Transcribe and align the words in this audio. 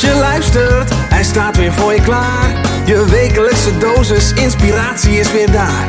je 0.00 0.14
luistert. 0.14 0.90
Hij 0.94 1.24
staat 1.24 1.56
weer 1.56 1.72
voor 1.72 1.94
je 1.94 2.00
klaar. 2.00 2.60
Je 2.84 3.04
wekelijkse 3.10 3.78
dosis 3.78 4.32
inspiratie 4.32 5.18
is 5.18 5.32
weer 5.32 5.52
daar. 5.52 5.88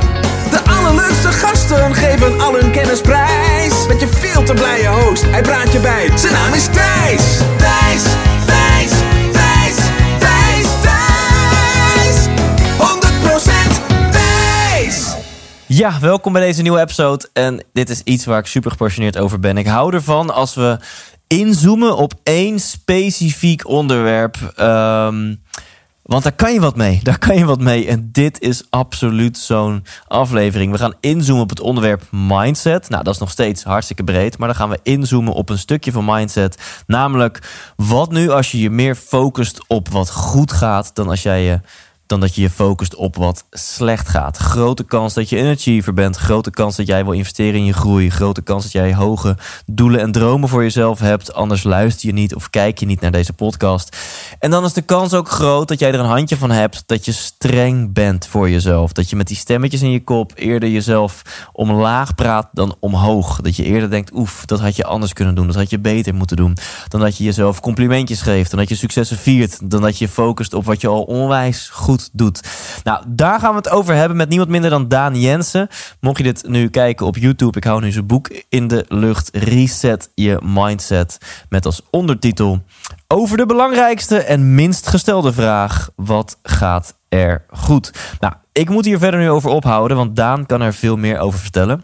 De 0.49 0.61
allerleukste 0.69 1.27
gasten 1.27 1.95
geven 1.95 2.39
al 2.39 2.53
hun 2.59 2.71
kennis 2.71 3.01
prijs. 3.01 3.87
Met 3.87 3.99
je 3.99 4.07
veel 4.07 4.43
te 4.43 4.53
blije 4.53 4.87
host, 4.87 5.23
hij 5.23 5.41
praat 5.41 5.71
je 5.71 5.79
bij. 5.79 6.17
Zijn 6.17 6.33
naam 6.33 6.53
is 6.53 6.65
Thijs. 6.65 7.37
Thijs, 7.57 8.03
Thijs, 8.45 8.91
Thijs, 9.31 9.75
Thijs, 10.19 10.67
Thijs. 10.81 12.27
100% 12.77 14.11
Thijs. 14.11 15.15
Ja, 15.65 15.99
welkom 15.99 16.33
bij 16.33 16.41
deze 16.41 16.61
nieuwe 16.61 16.79
episode. 16.79 17.29
En 17.33 17.63
dit 17.73 17.89
is 17.89 18.01
iets 18.03 18.25
waar 18.25 18.39
ik 18.39 18.45
super 18.45 18.71
gepassioneerd 18.71 19.17
over 19.17 19.39
ben. 19.39 19.57
Ik 19.57 19.67
hou 19.67 19.93
ervan 19.93 20.33
als 20.33 20.55
we 20.55 20.77
inzoomen 21.31 21.97
op 21.97 22.13
één 22.23 22.59
specifiek 22.59 23.67
onderwerp. 23.67 24.53
Ehm, 24.55 25.35
want 26.01 26.23
daar 26.23 26.35
kan 26.35 26.53
je 26.53 26.59
wat 26.59 26.75
mee. 26.75 26.99
Daar 27.03 27.17
kan 27.17 27.35
je 27.35 27.45
wat 27.45 27.59
mee. 27.59 27.87
En 27.87 28.09
dit 28.11 28.41
is 28.41 28.63
absoluut 28.69 29.37
zo'n 29.37 29.85
aflevering. 30.07 30.71
We 30.71 30.77
gaan 30.77 30.93
inzoomen 30.99 31.43
op 31.43 31.49
het 31.49 31.59
onderwerp 31.59 32.03
mindset. 32.09 32.89
Nou, 32.89 33.03
dat 33.03 33.13
is 33.13 33.19
nog 33.19 33.31
steeds 33.31 33.63
hartstikke 33.63 34.03
breed. 34.03 34.37
Maar 34.37 34.47
dan 34.47 34.57
gaan 34.57 34.69
we 34.69 34.79
inzoomen 34.83 35.33
op 35.33 35.49
een 35.49 35.57
stukje 35.57 35.91
van 35.91 36.05
mindset. 36.05 36.83
Namelijk, 36.87 37.51
wat 37.75 38.11
nu 38.11 38.29
als 38.29 38.51
je 38.51 38.59
je 38.59 38.69
meer 38.69 38.95
focust 38.95 39.67
op 39.67 39.89
wat 39.89 40.11
goed 40.11 40.51
gaat... 40.51 40.95
dan 40.95 41.09
als 41.09 41.23
jij 41.23 41.43
je 41.43 41.59
dan 42.11 42.19
dat 42.19 42.35
je 42.35 42.41
je 42.41 42.49
focust 42.49 42.95
op 42.95 43.15
wat 43.15 43.45
slecht 43.51 44.09
gaat. 44.09 44.37
Grote 44.37 44.83
kans 44.83 45.13
dat 45.13 45.29
je 45.29 45.39
een 45.39 45.55
achiever 45.55 45.93
bent. 45.93 46.15
Grote 46.15 46.51
kans 46.51 46.75
dat 46.75 46.87
jij 46.87 47.03
wil 47.03 47.13
investeren 47.13 47.59
in 47.59 47.65
je 47.65 47.73
groei. 47.73 48.09
Grote 48.09 48.41
kans 48.41 48.63
dat 48.63 48.71
jij 48.71 48.93
hoge 48.93 49.37
doelen 49.65 49.99
en 49.99 50.11
dromen 50.11 50.49
voor 50.49 50.63
jezelf 50.63 50.99
hebt. 50.99 51.33
Anders 51.33 51.63
luister 51.63 52.07
je 52.07 52.13
niet 52.13 52.35
of 52.35 52.49
kijk 52.49 52.79
je 52.79 52.85
niet 52.85 53.01
naar 53.01 53.11
deze 53.11 53.33
podcast. 53.33 53.97
En 54.39 54.51
dan 54.51 54.65
is 54.65 54.73
de 54.73 54.81
kans 54.81 55.13
ook 55.13 55.29
groot 55.29 55.67
dat 55.67 55.79
jij 55.79 55.91
er 55.91 55.99
een 55.99 56.05
handje 56.05 56.37
van 56.37 56.51
hebt 56.51 56.83
dat 56.85 57.05
je 57.05 57.11
streng 57.11 57.93
bent 57.93 58.27
voor 58.27 58.49
jezelf. 58.49 58.91
Dat 58.91 59.09
je 59.09 59.15
met 59.15 59.27
die 59.27 59.37
stemmetjes 59.37 59.81
in 59.81 59.91
je 59.91 60.03
kop 60.03 60.31
eerder 60.35 60.69
jezelf 60.69 61.21
omlaag 61.53 62.15
praat 62.15 62.49
dan 62.51 62.75
omhoog. 62.79 63.41
Dat 63.41 63.55
je 63.55 63.63
eerder 63.63 63.89
denkt, 63.89 64.13
oef, 64.13 64.45
dat 64.45 64.59
had 64.59 64.75
je 64.75 64.85
anders 64.85 65.13
kunnen 65.13 65.35
doen. 65.35 65.47
Dat 65.47 65.55
had 65.55 65.69
je 65.69 65.79
beter 65.79 66.15
moeten 66.15 66.37
doen. 66.37 66.57
Dan 66.87 66.99
dat 66.99 67.17
je 67.17 67.23
jezelf 67.23 67.59
complimentjes 67.59 68.21
geeft. 68.21 68.49
Dan 68.49 68.59
dat 68.59 68.69
je 68.69 68.75
successen 68.75 69.17
viert. 69.17 69.69
Dan 69.69 69.81
dat 69.81 69.97
je 69.97 70.07
focust 70.07 70.53
op 70.53 70.65
wat 70.65 70.81
je 70.81 70.87
al 70.87 71.03
onwijs 71.03 71.69
goed 71.69 72.00
doet. 72.13 72.41
Nou, 72.83 73.03
daar 73.07 73.39
gaan 73.39 73.51
we 73.51 73.57
het 73.57 73.69
over 73.69 73.95
hebben 73.95 74.17
met 74.17 74.29
niemand 74.29 74.49
minder 74.49 74.69
dan 74.69 74.87
Daan 74.87 75.19
Jensen. 75.19 75.67
Mocht 75.99 76.17
je 76.17 76.23
dit 76.23 76.47
nu 76.47 76.69
kijken 76.69 77.05
op 77.05 77.17
YouTube, 77.17 77.57
ik 77.57 77.63
hou 77.63 77.81
nu 77.81 77.91
zijn 77.91 78.05
boek 78.05 78.43
in 78.49 78.67
de 78.67 78.85
lucht. 78.87 79.29
Reset 79.33 80.09
je 80.15 80.39
mindset. 80.43 81.17
Met 81.49 81.65
als 81.65 81.81
ondertitel 81.89 82.61
over 83.07 83.37
de 83.37 83.45
belangrijkste 83.45 84.17
en 84.17 84.55
minst 84.55 84.87
gestelde 84.87 85.33
vraag: 85.33 85.89
wat 85.95 86.37
gaat 86.43 86.95
er 87.09 87.45
goed? 87.49 87.93
Nou, 88.19 88.33
ik 88.51 88.69
moet 88.69 88.85
hier 88.85 88.99
verder 88.99 89.19
nu 89.19 89.29
over 89.29 89.49
ophouden, 89.49 89.97
want 89.97 90.15
Daan 90.15 90.45
kan 90.45 90.61
er 90.61 90.73
veel 90.73 90.97
meer 90.97 91.19
over 91.19 91.39
vertellen. 91.39 91.83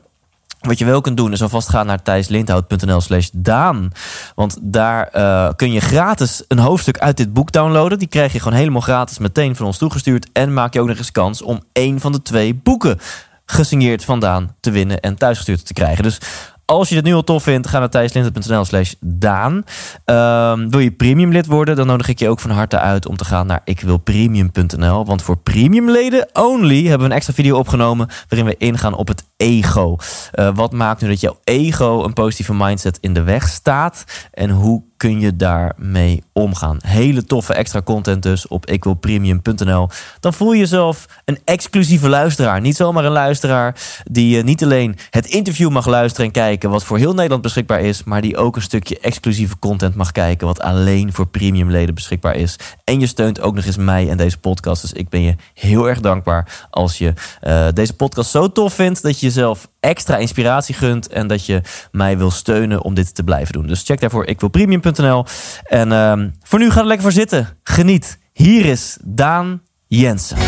Wat 0.60 0.80
je 0.80 0.86
wel 0.86 1.02
kunt 1.02 1.18
doen 1.18 1.32
is 1.32 1.42
alvast 1.42 1.70
gaan 1.70 1.86
naar 1.86 2.02
thijslindhout.nl 2.02 3.02
slash 3.02 3.30
Daan. 3.34 3.92
Want 4.36 4.58
daar 4.62 5.10
uh, 5.16 5.50
kun 5.56 5.72
je 5.72 5.80
gratis 5.80 6.44
een 6.48 6.60
hoofdstuk 6.60 6.98
uit 6.98 7.18
dit 7.18 7.34
boek 7.34 7.52
downloaden. 7.52 8.00
Die 8.00 8.08
krijg 8.08 8.34
je 8.34 8.40
gewoon 8.40 8.58
helemaal 8.58 8.82
gratis 8.82 9.18
meteen 9.18 9.56
van 9.56 9.66
ons 9.66 9.78
toegestuurd. 9.78 10.28
En 10.32 10.54
maak 10.54 10.74
je 10.74 10.82
ook 10.82 10.88
nog 10.88 10.98
eens 10.98 11.12
kans 11.12 11.42
om 11.42 11.62
één 11.72 12.00
van 12.00 12.12
de 12.12 12.22
twee 12.22 12.56
boeken 12.56 13.00
gesigneerd 13.46 14.06
van 14.06 14.20
Daan 14.20 14.56
te 14.60 14.72
winnen 14.72 15.00
en 15.00 15.16
thuisgestuurd 15.16 15.66
te 15.66 15.74
krijgen. 15.74 16.04
Dus 16.04 16.20
als 16.68 16.90
je 16.90 16.96
het 16.96 17.06
nu 17.06 17.14
al 17.14 17.23
tof 17.23 17.44
vindt, 17.44 17.68
ga 17.68 17.80
naar 17.80 17.90
thijslindert.nl 17.90 18.66
slash 18.66 18.94
Daan. 19.00 19.54
Um, 19.54 20.70
wil 20.70 20.80
je 20.80 20.92
premium 20.92 21.32
lid 21.32 21.46
worden, 21.46 21.76
dan 21.76 21.88
nodig 21.88 22.08
ik 22.08 22.20
je 22.20 22.30
ook 22.30 22.39
van 22.39 22.50
harte 22.50 22.80
uit 22.80 23.05
om 23.05 23.17
te 23.17 23.26
gaan 23.26 23.48
naar 23.48 23.61
ikwilpremium.nl. 23.64 25.05
Want 25.05 25.22
voor 25.22 25.38
premiumleden 25.38 26.30
only 26.33 26.82
hebben 26.82 27.00
we 27.00 27.05
een 27.05 27.17
extra 27.17 27.33
video 27.33 27.58
opgenomen 27.58 28.08
waarin 28.28 28.48
we 28.48 28.58
ingaan 28.58 28.94
op 28.94 29.08
het 29.08 29.23
ego. 29.38 29.95
Uh, 30.33 30.50
wat 30.55 30.73
maakt 30.73 31.02
nu 31.02 31.08
dat 31.08 31.20
jouw 31.20 31.39
ego 31.44 32.04
een 32.04 32.14
positieve 32.14 32.54
mindset 32.54 32.98
in 33.02 33.14
de 33.14 33.23
weg 33.23 33.48
staat? 33.48 34.04
En 34.32 34.49
hoe 34.49 34.84
kun 34.98 35.20
je 35.20 35.36
daarmee 35.36 36.24
omgaan? 36.34 36.78
Hele 36.82 37.24
toffe 37.24 37.54
extra 37.54 37.82
content 37.82 38.24
dus 38.24 38.48
op 38.48 38.66
ikwilpremium.nl. 38.66 39.90
Dan 40.20 40.34
voel 40.34 40.54
je 40.54 40.60
jezelf 40.60 41.06
een 41.26 41.40
exclusieve 41.44 42.10
luisteraar. 42.10 42.62
Niet 42.62 42.76
zomaar 42.76 43.06
een 43.06 43.12
luisteraar 43.12 43.76
die 44.12 44.38
uh, 44.38 44.44
niet 44.44 44.64
alleen 44.64 44.98
het 45.10 45.26
interview 45.26 45.70
mag 45.70 45.86
luisteren 45.86 46.26
en 46.26 46.32
kijken... 46.32 46.70
wat 46.70 46.84
voor 46.84 46.98
heel 46.98 47.14
Nederland 47.14 47.42
beschikbaar 47.42 47.82
is... 47.82 48.04
maar 48.04 48.22
die 48.22 48.38
ook 48.38 48.56
een 48.56 48.62
stukje 48.62 49.00
exclusieve 49.00 49.60
content 49.60 49.96
mag 49.96 50.12
kijken... 50.12 50.48
wat 50.48 50.62
alleen 50.62 51.14
voor 51.14 51.28
premiumleden 51.28 51.96
beschikbaar 51.96 52.36
is. 52.36 52.56
En 52.84 53.00
je 53.00 53.08
steunt 53.08 53.42
ook 53.42 53.56
nog 53.56 53.66
eens 53.66 53.78
mij 53.78 54.10
en 54.10 54.18
deze 54.18 54.38
podcast. 54.38 54.82
Dus 54.82 54.94
ik 54.94 55.10
ben 55.10 55.22
je 55.22 55.36
heel 55.54 55.90
erg 55.90 56.00
dankbaar 56.00 56.68
als 56.70 56.98
je 56.98 57.14
uh, 57.44 57.68
deze 57.74 57.94
podcast 57.94 58.30
zo 58.30 58.52
tof 58.52 58.74
vindt... 58.74 59.02
dat 59.02 59.20
je 59.20 59.26
jezelf 59.26 59.68
extra 59.80 60.17
inspiratie 60.17 60.76
gunt 60.76 61.08
en 61.08 61.27
dat 61.27 61.45
je 61.45 61.61
mij 61.92 62.17
wil 62.17 62.32
steunen 62.32 62.83
om 62.83 62.93
dit 62.93 63.15
te 63.15 63.23
blijven 63.23 63.54
doen. 63.54 63.67
Dus 63.67 63.83
check 63.83 63.99
daarvoor 63.99 64.26
ikwilpremium.nl. 64.26 65.26
En 65.64 65.92
um, 65.92 66.33
voor 66.43 66.60
nu 66.60 66.71
ga 66.71 66.80
er 66.80 66.86
lekker 66.86 67.04
voor 67.04 67.11
zitten. 67.11 67.58
Geniet. 67.64 68.17
Hier 68.33 68.66
is 68.66 68.98
Daan 69.02 69.61
Jensen. 69.87 70.37
100% 70.37 70.42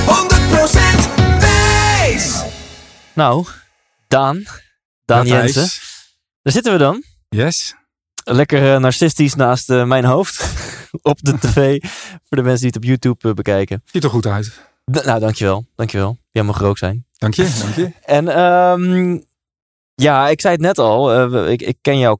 Thijs. 1.39 2.43
Nou, 3.13 3.45
Daan. 4.07 4.43
Daan 5.05 5.25
Ja. 5.25 5.37
Jensen. 5.37 5.67
Daar 6.41 6.53
zitten 6.53 6.71
we 6.71 6.77
dan. 6.77 7.03
Yes. 7.29 7.75
Lekker 8.23 8.73
uh, 8.73 8.79
narcistisch 8.79 9.35
naast 9.35 9.69
uh, 9.69 9.83
mijn 9.83 10.05
hoofd. 10.05 10.45
op 11.01 11.17
de 11.21 11.37
tv. 11.39 11.81
voor 12.23 12.37
de 12.37 12.43
mensen 12.43 12.61
die 12.61 12.67
het 12.67 12.75
op 12.75 12.83
YouTube 12.83 13.27
uh, 13.27 13.33
bekijken. 13.33 13.81
Ziet 13.85 14.03
er 14.03 14.09
goed 14.09 14.25
uit. 14.25 14.67
D 14.91 15.05
nou, 15.05 15.19
dankjewel. 15.19 15.65
Dankjewel. 15.75 16.17
Jij 16.31 16.43
mag 16.43 16.59
er 16.59 16.65
ook 16.65 16.77
zijn. 16.77 17.07
Dank 17.19 17.33
je, 17.33 17.57
dank 17.61 17.75
je. 17.75 17.91
En 18.17 18.39
um, 18.43 19.23
ja, 19.95 20.29
ik 20.29 20.41
zei 20.41 20.53
het 20.53 20.61
net 20.61 20.77
al. 20.77 21.29
Uh, 21.33 21.51
ik, 21.51 21.61
ik, 21.61 21.77
ken 21.81 21.97
jou. 21.97 22.17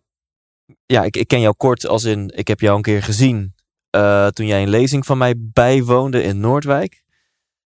Ja, 0.86 1.04
ik, 1.04 1.18
ik, 1.18 1.28
ken 1.28 1.40
jou 1.40 1.54
kort 1.58 1.88
als 1.88 2.04
in. 2.04 2.32
Ik 2.36 2.48
heb 2.48 2.60
jou 2.60 2.76
een 2.76 2.82
keer 2.82 3.04
gezien. 3.04 3.56
Uh, 3.96 4.28
toen 4.28 4.46
jij 4.46 4.62
een 4.62 4.70
lezing 4.70 5.06
van 5.06 5.18
mij 5.18 5.34
bijwoonde 5.38 6.24
in 6.24 6.40
Noordwijk. 6.40 7.04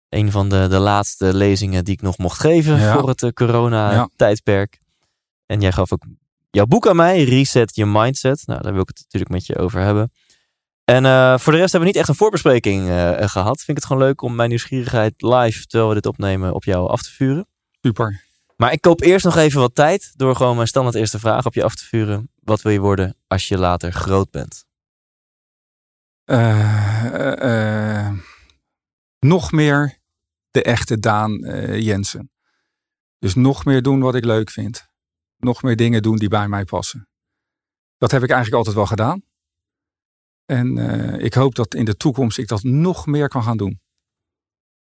Een 0.09 0.31
van 0.31 0.49
de, 0.49 0.67
de 0.69 0.79
laatste 0.79 1.33
lezingen 1.33 1.85
die 1.85 1.93
ik 1.93 2.01
nog 2.01 2.17
mocht 2.17 2.39
geven 2.39 2.79
ja. 2.79 2.93
voor 2.93 3.09
het 3.09 3.21
uh, 3.21 3.29
corona-tijdperk. 3.29 4.77
Ja. 4.79 4.87
En 5.45 5.61
jij 5.61 5.71
gaf 5.71 5.93
ook 5.93 6.05
jouw 6.49 6.65
boek 6.65 6.87
aan 6.87 6.95
mij, 6.95 7.23
Reset 7.23 7.75
Your 7.75 7.91
Mindset. 7.91 8.41
Nou, 8.45 8.61
daar 8.61 8.73
wil 8.73 8.81
ik 8.81 8.87
het 8.87 9.01
natuurlijk 9.03 9.31
met 9.31 9.45
je 9.45 9.57
over 9.57 9.81
hebben. 9.81 10.11
En 10.91 11.05
uh, 11.05 11.37
voor 11.37 11.51
de 11.51 11.57
rest 11.59 11.71
hebben 11.71 11.79
we 11.79 11.85
niet 11.85 11.95
echt 11.95 12.07
een 12.07 12.15
voorbespreking 12.15 12.87
uh, 12.87 13.11
gehad. 13.17 13.57
Vind 13.57 13.69
ik 13.69 13.75
het 13.75 13.85
gewoon 13.85 14.01
leuk 14.01 14.21
om 14.21 14.35
mijn 14.35 14.49
nieuwsgierigheid 14.49 15.21
live, 15.21 15.65
terwijl 15.65 15.89
we 15.89 15.95
dit 15.95 16.05
opnemen, 16.05 16.53
op 16.53 16.63
jou 16.63 16.89
af 16.89 17.01
te 17.01 17.11
vuren. 17.11 17.47
Super. 17.81 18.23
Maar 18.55 18.71
ik 18.71 18.81
koop 18.81 19.01
eerst 19.01 19.25
nog 19.25 19.35
even 19.35 19.59
wat 19.59 19.75
tijd 19.75 20.13
door 20.15 20.35
gewoon 20.35 20.55
mijn 20.55 20.67
standaard 20.67 20.95
eerste 20.95 21.19
vraag 21.19 21.45
op 21.45 21.53
je 21.53 21.63
af 21.63 21.75
te 21.75 21.85
vuren. 21.85 22.29
Wat 22.39 22.61
wil 22.61 22.71
je 22.71 22.79
worden 22.79 23.15
als 23.27 23.47
je 23.47 23.57
later 23.57 23.91
groot 23.91 24.31
bent? 24.31 24.65
Uh, 26.25 28.09
nog 29.19 29.51
meer 29.51 29.97
de 30.51 30.63
echte 30.63 30.99
Daan 30.99 31.33
Jensen. 31.81 32.31
Dus 33.19 33.35
nog 33.35 33.65
meer 33.65 33.81
doen 33.81 33.99
wat 33.99 34.15
ik 34.15 34.25
leuk 34.25 34.49
vind. 34.49 34.85
Nog 35.37 35.63
meer 35.63 35.75
dingen 35.75 36.01
doen 36.01 36.15
die 36.15 36.29
bij 36.29 36.47
mij 36.47 36.63
passen. 36.65 37.07
Dat 37.97 38.11
heb 38.11 38.23
ik 38.23 38.29
eigenlijk 38.29 38.57
altijd 38.57 38.75
wel 38.75 38.85
gedaan. 38.85 39.29
En 40.51 40.77
uh, 40.77 41.23
ik 41.23 41.33
hoop 41.33 41.55
dat 41.55 41.73
in 41.73 41.85
de 41.85 41.97
toekomst 41.97 42.37
ik 42.37 42.47
dat 42.47 42.63
nog 42.63 43.05
meer 43.05 43.27
kan 43.27 43.43
gaan 43.43 43.57
doen. 43.57 43.79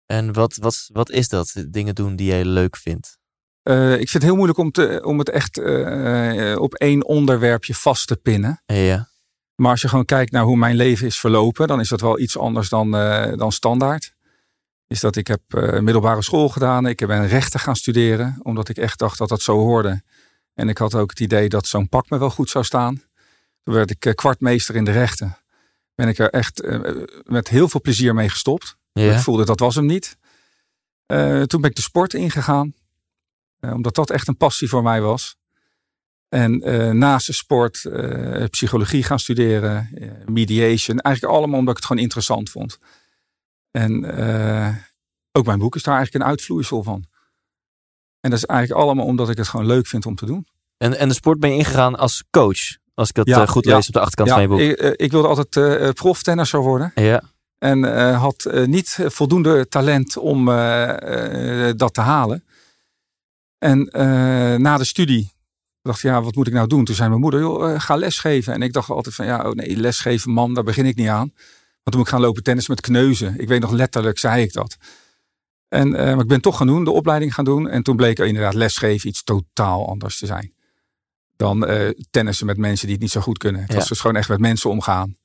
En 0.05 0.33
wat, 0.33 0.55
wat, 0.55 0.89
wat 0.91 1.09
is 1.09 1.27
dat? 1.27 1.65
Dingen 1.69 1.95
doen 1.95 2.15
die 2.15 2.27
jij 2.27 2.45
leuk 2.45 2.77
vindt? 2.77 3.17
Uh, 3.63 3.91
ik 3.91 4.09
vind 4.09 4.13
het 4.13 4.23
heel 4.23 4.35
moeilijk 4.35 4.59
om, 4.59 4.71
te, 4.71 5.01
om 5.05 5.19
het 5.19 5.29
echt 5.29 5.57
uh, 5.57 6.55
op 6.59 6.73
één 6.73 7.05
onderwerpje 7.05 7.73
vast 7.73 8.07
te 8.07 8.15
pinnen. 8.15 8.61
Ja. 8.65 9.09
Maar 9.55 9.71
als 9.71 9.81
je 9.81 9.87
gewoon 9.87 10.05
kijkt 10.05 10.31
naar 10.31 10.43
hoe 10.43 10.57
mijn 10.57 10.75
leven 10.75 11.07
is 11.07 11.19
verlopen, 11.19 11.67
dan 11.67 11.79
is 11.79 11.89
dat 11.89 12.01
wel 12.01 12.19
iets 12.19 12.37
anders 12.37 12.69
dan, 12.69 12.91
dan 13.37 13.51
standaard. 13.51 14.13
Is 14.87 14.99
dat 14.99 15.15
ik 15.15 15.27
heb 15.27 15.41
middelbare 15.79 16.21
school 16.21 16.49
gedaan. 16.49 16.85
Ik 16.85 17.07
ben 17.07 17.27
rechten 17.27 17.59
gaan 17.59 17.75
studeren, 17.75 18.39
omdat 18.41 18.69
ik 18.69 18.77
echt 18.77 18.99
dacht 18.99 19.17
dat 19.17 19.29
dat 19.29 19.41
zo 19.41 19.57
hoorde. 19.57 20.03
En 20.53 20.69
ik 20.69 20.77
had 20.77 20.95
ook 20.95 21.09
het 21.09 21.19
idee 21.19 21.49
dat 21.49 21.67
zo'n 21.67 21.89
pak 21.89 22.09
me 22.09 22.17
wel 22.17 22.29
goed 22.29 22.49
zou 22.49 22.65
staan. 22.65 23.03
Toen 23.63 23.73
werd 23.73 23.91
ik 23.91 24.15
kwartmeester 24.15 24.75
in 24.75 24.83
de 24.83 24.91
rechten 24.91 25.37
ben 25.95 26.07
ik 26.07 26.17
er 26.17 26.29
echt 26.29 26.63
uh, 26.63 27.03
met 27.23 27.47
heel 27.47 27.69
veel 27.69 27.81
plezier 27.81 28.13
mee 28.13 28.29
gestopt. 28.29 28.77
Ja. 28.91 29.13
Ik 29.13 29.19
voelde 29.19 29.45
dat 29.45 29.59
was 29.59 29.75
hem 29.75 29.85
niet. 29.85 30.17
Uh, 31.07 31.41
toen 31.41 31.61
ben 31.61 31.69
ik 31.69 31.75
de 31.75 31.81
sport 31.81 32.13
ingegaan. 32.13 32.73
Uh, 33.59 33.73
omdat 33.73 33.95
dat 33.95 34.09
echt 34.09 34.27
een 34.27 34.37
passie 34.37 34.69
voor 34.69 34.83
mij 34.83 35.01
was. 35.01 35.35
En 36.29 36.57
naast 36.97 37.27
de 37.27 37.33
sport 37.33 37.89
psychologie 38.49 39.03
gaan 39.03 39.19
studeren. 39.19 39.89
mediation. 40.25 40.99
Eigenlijk 40.99 41.35
allemaal 41.35 41.59
omdat 41.59 41.69
ik 41.69 41.77
het 41.77 41.85
gewoon 41.85 42.03
interessant 42.03 42.49
vond. 42.49 42.79
En 43.71 44.05
ook 45.31 45.45
mijn 45.45 45.59
boek 45.59 45.75
is 45.75 45.83
daar 45.83 45.95
eigenlijk 45.95 46.25
een 46.25 46.31
uitvloeisel 46.31 46.83
van. 46.83 47.05
En 48.19 48.29
dat 48.29 48.39
is 48.39 48.45
eigenlijk 48.45 48.81
allemaal 48.81 49.05
omdat 49.05 49.29
ik 49.29 49.37
het 49.37 49.47
gewoon 49.47 49.65
leuk 49.65 49.87
vind 49.87 50.05
om 50.05 50.15
te 50.15 50.25
doen. 50.25 50.47
En, 50.77 50.97
en 50.97 51.07
de 51.07 51.13
sport 51.13 51.39
ben 51.39 51.49
je 51.49 51.57
ingegaan 51.57 51.95
als 51.95 52.23
coach? 52.29 52.77
Als 52.95 53.09
ik 53.09 53.15
dat 53.15 53.27
Ja, 53.27 53.41
eh, 53.41 53.47
goed 53.47 53.65
lees 53.65 53.87
op 53.87 53.93
de 53.93 53.99
achterkant 53.99 54.29
van 54.29 54.41
je 54.41 54.47
boek. 54.47 54.59
ik, 54.59 54.77
eh, 54.77 54.91
ik 54.95 55.11
wilde 55.11 55.27
altijd 55.27 55.55
eh 55.55 55.89
proftennisser 55.89 56.59
worden. 56.59 56.91
Ja, 56.95 57.21
En 57.57 58.13
had 58.13 58.51
niet 58.65 58.97
voldoende 59.05 59.67
talent 59.67 60.17
om 60.17 60.45
dat 61.77 61.93
te 61.93 62.01
halen. 62.01 62.43
En 63.57 63.89
na 64.61 64.77
de 64.77 64.85
studie 64.85 65.33
dacht 65.81 65.97
ik, 65.97 66.09
ja, 66.09 66.21
wat 66.21 66.35
moet 66.35 66.47
ik 66.47 66.53
nou 66.53 66.67
doen? 66.67 66.85
Toen 66.85 66.95
zei 66.95 67.09
mijn 67.09 67.21
moeder, 67.21 67.39
joh, 67.39 67.79
ga 67.79 67.95
lesgeven. 67.95 68.53
En 68.53 68.61
ik 68.61 68.73
dacht 68.73 68.89
altijd 68.89 69.15
van, 69.15 69.25
ja, 69.25 69.47
oh 69.49 69.51
nee, 69.51 69.77
lesgeven, 69.77 70.31
man, 70.31 70.53
daar 70.53 70.63
begin 70.63 70.85
ik 70.85 70.95
niet 70.95 71.07
aan. 71.07 71.31
Want 71.83 71.83
toen 71.83 71.97
moet 71.97 72.05
ik 72.05 72.13
gaan 72.13 72.21
lopen 72.21 72.43
tennis 72.43 72.67
met 72.67 72.81
kneuzen. 72.81 73.39
Ik 73.39 73.47
weet 73.47 73.61
nog 73.61 73.71
letterlijk, 73.71 74.19
zei 74.19 74.43
ik 74.43 74.53
dat. 74.53 74.77
En, 75.67 75.89
maar 75.89 76.19
ik 76.19 76.27
ben 76.27 76.41
toch 76.41 76.57
gaan 76.57 76.67
doen, 76.67 76.83
de 76.83 76.91
opleiding 76.91 77.33
gaan 77.33 77.45
doen. 77.45 77.69
En 77.69 77.83
toen 77.83 77.95
bleek 77.95 78.19
er 78.19 78.25
inderdaad 78.25 78.53
lesgeven 78.53 79.09
iets 79.09 79.23
totaal 79.23 79.87
anders 79.87 80.17
te 80.17 80.25
zijn. 80.25 80.54
Dan 81.37 81.65
eh, 81.65 81.89
tennissen 82.11 82.45
met 82.45 82.57
mensen 82.57 82.85
die 82.85 82.93
het 82.95 83.03
niet 83.03 83.11
zo 83.11 83.21
goed 83.21 83.37
kunnen. 83.37 83.61
Het 83.61 83.71
Ja. 83.71 83.77
was 83.77 83.87
dus 83.87 83.99
gewoon 83.99 84.15
echt 84.15 84.29
met 84.29 84.39
mensen 84.39 84.69
omgaan. 84.69 85.15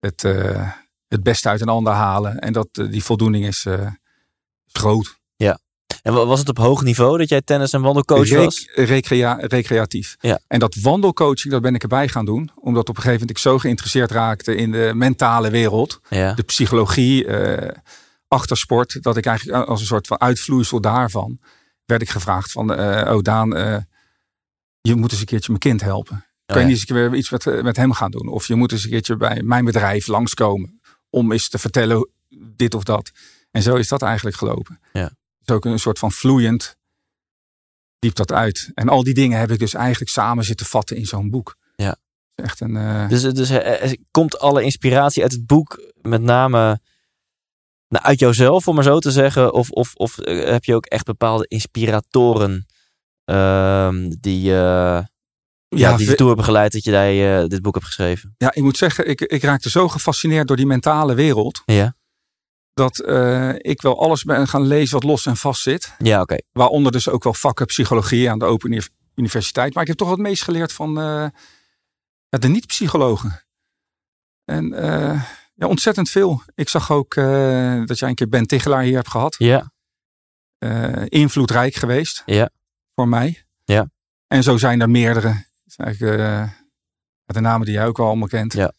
Het, 0.00 0.24
eh, 0.24 0.70
het 1.08 1.22
beste 1.22 1.48
uit 1.48 1.60
een 1.60 1.68
ander 1.68 1.92
halen. 1.92 2.38
En 2.38 2.52
dat, 2.52 2.68
eh, 2.72 2.90
die 2.90 3.04
voldoening 3.04 3.46
is 3.46 3.66
groot. 4.72 5.20
en 6.02 6.12
wa- 6.12 6.24
was 6.26 6.38
het 6.38 6.48
op 6.48 6.56
hoog 6.58 6.82
niveau 6.82 7.18
dat 7.18 7.28
jij 7.28 7.42
tennis- 7.42 7.72
en 7.72 7.80
wandelcoach 7.82 8.28
was? 8.30 8.68
recrea- 8.74 9.38
recreatief. 9.40 10.16
Ja. 10.20 10.40
En 10.46 10.58
dat 10.58 10.74
wandelcoaching, 10.74 11.52
dat 11.52 11.62
ben 11.62 11.74
ik 11.74 11.82
erbij 11.82 12.08
gaan 12.08 12.24
doen. 12.24 12.50
Omdat 12.54 12.88
op 12.88 12.96
een 12.96 13.02
gegeven 13.02 13.12
moment 13.12 13.30
ik 13.30 13.38
zo 13.38 13.58
geïnteresseerd 13.58 14.10
raakte 14.10 14.54
in 14.54 14.70
de 14.72 14.90
mentale 14.94 15.50
wereld. 15.50 16.00
Ja, 16.08 16.32
De 16.34 16.42
psychologie 16.42 17.26
achter 18.28 18.56
sport. 18.56 19.02
Dat 19.02 19.16
ik 19.16 19.26
eigenlijk 19.26 19.68
als 19.68 19.80
een 19.80 19.86
soort 19.86 20.06
van 20.06 20.20
uitvloeisel 20.20 20.80
daarvan 20.80 21.38
werd 21.84 22.02
ik 22.02 22.10
gevraagd 22.10 22.52
van... 22.52 22.70
oh 23.10 23.18
Daan, 23.22 23.50
je 24.82 24.94
moet 24.94 25.10
eens 25.10 25.20
een 25.20 25.26
keertje 25.26 25.48
mijn 25.48 25.60
kind 25.60 25.80
helpen. 25.80 26.26
Kan 26.46 26.60
je 26.60 26.66
niet 26.66 26.72
eens 26.72 26.88
een 26.88 26.94
keer 26.94 27.10
weer 27.10 27.18
iets 27.18 27.30
met, 27.30 27.62
met 27.62 27.76
hem 27.76 27.92
gaan 27.92 28.10
doen? 28.10 28.28
Of 28.28 28.46
je 28.46 28.54
moet 28.54 28.72
eens 28.72 28.84
een 28.84 28.90
keertje 28.90 29.16
bij 29.16 29.42
mijn 29.42 29.64
bedrijf 29.64 30.06
langskomen. 30.06 30.80
Om 31.10 31.32
eens 31.32 31.48
te 31.48 31.58
vertellen 31.58 32.10
dit 32.56 32.74
of 32.74 32.84
dat. 32.84 33.10
En 33.50 33.62
zo 33.62 33.74
is 33.74 33.88
dat 33.88 34.02
eigenlijk 34.02 34.36
gelopen. 34.36 34.80
Ja. 34.92 35.02
Het 35.02 35.48
is 35.50 35.54
ook 35.54 35.64
een 35.64 35.78
soort 35.78 35.98
van 35.98 36.12
vloeiend 36.12 36.76
diep 37.98 38.14
dat 38.14 38.32
uit. 38.32 38.70
En 38.74 38.88
al 38.88 39.02
die 39.02 39.14
dingen 39.14 39.38
heb 39.38 39.50
ik 39.50 39.58
dus 39.58 39.74
eigenlijk 39.74 40.10
samen 40.10 40.44
zitten 40.44 40.66
vatten 40.66 40.96
in 40.96 41.06
zo'n 41.06 41.30
boek. 41.30 41.56
Ja. 41.76 41.96
Echt 42.34 42.60
een... 42.60 42.76
eh, 42.76 43.08
Dus, 43.08 43.22
dus 43.22 43.50
eh, 43.50 43.82
eh, 43.82 43.92
komt 44.10 44.38
alle 44.38 44.62
inspiratie 44.62 45.22
uit 45.22 45.32
het 45.32 45.46
boek 45.46 45.92
met 46.00 46.22
name 46.22 46.80
nou, 47.88 48.04
uit 48.04 48.18
jouzelf, 48.18 48.68
om 48.68 48.74
maar 48.74 48.84
zo 48.84 48.98
te 48.98 49.10
zeggen? 49.10 49.52
Of, 49.52 49.70
of, 49.70 49.94
of 49.94 50.16
heb 50.24 50.64
je 50.64 50.74
ook 50.74 50.86
echt 50.86 51.04
bepaalde 51.04 51.46
inspiratoren 51.48 52.66
die, 54.20 54.52
eh, 54.54 55.02
ja, 55.68 55.96
die 55.96 56.04
ve- 56.04 56.10
je 56.10 56.14
toe 56.16 56.26
hebben 56.26 56.44
geleid 56.44 56.72
dat 56.72 56.84
jij 56.84 57.40
eh, 57.42 57.46
dit 57.48 57.62
boek 57.62 57.74
hebt 57.74 57.86
geschreven? 57.86 58.34
Ja, 58.38 58.54
ik 58.54 58.62
moet 58.62 58.76
zeggen, 58.76 59.08
ik, 59.08 59.20
ik 59.20 59.42
raakte 59.42 59.70
zo 59.70 59.88
gefascineerd 59.88 60.48
door 60.48 60.56
die 60.56 60.66
mentale 60.66 61.14
wereld. 61.14 61.62
Ja, 61.64 61.94
Dat 62.72 62.98
eh, 62.98 63.54
ik 63.56 63.82
wel 63.82 64.00
alles 64.00 64.22
ben 64.24 64.48
gaan 64.48 64.66
lezen 64.66 64.94
wat 64.94 65.04
los 65.04 65.26
en 65.26 65.36
vast 65.36 65.62
zit. 65.62 65.94
ja 65.98 66.20
oké. 66.20 66.36
Waaronder 66.52 66.92
dus 66.92 67.08
ook 67.08 67.24
wel 67.24 67.34
vakken 67.34 67.66
psychologie 67.66 68.30
aan 68.30 68.38
de 68.38 68.44
Open 68.44 68.72
Uni- 68.72 68.86
Universiteit. 69.14 69.74
Maar 69.74 69.82
ik 69.82 69.88
heb 69.88 69.98
toch 69.98 70.10
het 70.10 70.18
meest 70.18 70.42
geleerd 70.42 70.72
van 70.72 70.92
ja, 72.28 72.38
de 72.38 72.48
niet-psychologen. 72.48 73.42
En 74.44 74.68
ja, 75.54 75.66
ontzettend 75.66 76.10
veel. 76.10 76.42
Ik 76.54 76.68
zag 76.68 76.90
ook 76.90 77.14
dat 77.86 77.98
jij 77.98 78.08
een 78.08 78.14
keer 78.14 78.28
Ben 78.28 78.46
Tichelaar 78.46 78.82
hier 78.82 78.94
hebt 78.94 79.08
gehad. 79.10 79.34
Ja, 79.38 79.72
invloedrijk 81.08 81.74
geweest. 81.74 82.22
Ja. 82.26 82.50
Voor 82.94 83.08
mij. 83.08 83.44
Ja. 83.64 83.90
En 84.26 84.42
zo 84.42 84.56
zijn 84.56 84.80
er 84.80 84.90
meerdere. 84.90 85.44
Eigenlijk, 85.76 86.20
eh, 86.20 86.48
de 87.24 87.40
namen 87.40 87.66
die 87.66 87.74
jij 87.74 87.86
ook 87.86 87.98
al 87.98 88.06
allemaal 88.06 88.28
kent. 88.28 88.52
Ja. 88.52 88.72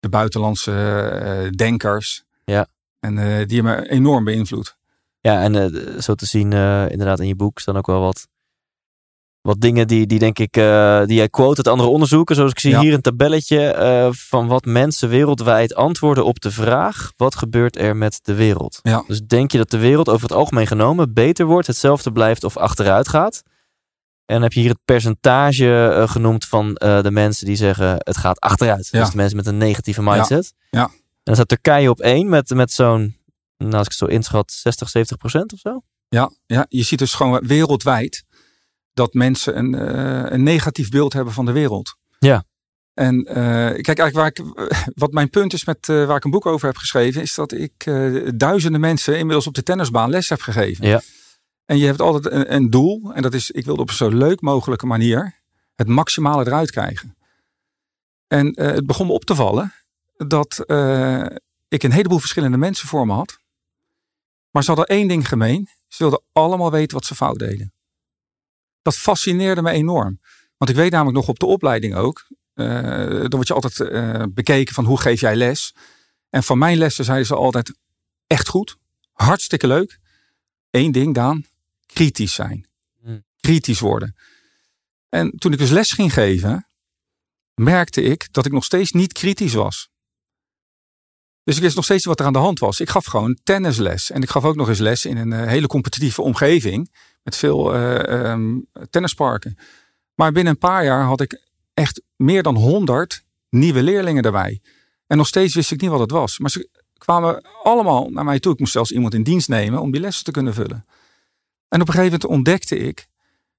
De 0.00 0.08
buitenlandse 0.08 0.72
eh, 0.72 1.50
denkers. 1.50 2.24
Ja. 2.44 2.66
En 3.00 3.18
eh, 3.18 3.46
die 3.46 3.62
hebben 3.62 3.82
me 3.82 3.88
enorm 3.88 4.24
beïnvloed. 4.24 4.76
ja 5.20 5.42
en 5.42 6.02
zo 6.02 6.14
te 6.14 6.26
zien 6.26 6.52
inderdaad 6.90 7.20
in 7.20 7.26
je 7.26 7.36
boek 7.36 7.58
staan 7.58 7.76
ook 7.76 7.86
wel 7.86 8.00
wat, 8.00 8.28
wat 9.42 9.60
dingen 9.60 9.86
die, 9.86 10.06
die 10.06 10.18
denk 10.18 10.38
ik, 10.38 10.56
eh, 10.56 11.04
die 11.04 11.16
jij 11.16 11.28
quote 11.28 11.56
uit 11.56 11.68
andere 11.68 11.88
onderzoeken. 11.88 12.34
Zoals 12.34 12.50
ik 12.50 12.58
zie 12.58 12.70
Ja. 12.70 12.80
hier 12.80 12.92
een 12.94 13.00
tabelletje 13.00 13.66
eh, 13.66 14.08
van 14.10 14.46
wat 14.46 14.64
mensen 14.64 15.08
wereldwijd 15.08 15.74
antwoorden 15.74 16.24
op 16.24 16.40
de 16.40 16.50
vraag, 16.50 17.12
wat 17.16 17.34
gebeurt 17.36 17.78
er 17.78 17.96
met 17.96 18.18
de 18.22 18.34
wereld? 18.34 18.78
Ja. 18.82 19.04
Dus 19.06 19.20
denk 19.20 19.52
je 19.52 19.58
dat 19.58 19.70
de 19.70 19.78
wereld 19.78 20.08
over 20.08 20.22
het 20.28 20.32
algemeen 20.36 20.66
genomen 20.66 21.12
beter 21.14 21.46
wordt, 21.46 21.66
hetzelfde 21.66 22.12
blijft 22.12 22.44
of 22.44 22.56
achteruit 22.56 23.08
gaat? 23.08 23.42
En 24.26 24.34
dan 24.34 24.42
heb 24.42 24.52
je 24.52 24.60
hier 24.60 24.70
het 24.70 24.84
percentage 24.84 25.88
eh, 25.88 26.08
genoemd 26.08 26.44
van 26.44 26.74
de 26.74 27.10
mensen 27.10 27.46
die 27.46 27.56
zeggen 27.56 27.94
het 27.98 28.16
gaat 28.16 28.40
achteruit. 28.40 28.88
Ja. 28.90 29.00
Dus 29.00 29.10
de 29.10 29.16
mensen 29.16 29.36
met 29.36 29.46
een 29.46 29.56
negatieve 29.56 30.02
mindset. 30.02 30.52
Ja. 30.70 30.82
En 30.84 30.90
dan 31.22 31.34
staat 31.34 31.48
Turkije 31.48 31.90
op 31.90 32.00
één 32.00 32.28
met, 32.28 32.50
met 32.54 32.72
zo'n, 32.72 33.16
nou, 33.56 33.72
als 33.72 33.82
ik 33.82 33.88
het 33.88 33.94
zo 33.94 34.04
inschat, 34.06 34.52
60, 34.52 34.88
70 34.88 35.16
procent 35.16 35.52
of 35.52 35.58
zo. 35.58 35.82
Ja, 36.08 36.30
ja, 36.46 36.66
je 36.68 36.82
ziet 36.82 36.98
dus 36.98 37.14
gewoon 37.14 37.46
wereldwijd 37.46 38.24
dat 38.94 39.14
mensen 39.14 39.58
een, 39.58 39.74
eh, 39.74 40.32
een 40.32 40.42
negatief 40.42 40.90
beeld 40.90 41.12
hebben 41.12 41.32
van 41.32 41.44
de 41.44 41.52
wereld. 41.52 41.96
Ja. 42.18 42.44
En 42.94 43.24
eh, 43.24 43.34
kijk, 43.82 43.98
eigenlijk 43.98 44.14
waar 44.14 44.26
ik, 44.26 44.42
wat 45.02 45.12
mijn 45.12 45.30
punt 45.30 45.52
is 45.52 45.64
met 45.64 45.88
eh, 45.88 46.06
waar 46.06 46.16
ik 46.16 46.24
een 46.24 46.30
boek 46.30 46.46
over 46.46 46.66
heb 46.66 46.76
geschreven, 46.76 47.22
is 47.22 47.34
dat 47.34 47.52
ik 47.52 47.90
duizenden 48.34 48.80
mensen 48.80 49.18
inmiddels 49.18 49.46
op 49.46 49.54
de 49.54 49.62
tennisbaan 49.62 50.10
les 50.10 50.28
heb 50.28 50.40
gegeven. 50.40 50.86
Ja. 50.86 51.00
En 51.64 51.78
je 51.78 51.86
hebt 51.86 52.00
altijd 52.00 52.34
een, 52.34 52.54
een 52.54 52.70
doel, 52.70 53.12
en 53.14 53.22
dat 53.22 53.34
is, 53.34 53.50
ik 53.50 53.64
wil 53.64 53.76
op 53.76 53.88
een 53.88 53.94
zo 53.94 54.08
leuk 54.08 54.40
mogelijke 54.40 54.86
manier 54.86 55.40
het 55.74 55.88
maximale 55.88 56.46
eruit 56.46 56.70
krijgen. 56.70 57.16
En 58.26 58.60
het 58.60 58.86
begon 58.86 59.06
me 59.06 59.12
op 59.12 59.24
te 59.24 59.34
vallen 59.34 59.72
dat 60.16 60.64
ik 61.68 61.82
een 61.82 61.92
heleboel 61.92 62.18
verschillende 62.18 62.56
mensen 62.56 62.88
voor 62.88 63.06
me 63.06 63.12
had. 63.12 63.38
Maar 64.50 64.62
ze 64.62 64.70
hadden 64.70 64.96
één 64.96 65.08
ding 65.08 65.28
gemeen. 65.28 65.68
Ze 65.88 66.02
wilden 66.02 66.22
allemaal 66.32 66.70
weten 66.70 66.96
wat 66.96 67.06
ze 67.06 67.14
fout 67.14 67.38
deden. 67.38 67.72
Dat 68.82 68.96
fascineerde 68.96 69.62
me 69.62 69.70
enorm. 69.70 70.20
Want 70.56 70.70
ik 70.70 70.76
weet 70.76 70.90
namelijk 70.90 71.16
nog 71.16 71.28
op 71.28 71.38
de 71.38 71.46
opleiding 71.46 71.94
ook. 71.94 72.26
eh, 72.54 72.66
dan 73.06 73.30
word 73.30 73.48
je 73.48 73.54
altijd 73.54 73.80
eh, 73.80 74.22
bekeken 74.30 74.74
van 74.74 74.84
hoe 74.84 75.00
geef 75.00 75.20
jij 75.20 75.36
les. 75.36 75.74
En 76.30 76.42
van 76.42 76.58
mijn 76.58 76.78
lessen 76.78 77.04
zeiden 77.04 77.26
ze 77.26 77.34
altijd 77.34 77.74
echt 78.26 78.48
goed. 78.48 78.76
Hartstikke 79.12 79.66
leuk. 79.66 79.98
Eén 80.70 80.92
ding, 80.92 81.14
Daan. 81.14 81.44
Kritisch 81.86 82.34
zijn. 82.34 82.66
Hmm. 83.02 83.24
Kritisch 83.40 83.80
worden. 83.80 84.16
En 85.08 85.30
toen 85.30 85.52
ik 85.52 85.58
dus 85.58 85.70
les 85.70 85.90
ging 85.92 86.12
geven, 86.12 86.68
merkte 87.54 88.02
ik 88.02 88.28
dat 88.32 88.46
ik 88.46 88.52
nog 88.52 88.64
steeds 88.64 88.92
niet 88.92 89.12
kritisch 89.12 89.54
was. 89.54 89.90
Dus 91.44 91.56
ik 91.56 91.62
wist 91.62 91.74
nog 91.76 91.84
steeds 91.84 92.04
niet 92.04 92.16
wat 92.16 92.20
er 92.20 92.26
aan 92.26 92.32
de 92.32 92.38
hand 92.48 92.58
was. 92.58 92.80
Ik 92.80 92.88
gaf 92.90 93.04
gewoon 93.04 93.38
tennisles. 93.42 94.10
En 94.10 94.22
ik 94.22 94.30
gaf 94.30 94.44
ook 94.44 94.56
nog 94.56 94.68
eens 94.68 94.78
les 94.78 95.04
in 95.04 95.16
een 95.16 95.32
eh, 95.32 95.46
hele 95.46 95.66
competitieve 95.66 96.22
omgeving. 96.22 96.94
Met 97.22 97.36
veel 97.36 97.74
ehm, 97.74 98.58
tennisparken. 98.90 99.58
Maar 100.14 100.32
binnen 100.32 100.52
een 100.52 100.58
paar 100.58 100.84
jaar 100.84 101.04
had 101.04 101.20
ik 101.20 101.42
echt 101.74 102.02
meer 102.16 102.42
dan 102.42 102.56
honderd 102.56 103.24
nieuwe 103.48 103.82
leerlingen 103.82 104.22
erbij. 104.22 104.60
En 105.06 105.16
nog 105.16 105.26
steeds 105.26 105.54
wist 105.54 105.70
ik 105.70 105.80
niet 105.80 105.90
wat 105.90 106.00
het 106.00 106.10
was. 106.10 106.38
Maar 106.38 106.50
ze 106.50 106.68
kwamen 106.98 107.42
allemaal 107.62 108.10
naar 108.10 108.24
mij 108.24 108.40
toe. 108.40 108.52
Ik 108.52 108.58
moest 108.58 108.72
zelfs 108.72 108.90
iemand 108.90 109.14
in 109.14 109.22
dienst 109.22 109.48
nemen 109.48 109.80
om 109.80 109.90
die 109.90 110.00
lessen 110.00 110.24
te 110.24 110.30
kunnen 110.30 110.54
vullen. 110.54 110.84
En 111.68 111.80
op 111.80 111.88
een 111.88 111.94
gegeven 111.94 112.18
moment 112.20 112.24
ontdekte 112.24 112.76
ik 112.76 113.06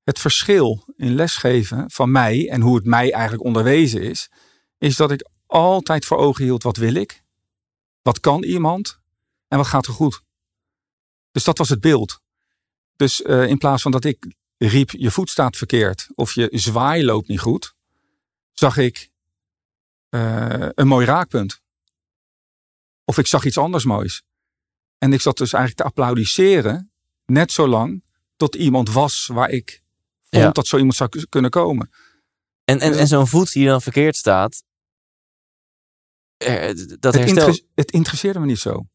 het 0.04 0.20
verschil 0.20 0.94
in 0.96 1.16
lesgeven 1.16 1.92
van 1.92 2.12
mij 2.12 2.50
en 2.50 2.62
hoe 2.62 2.76
het 2.76 2.86
mij 2.86 3.12
eigenlijk 3.12 3.44
onderwezen 3.44 4.02
is. 4.02 4.32
Is 4.78 4.96
dat 4.96 5.12
ik 5.12 5.30
altijd 5.46 6.06
voor 6.06 6.18
ogen 6.18 6.44
hield 6.44 6.64
wat 6.64 6.78
wil 6.78 6.94
ik? 6.94 7.24
Wat 8.02 8.20
kan 8.20 8.44
iemand? 8.44 9.00
En 9.48 9.58
wat 9.58 9.68
gaat 9.68 9.86
er 9.86 9.94
goed? 9.94 10.22
Dus 11.32 11.44
dat 11.44 11.58
was 11.58 11.70
het 11.70 11.80
beeld. 11.80 12.22
Dus 12.96 13.22
eh, 13.22 13.48
in 13.48 13.58
plaats 13.58 13.82
van 13.82 13.92
dat 13.92 14.04
ik 14.04 14.36
riep, 14.58 14.92
je 14.92 15.12
voet 15.12 15.30
staat 15.30 15.58
verkeerd 15.58 16.08
of 16.16 16.34
je 16.34 16.50
zwaai 16.52 17.06
loopt 17.06 17.28
niet 17.28 17.40
goed, 17.40 17.76
zag 18.52 18.78
ik 18.78 19.12
eh, 20.10 20.68
een 20.74 20.88
mooi 20.88 21.06
raakpunt. 21.06 21.62
Of 23.06 23.18
ik 23.18 23.28
zag 23.28 23.46
iets 23.46 23.58
anders 23.58 23.86
moois. 23.86 24.24
En 24.98 25.14
ik 25.14 25.22
zat 25.22 25.38
dus 25.38 25.54
eigenlijk 25.54 25.82
te 25.84 25.88
applaudisseren, 25.88 26.92
net 27.26 27.52
zo 27.52 27.68
lang 27.68 28.04
tot 28.36 28.56
iemand 28.56 28.90
was 28.90 29.28
waar 29.28 29.50
ik 29.50 29.84
vond 30.22 30.44
Ja. 30.44 30.52
dat 30.52 30.68
zo 30.68 30.78
iemand 30.78 30.96
zou 30.96 31.26
kunnen 31.30 31.52
komen. 31.52 31.90
En, 32.64 32.80
en, 32.80 32.98
en 32.98 33.08
zo'n 33.08 33.28
voet 33.28 33.54
die 33.54 33.66
dan 33.66 33.82
verkeerd 33.82 34.16
staat, 34.16 34.64
eh, 36.38 36.76
dat 37.00 37.14
Het, 37.14 37.66
het 37.76 37.92
interesseerde 37.92 38.40
me 38.40 38.46
niet 38.46 38.60
zo. 38.60 38.88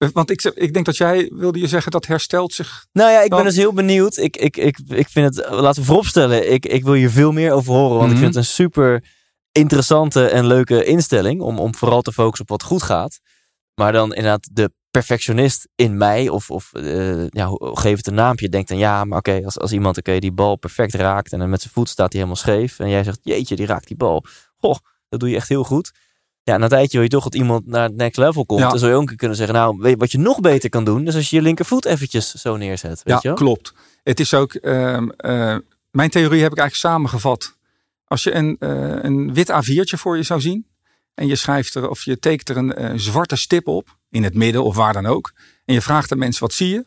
Eh, 0.00 0.08
Want 0.12 0.30
ik, 0.30 0.42
ik 0.42 0.72
denk 0.72 0.86
dat 0.86 0.96
jij 0.96 1.30
wilde 1.34 1.58
je 1.58 1.66
zeggen 1.66 1.90
dat 1.92 2.06
herstelt 2.06 2.52
zich. 2.52 2.86
Nou 2.92 3.10
ja, 3.10 3.20
ik 3.22 3.30
ben 3.30 3.44
dus 3.44 3.56
heel 3.56 3.72
benieuwd. 3.72 4.16
Ik, 4.16 4.36
ik, 4.36 4.56
ik, 4.56 4.78
ik 4.88 5.08
vind 5.08 5.36
het, 5.36 5.50
laten 5.50 5.80
we 5.80 5.86
vooropstellen, 5.86 6.52
ik, 6.52 6.66
ik 6.66 6.84
wil 6.84 6.92
hier 6.92 7.10
veel 7.10 7.32
meer 7.32 7.52
over 7.52 7.72
horen. 7.72 7.96
Want 7.98 8.02
ik 8.10 8.16
Mhm. 8.16 8.22
vind 8.22 8.34
het 8.34 8.44
een 8.44 8.50
super 8.50 9.04
interessante 9.52 10.26
en 10.28 10.46
leuke 10.46 10.84
instelling. 10.84 11.40
Om, 11.40 11.58
om 11.58 11.74
vooral 11.74 12.02
te 12.02 12.12
focussen 12.12 12.40
op 12.40 12.48
wat 12.48 12.62
goed 12.62 12.82
gaat. 12.82 13.18
Maar 13.74 13.92
dan 13.92 14.14
inderdaad 14.14 14.48
de 14.52 14.72
perfectionist 14.90 15.68
in 15.74 15.96
mij, 15.96 16.28
of, 16.28 16.50
of 16.50 16.70
uh, 16.72 17.26
ja, 17.28 17.48
geef 17.60 17.96
het 17.96 18.06
een 18.06 18.14
naampje, 18.14 18.48
denkt 18.48 18.68
dan 18.68 18.78
ja, 18.78 19.04
maar 19.04 19.18
oké, 19.18 19.40
als, 19.44 19.58
als 19.58 19.72
iemand 19.72 19.98
oké 19.98 20.18
die 20.18 20.32
bal 20.32 20.56
perfect 20.56 20.94
raakt 20.94 21.32
en 21.32 21.38
dan 21.38 21.48
met 21.50 21.60
zijn 21.60 21.72
voet 21.72 21.88
staat 21.88 22.12
hij 22.12 22.22
helemaal 22.22 22.42
scheef 22.42 22.78
en 22.78 22.88
jij 22.88 23.04
zegt 23.04 23.18
jeetje, 23.22 23.56
die 23.56 23.66
raakt 23.66 23.86
die 23.86 23.96
bal. 23.96 24.24
Goh, 24.56 24.76
dat 25.08 25.20
doe 25.20 25.28
je 25.30 25.36
echt 25.36 25.48
heel 25.48 25.64
goed. 25.64 25.90
Ja, 26.50 26.56
na 26.56 26.64
een 26.64 26.70
tijdje 26.70 26.92
wil 26.92 27.02
je 27.02 27.08
toch 27.08 27.24
dat 27.24 27.34
iemand 27.34 27.66
naar 27.66 27.82
het 27.82 27.96
next 27.96 28.16
level 28.18 28.46
komt. 28.46 28.60
Dan 28.60 28.78
zou 28.78 28.90
je 28.90 28.96
ook 28.96 29.00
een 29.00 29.08
keer 29.08 29.16
kunnen 29.16 29.36
zeggen, 29.36 29.54
nou, 29.54 29.76
weet 29.78 29.98
wat 29.98 30.12
je 30.12 30.18
nog 30.18 30.40
beter 30.40 30.70
kan 30.70 30.84
doen, 30.84 31.04
dus 31.04 31.14
als 31.14 31.30
je 31.30 31.36
je 31.36 31.42
linkervoet 31.42 31.84
eventjes 31.84 32.34
zo 32.34 32.56
neerzet. 32.56 33.02
Weet 33.02 33.22
ja, 33.22 33.30
je 33.30 33.36
klopt. 33.36 33.74
Het 34.02 34.20
is 34.20 34.34
ook, 34.34 34.54
uh, 34.54 35.02
uh, 35.18 35.56
mijn 35.90 36.10
theorie 36.10 36.42
heb 36.42 36.52
ik 36.52 36.58
eigenlijk 36.58 36.74
samengevat. 36.74 37.56
Als 38.04 38.22
je 38.22 38.34
een, 38.34 38.56
uh, 38.60 39.02
een 39.02 39.34
wit 39.34 39.50
A4'tje 39.50 39.98
voor 39.98 40.16
je 40.16 40.22
zou 40.22 40.40
zien 40.40 40.66
en 41.14 41.26
je 41.26 41.36
schrijft 41.36 41.74
er 41.74 41.88
of 41.88 42.04
je 42.04 42.18
tekent 42.18 42.48
er 42.48 42.56
een 42.56 43.00
zwarte 43.00 43.36
stip 43.36 43.66
op, 43.66 43.96
in 44.10 44.24
het 44.24 44.34
midden 44.34 44.64
of 44.64 44.76
waar 44.76 44.92
dan 44.92 45.06
ook, 45.06 45.32
en 45.64 45.74
je 45.74 45.82
vraagt 45.82 46.08
de 46.08 46.16
mensen 46.16 46.42
wat 46.42 46.52
zie 46.52 46.68
je, 46.68 46.84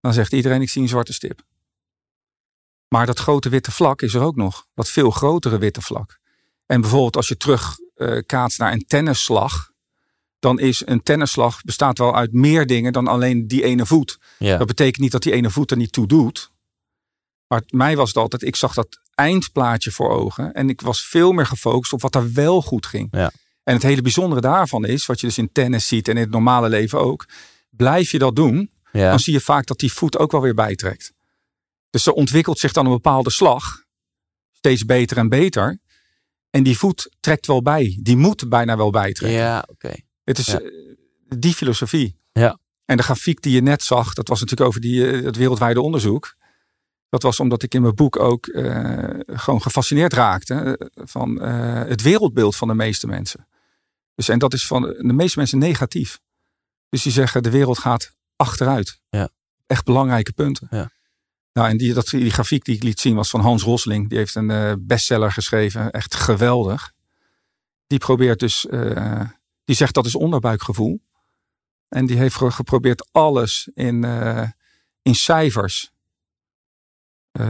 dan 0.00 0.12
zegt 0.12 0.32
iedereen 0.32 0.62
ik 0.62 0.70
zie 0.70 0.82
een 0.82 0.88
zwarte 0.88 1.12
stip. 1.12 1.42
Maar 2.88 3.06
dat 3.06 3.18
grote 3.18 3.48
witte 3.48 3.70
vlak 3.70 4.02
is 4.02 4.14
er 4.14 4.22
ook 4.22 4.36
nog, 4.36 4.66
dat 4.74 4.88
veel 4.88 5.10
grotere 5.10 5.58
witte 5.58 5.82
vlak. 5.82 6.18
En 6.66 6.80
bijvoorbeeld 6.80 7.16
als 7.16 7.28
je 7.28 7.36
terug 7.36 7.78
kaatst 8.26 8.58
naar 8.58 8.72
een 8.72 8.84
tennisslag, 8.86 9.70
dan 10.38 10.58
is 10.58 10.82
een 10.86 11.02
tennisslag 11.02 11.62
bestaat 11.62 11.98
wel 11.98 12.16
uit 12.16 12.32
meer 12.32 12.66
dingen 12.66 12.92
dan 12.92 13.06
alleen 13.06 13.46
die 13.46 13.64
ene 13.64 13.86
voet. 13.86 14.18
Ja. 14.38 14.56
Dat 14.56 14.66
betekent 14.66 14.98
niet 15.02 15.12
dat 15.12 15.22
die 15.22 15.32
ene 15.32 15.50
voet 15.50 15.70
er 15.70 15.76
niet 15.76 15.92
toe 15.92 16.06
doet. 16.06 16.50
Maar 17.46 17.62
mij 17.68 17.96
was 17.96 18.08
het 18.08 18.16
altijd, 18.16 18.42
ik 18.42 18.56
zag 18.56 18.74
dat 18.74 19.00
eindplaatje 19.14 19.90
voor 19.90 20.10
ogen. 20.10 20.52
En 20.52 20.68
ik 20.68 20.80
was 20.80 21.06
veel 21.06 21.32
meer 21.32 21.46
gefocust 21.46 21.92
op 21.92 22.00
wat 22.00 22.14
er 22.14 22.32
wel 22.32 22.62
goed 22.62 22.86
ging. 22.86 23.08
Ja. 23.10 23.30
En 23.62 23.74
het 23.74 23.82
hele 23.82 24.02
bijzondere 24.02 24.40
daarvan 24.40 24.84
is, 24.84 25.06
wat 25.06 25.20
je 25.20 25.26
dus 25.26 25.38
in 25.38 25.52
tennis 25.52 25.86
ziet 25.88 26.08
en 26.08 26.14
in 26.16 26.22
het 26.22 26.30
normale 26.30 26.68
leven 26.68 27.00
ook. 27.00 27.28
Blijf 27.70 28.10
je 28.10 28.18
dat 28.18 28.36
doen, 28.36 28.70
Ja. 28.92 29.10
dan 29.10 29.18
zie 29.20 29.32
je 29.32 29.40
vaak 29.40 29.66
dat 29.66 29.78
die 29.78 29.92
voet 29.92 30.18
ook 30.18 30.32
wel 30.32 30.40
weer 30.40 30.54
bijtrekt. 30.54 31.12
Dus 31.90 32.06
er 32.06 32.12
ontwikkelt 32.12 32.58
zich 32.58 32.72
dan 32.72 32.84
een 32.86 32.92
bepaalde 32.92 33.30
slag. 33.30 33.82
Steeds 34.52 34.84
beter 34.84 35.16
en 35.16 35.28
beter. 35.28 35.78
En 36.50 36.62
die 36.62 36.78
voet 36.78 37.10
trekt 37.20 37.46
wel 37.46 37.62
bij. 37.62 37.98
Die 38.02 38.16
moet 38.16 38.48
bijna 38.48 38.76
wel 38.76 38.90
bijtrekken. 38.90 39.38
Ja, 39.40 39.64
oké. 39.68 39.94
Het 40.24 40.38
is 40.38 40.46
Ja. 40.46 40.60
eh, 40.60 40.70
die 41.38 41.54
filosofie. 41.54 42.18
Ja. 42.32 42.58
En 42.84 42.96
de 42.96 43.02
grafiek 43.02 43.42
die 43.42 43.52
je 43.52 43.62
net 43.62 43.82
zag, 43.82 44.14
dat 44.14 44.28
was 44.28 44.40
natuurlijk 44.40 44.68
over 44.68 44.80
die, 44.80 45.10
eh, 45.10 45.24
het 45.24 45.36
wereldwijde 45.36 45.80
onderzoek. 45.80 46.36
Dat 47.08 47.22
was 47.22 47.40
omdat 47.40 47.62
ik 47.62 47.74
in 47.74 47.82
mijn 47.82 47.94
boek 47.94 48.18
ook 48.18 48.46
eh, 48.46 49.08
gewoon 49.26 49.62
gefascineerd 49.62 50.12
raakte 50.12 50.80
van 50.94 51.40
het 51.42 52.02
wereldbeeld 52.02 52.56
van 52.56 52.68
de 52.68 52.74
meeste 52.74 53.06
mensen. 53.06 53.48
Dus, 54.14 54.28
en 54.28 54.38
dat 54.38 54.52
is 54.52 54.66
van 54.66 54.82
de 54.82 55.12
meeste 55.12 55.38
mensen 55.38 55.58
negatief. 55.58 56.20
Dus 56.88 57.02
die 57.02 57.12
zeggen 57.12 57.42
de 57.42 57.50
wereld 57.50 57.78
gaat 57.78 58.14
achteruit. 58.36 59.00
Ja. 59.08 59.28
Echt 59.66 59.84
belangrijke 59.84 60.32
punten. 60.32 60.68
Ja. 60.70 60.90
Nou, 61.52 61.68
en 61.68 61.76
die, 61.76 61.94
dat, 61.94 62.06
die 62.08 62.30
grafiek 62.30 62.64
die 62.64 62.74
ik 62.76 62.82
liet 62.82 63.00
zien 63.00 63.14
was 63.14 63.30
van 63.30 63.40
Hans 63.40 63.62
Rosling. 63.62 64.08
Die 64.08 64.18
heeft 64.18 64.34
een 64.34 64.50
eh, 64.50 64.72
bestseller 64.78 65.32
geschreven. 65.32 65.90
Echt 65.90 66.14
geweldig. 66.14 66.92
Die 67.86 67.98
probeert 67.98 68.38
dus, 68.38 68.66
eh, 68.66 69.20
die 69.64 69.76
zegt 69.76 69.94
dat 69.94 70.06
is 70.06 70.14
onderbuikgevoel. 70.14 71.02
En 71.88 72.06
die 72.06 72.16
heeft 72.16 72.34
ge- 72.36 72.50
geprobeerd 72.50 73.08
alles 73.12 73.68
in, 73.74 74.04
eh, 74.04 74.48
in 75.02 75.14
cijfers 75.14 75.90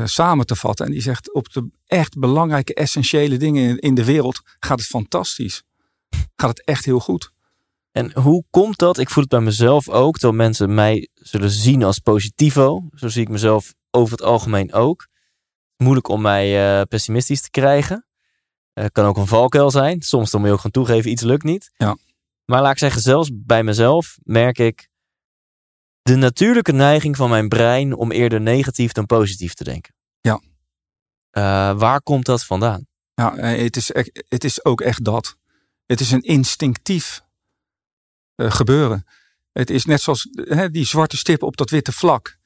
samen 0.04 0.46
te 0.46 0.56
vatten. 0.56 0.86
En 0.86 0.92
die 0.92 1.00
zegt 1.02 1.34
op 1.34 1.52
de 1.52 1.70
echt 1.86 2.18
belangrijke, 2.18 2.74
essentiële 2.74 3.36
dingen 3.36 3.68
in, 3.68 3.78
in 3.78 3.94
de 3.94 4.04
wereld 4.04 4.40
gaat 4.58 4.78
het 4.78 4.88
fantastisch. 4.88 5.62
Gaat 6.36 6.48
het 6.50 6.64
echt 6.64 6.84
heel 6.84 7.00
goed. 7.00 7.30
En 7.92 8.18
hoe 8.20 8.44
komt 8.50 8.78
dat? 8.78 8.98
Ik 8.98 9.10
voel 9.10 9.22
het 9.22 9.32
bij 9.32 9.40
mezelf 9.40 9.88
ook, 9.88 10.20
dat 10.20 10.34
mensen 10.34 10.74
mij 10.74 11.08
zullen 11.14 11.50
zien 11.50 11.82
als 11.82 11.98
positivo. 11.98 12.88
Zo 12.94 13.08
zie 13.08 13.22
ik 13.22 13.28
mezelf 13.28 13.74
over 13.90 14.12
het 14.12 14.22
algemeen 14.22 14.72
ook. 14.72 15.08
Moeilijk 15.76 16.08
om 16.08 16.20
mij 16.20 16.78
eh, 16.78 16.82
pessimistisch 16.88 17.42
te 17.42 17.50
krijgen. 17.50 18.06
Eh, 18.72 18.84
kan 18.92 19.04
ook 19.04 19.16
een 19.16 19.26
valkuil 19.26 19.70
zijn. 19.70 20.02
Soms 20.02 20.30
dan 20.30 20.40
moet 20.40 20.48
je 20.48 20.54
ook 20.54 20.60
gewoon 20.62 20.84
toegeven, 20.84 21.10
iets 21.10 21.22
lukt 21.22 21.42
niet. 21.44 21.70
Ja. 21.76 21.96
Maar 22.44 22.62
laat 22.62 22.72
ik 22.72 22.78
zeggen, 22.78 23.00
zelfs 23.02 23.30
bij 23.32 23.62
mezelf 23.62 24.18
merk 24.22 24.58
ik 24.58 24.88
de 26.02 26.14
natuurlijke 26.16 26.72
neiging 26.72 27.16
van 27.16 27.30
mijn 27.30 27.48
brein 27.48 27.94
om 27.94 28.10
eerder 28.12 28.40
negatief 28.40 28.92
dan 28.92 29.06
positief 29.06 29.54
te 29.54 29.64
denken. 29.64 29.94
Ja. 30.20 30.40
Eh, 31.30 31.78
waar 31.78 32.02
komt 32.02 32.24
dat 32.26 32.44
vandaan? 32.44 32.86
Ja, 33.14 33.36
het 33.36 33.76
is, 33.76 33.92
echt- 33.92 34.24
het 34.28 34.44
is 34.44 34.64
ook 34.64 34.80
echt 34.80 35.04
dat. 35.04 35.36
Het 35.86 36.00
is 36.00 36.10
een 36.10 36.22
instinctief 36.22 37.22
gebeuren. 38.36 39.04
Het 39.52 39.70
is 39.70 39.84
net 39.84 40.00
zoals 40.00 40.28
hè, 40.32 40.70
die 40.70 40.84
zwarte 40.84 41.16
stip 41.16 41.42
op 41.42 41.56
dat 41.56 41.70
witte 41.70 41.92
vlak. 41.92 42.38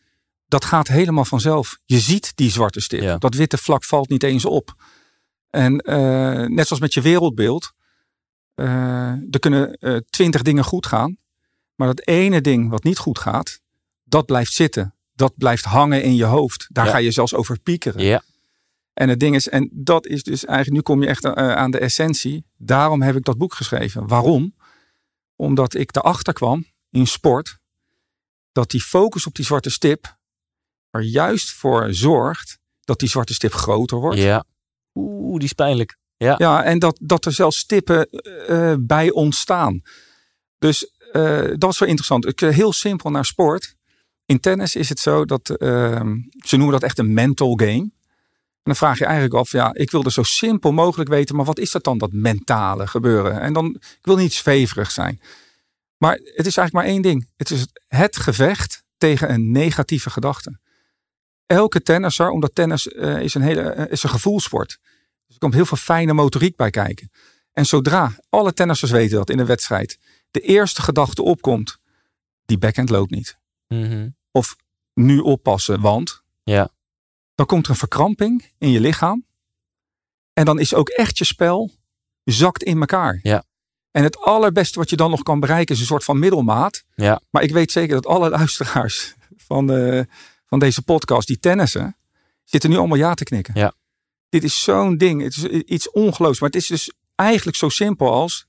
Dat 0.55 0.65
gaat 0.65 0.89
helemaal 0.89 1.25
vanzelf. 1.25 1.79
Je 1.85 1.99
ziet 1.99 2.33
die 2.37 2.51
zwarte 2.51 2.81
stip. 2.81 3.01
Ja. 3.03 3.17
Dat 3.19 3.35
witte 3.35 3.59
vlak 3.59 3.85
valt 3.85 4.09
niet 4.09 4.23
eens 4.23 4.45
op. 4.45 4.75
En 5.51 5.79
eh, 5.79 6.45
net 6.47 6.67
zoals 6.67 6.83
met 6.83 6.95
je 6.95 7.01
wereldbeeld. 7.01 7.73
eh, 8.55 8.67
er 9.11 9.39
kunnen 9.39 9.73
eh, 9.73 9.97
twintig 9.97 10.43
dingen 10.43 10.65
goed 10.65 10.87
gaan. 10.87 11.17
Maar 11.75 11.87
dat 11.87 12.07
ene 12.07 12.41
ding 12.41 12.71
wat 12.71 12.83
niet 12.85 12.99
goed 12.99 13.19
gaat, 13.19 13.61
dat 14.05 14.27
blijft 14.27 14.53
zitten. 14.53 14.95
Dat 15.15 15.37
blijft 15.37 15.65
hangen 15.65 16.03
in 16.03 16.15
je 16.15 16.25
hoofd. 16.25 16.67
Daar 16.69 16.85
Ja. 16.87 16.91
ga 16.91 16.99
je 16.99 17.11
zelfs 17.11 17.35
over 17.35 17.59
piekeren. 17.61 18.03
Ja, 18.03 18.23
En 18.93 19.09
het 19.09 19.21
ding 19.21 19.35
is, 19.35 19.49
en 19.49 19.71
dat 19.73 20.07
is 20.07 20.23
dus 20.23 20.45
eigenlijk, 20.45 20.77
nu 20.77 20.83
kom 20.83 21.03
je 21.03 21.09
echt 21.09 21.25
aan 21.37 21.71
de 21.71 21.79
essentie. 21.79 22.45
Daarom 22.57 23.03
heb 23.03 23.17
ik 23.17 23.25
dat 23.25 23.39
boek 23.39 23.55
geschreven. 23.55 24.07
Waarom? 24.09 24.55
Omdat 25.37 25.75
ik 25.75 25.97
erachter 25.97 26.33
kwam 26.33 26.67
in 26.91 27.07
sport 27.07 27.59
dat 28.53 28.71
die 28.71 28.83
focus 28.83 29.27
op 29.27 29.35
die 29.35 29.45
zwarte 29.45 29.71
stip 29.71 30.17
er 30.95 31.03
juist 31.03 31.53
voor 31.53 31.95
zorgt 31.95 32.59
dat 32.81 32.99
die 32.99 33.09
zwarte 33.09 33.35
stip 33.35 33.53
groter 33.53 33.99
wordt. 33.99 34.19
ja. 34.19 34.45
Oeh, 34.95 35.39
die 35.39 35.47
is 35.47 35.53
pijnlijk. 35.53 35.99
Ja, 36.17 36.35
Ja, 36.39 36.65
en 36.65 36.79
dat, 36.79 36.99
dat 37.03 37.25
er 37.25 37.33
zelfs 37.33 37.59
stippen 37.59 38.11
eh, 38.11 38.75
bij 38.81 39.11
ontstaan. 39.11 39.83
Dus 40.59 40.91
eh, 41.13 41.51
dat 41.57 41.73
is 41.73 41.79
wel 41.79 41.89
interessant. 41.89 42.27
Ik, 42.27 42.41
eh, 42.41 42.51
heel 42.51 42.73
simpel 42.73 43.11
naar 43.11 43.25
sport. 43.25 43.75
In 44.27 44.41
tennis 44.41 44.75
is 44.75 44.89
het 44.89 44.99
zo 44.99 45.25
dat 45.25 45.51
ehm, 45.51 46.17
ze 46.45 46.57
noemen 46.57 46.73
dat 46.73 46.83
echt 46.83 46.99
een 46.99 47.13
mental 47.13 47.57
game. 47.57 47.91
En 48.63 48.73
dan 48.73 48.77
vraag 48.77 48.99
je 48.99 49.05
eigenlijk 49.05 49.35
af, 49.35 49.53
ja, 49.53 49.75
ik 49.75 49.91
wil 49.91 50.05
er 50.05 50.13
zo 50.13 50.23
simpel 50.23 50.73
mogelijk 50.73 51.11
weten, 51.11 51.37
maar 51.37 51.45
wat 51.45 51.59
is 51.59 51.71
dat 51.71 51.85
dan, 51.85 51.99
dat 51.99 52.13
mentale 52.13 52.87
gebeuren? 52.87 53.41
En 53.41 53.53
dan, 53.53 53.67
ik 53.75 53.99
wil 54.03 54.17
niet 54.17 54.33
zweverig 54.33 54.91
zijn. 54.91 55.21
Maar 55.97 56.15
het 56.15 56.47
is 56.47 56.57
eigenlijk 56.57 56.73
maar 56.73 56.85
één 56.85 57.03
ding. 57.03 57.29
Het 57.37 57.51
is 57.51 57.67
het 57.87 58.17
gevecht 58.17 58.83
tegen 58.97 59.33
een 59.33 59.51
negatieve 59.51 60.11
gedachte. 60.11 60.59
Elke 61.47 61.83
tennisser, 61.83 62.31
omdat 62.31 62.55
tennis 62.55 62.89
eh, 62.89 63.21
is, 63.21 63.35
een 63.35 63.43
hele, 63.43 63.61
eh, 63.61 63.93
is 63.93 64.03
een 64.03 64.09
gevoelssport. 64.09 64.79
Dus 65.27 65.35
er 65.35 65.39
komt 65.39 65.55
heel 65.55 65.67
veel 65.67 65.77
fijne 65.77 66.13
motoriek 66.13 66.57
bij 66.57 66.71
kijken. 66.71 67.11
En 67.53 67.67
zodra, 67.67 68.17
alle 68.29 68.53
tennissers 68.53 68.91
weten 68.91 69.17
dat 69.17 69.31
in 69.31 69.39
een 69.39 69.47
wedstrijd, 69.47 69.99
de 70.31 70.41
eerste 70.41 70.83
gedachte 70.83 71.23
opkomt, 71.23 71.79
die 72.45 72.59
backhand 72.59 72.91
loopt 72.91 73.11
niet. 73.11 73.39
Mhm. 73.69 74.09
Of 74.31 74.57
nu 74.95 75.19
oppassen, 75.19 75.81
want 75.81 76.23
ja. 76.45 76.71
dan 77.35 77.47
komt 77.47 77.65
er 77.65 77.71
een 77.71 77.77
verkramping 77.77 78.53
in 78.59 78.71
je 78.71 78.81
lichaam. 78.81 79.27
En 80.33 80.45
dan 80.45 80.59
is 80.59 80.75
ook 80.75 80.89
echt 80.89 81.19
je 81.19 81.25
spel 81.25 81.71
zakt 82.25 82.63
in 82.63 82.81
elkaar. 82.81 83.21
Ja. 83.23 83.45
En 83.91 84.03
het 84.03 84.19
allerbeste 84.19 84.79
wat 84.79 84.91
je 84.91 84.97
dan 84.97 85.11
nog 85.11 85.23
kan 85.23 85.41
bereiken 85.41 85.75
is 85.75 85.81
een 85.81 85.87
soort 85.87 86.05
van 86.05 86.19
middelmaat. 86.19 86.85
Ja. 86.95 87.21
Maar 87.31 87.43
ik 87.43 87.53
weet 87.53 87.73
zeker 87.73 87.95
dat 87.95 88.07
alle 88.07 88.31
luisteraars 88.39 89.15
van, 89.37 89.67
de, 89.67 90.07
van 90.59 90.69
deze 90.69 90.83
podcast 90.83 91.27
die 91.27 91.39
tennissen, 91.39 91.97
zitten 92.45 92.71
nu 92.71 92.77
allemaal 92.77 92.99
ja 92.99 93.15
te 93.15 93.25
knikken. 93.25 93.55
Ja. 93.57 93.75
Dit 94.29 94.45
is 94.45 94.63
zo'n 94.63 94.97
ding. 94.97 95.23
Het 95.23 95.37
is 95.37 95.45
iets 95.45 95.91
ongelooflijks. 95.91 96.41
Maar 96.41 96.51
het 96.51 96.59
is 96.59 96.67
dus 96.67 96.93
eigenlijk 97.15 97.57
zo 97.57 97.69
simpel 97.69 98.13
als 98.13 98.47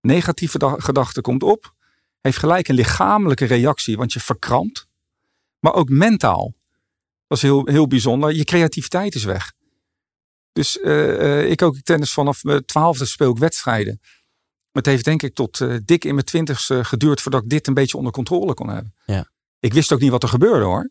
negatieve 0.00 0.58
da- 0.58 0.76
gedachte 0.78 1.20
komt 1.20 1.42
op. 1.42 1.74
Heeft 2.20 2.38
gelijk 2.38 2.68
een 2.68 2.74
lichamelijke 2.74 3.44
reactie, 3.44 3.96
want 3.96 4.12
je 4.12 4.20
verkrampt. 4.20 4.86
Maar 5.58 5.74
ook 5.74 5.88
mentaal. 5.88 6.54
Dat 7.26 7.38
is 7.38 7.42
heel, 7.42 7.66
heel 7.66 7.86
bijzonder. 7.86 8.34
Je 8.34 8.44
creativiteit 8.44 9.14
is 9.14 9.24
weg. 9.24 9.52
Dus 10.52 10.80
eh, 10.80 11.40
eh, 11.40 11.50
ik 11.50 11.62
ook 11.62 11.76
tennis 11.76 12.12
vanaf 12.12 12.44
mijn 12.44 12.64
twaalfde 12.64 13.04
speel 13.04 13.30
ik 13.30 13.38
wedstrijden. 13.38 14.00
Het 14.72 14.86
heeft 14.86 15.04
denk 15.04 15.22
ik 15.22 15.34
tot 15.34 15.60
eh, 15.60 15.76
dik 15.84 16.04
in 16.04 16.14
mijn 16.14 16.26
twintigste 16.26 16.84
geduurd 16.84 17.20
voordat 17.20 17.42
ik 17.42 17.48
dit 17.48 17.66
een 17.66 17.74
beetje 17.74 17.96
onder 17.96 18.12
controle 18.12 18.54
kon 18.54 18.68
hebben. 18.68 18.94
Ja. 19.06 19.30
Ik 19.58 19.72
wist 19.72 19.92
ook 19.92 20.00
niet 20.00 20.10
wat 20.10 20.22
er 20.22 20.28
gebeurde 20.28 20.64
hoor. 20.64 20.90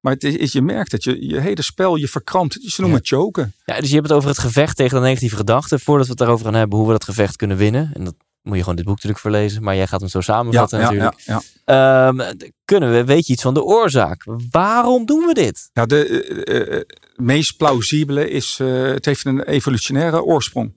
Maar 0.00 0.12
het 0.12 0.24
is, 0.24 0.52
je 0.52 0.62
merkt 0.62 0.90
dat 0.90 1.04
je, 1.04 1.26
je 1.26 1.40
hele 1.40 1.62
spel, 1.62 1.96
je 1.96 2.08
verkrampt. 2.08 2.58
Ze 2.60 2.80
noemen 2.80 2.98
het 2.98 3.08
choken. 3.08 3.52
Ja, 3.64 3.80
dus 3.80 3.88
je 3.88 3.94
hebt 3.94 4.08
het 4.08 4.16
over 4.16 4.28
het 4.28 4.38
gevecht 4.38 4.76
tegen 4.76 4.96
de 5.00 5.06
negatieve 5.06 5.36
gedachten. 5.36 5.80
Voordat 5.80 6.04
we 6.04 6.10
het 6.10 6.20
daarover 6.20 6.44
gaan 6.44 6.54
hebben 6.54 6.78
hoe 6.78 6.86
we 6.86 6.92
dat 6.92 7.04
gevecht 7.04 7.36
kunnen 7.36 7.56
winnen. 7.56 7.90
En 7.94 8.04
dat 8.04 8.14
moet 8.42 8.56
je 8.56 8.60
gewoon 8.60 8.76
dit 8.76 8.84
boek 8.84 8.94
natuurlijk 8.94 9.22
voorlezen. 9.22 9.62
Maar 9.62 9.76
jij 9.76 9.86
gaat 9.86 10.00
hem 10.00 10.08
zo 10.08 10.20
samenvatten 10.20 10.80
natuurlijk. 10.80 11.20
ja, 11.20 11.42
ja. 11.64 12.08
Ehm, 12.08 12.36
kunnen 12.64 12.92
we, 12.92 13.04
weet 13.04 13.26
je 13.26 13.32
iets 13.32 13.42
van 13.42 13.54
de 13.54 13.62
oorzaak? 13.62 14.24
Waarom 14.50 15.06
doen 15.06 15.26
we 15.26 15.34
dit? 15.34 15.70
Nou, 15.72 15.88
de 15.88 16.24
eh, 16.44 16.76
eh, 16.76 16.84
meest 17.16 17.56
plausibele 17.56 18.30
is, 18.30 18.58
eh, 18.60 18.82
het 18.82 19.04
heeft 19.04 19.24
een 19.24 19.42
evolutionaire 19.42 20.22
oorsprong. 20.22 20.72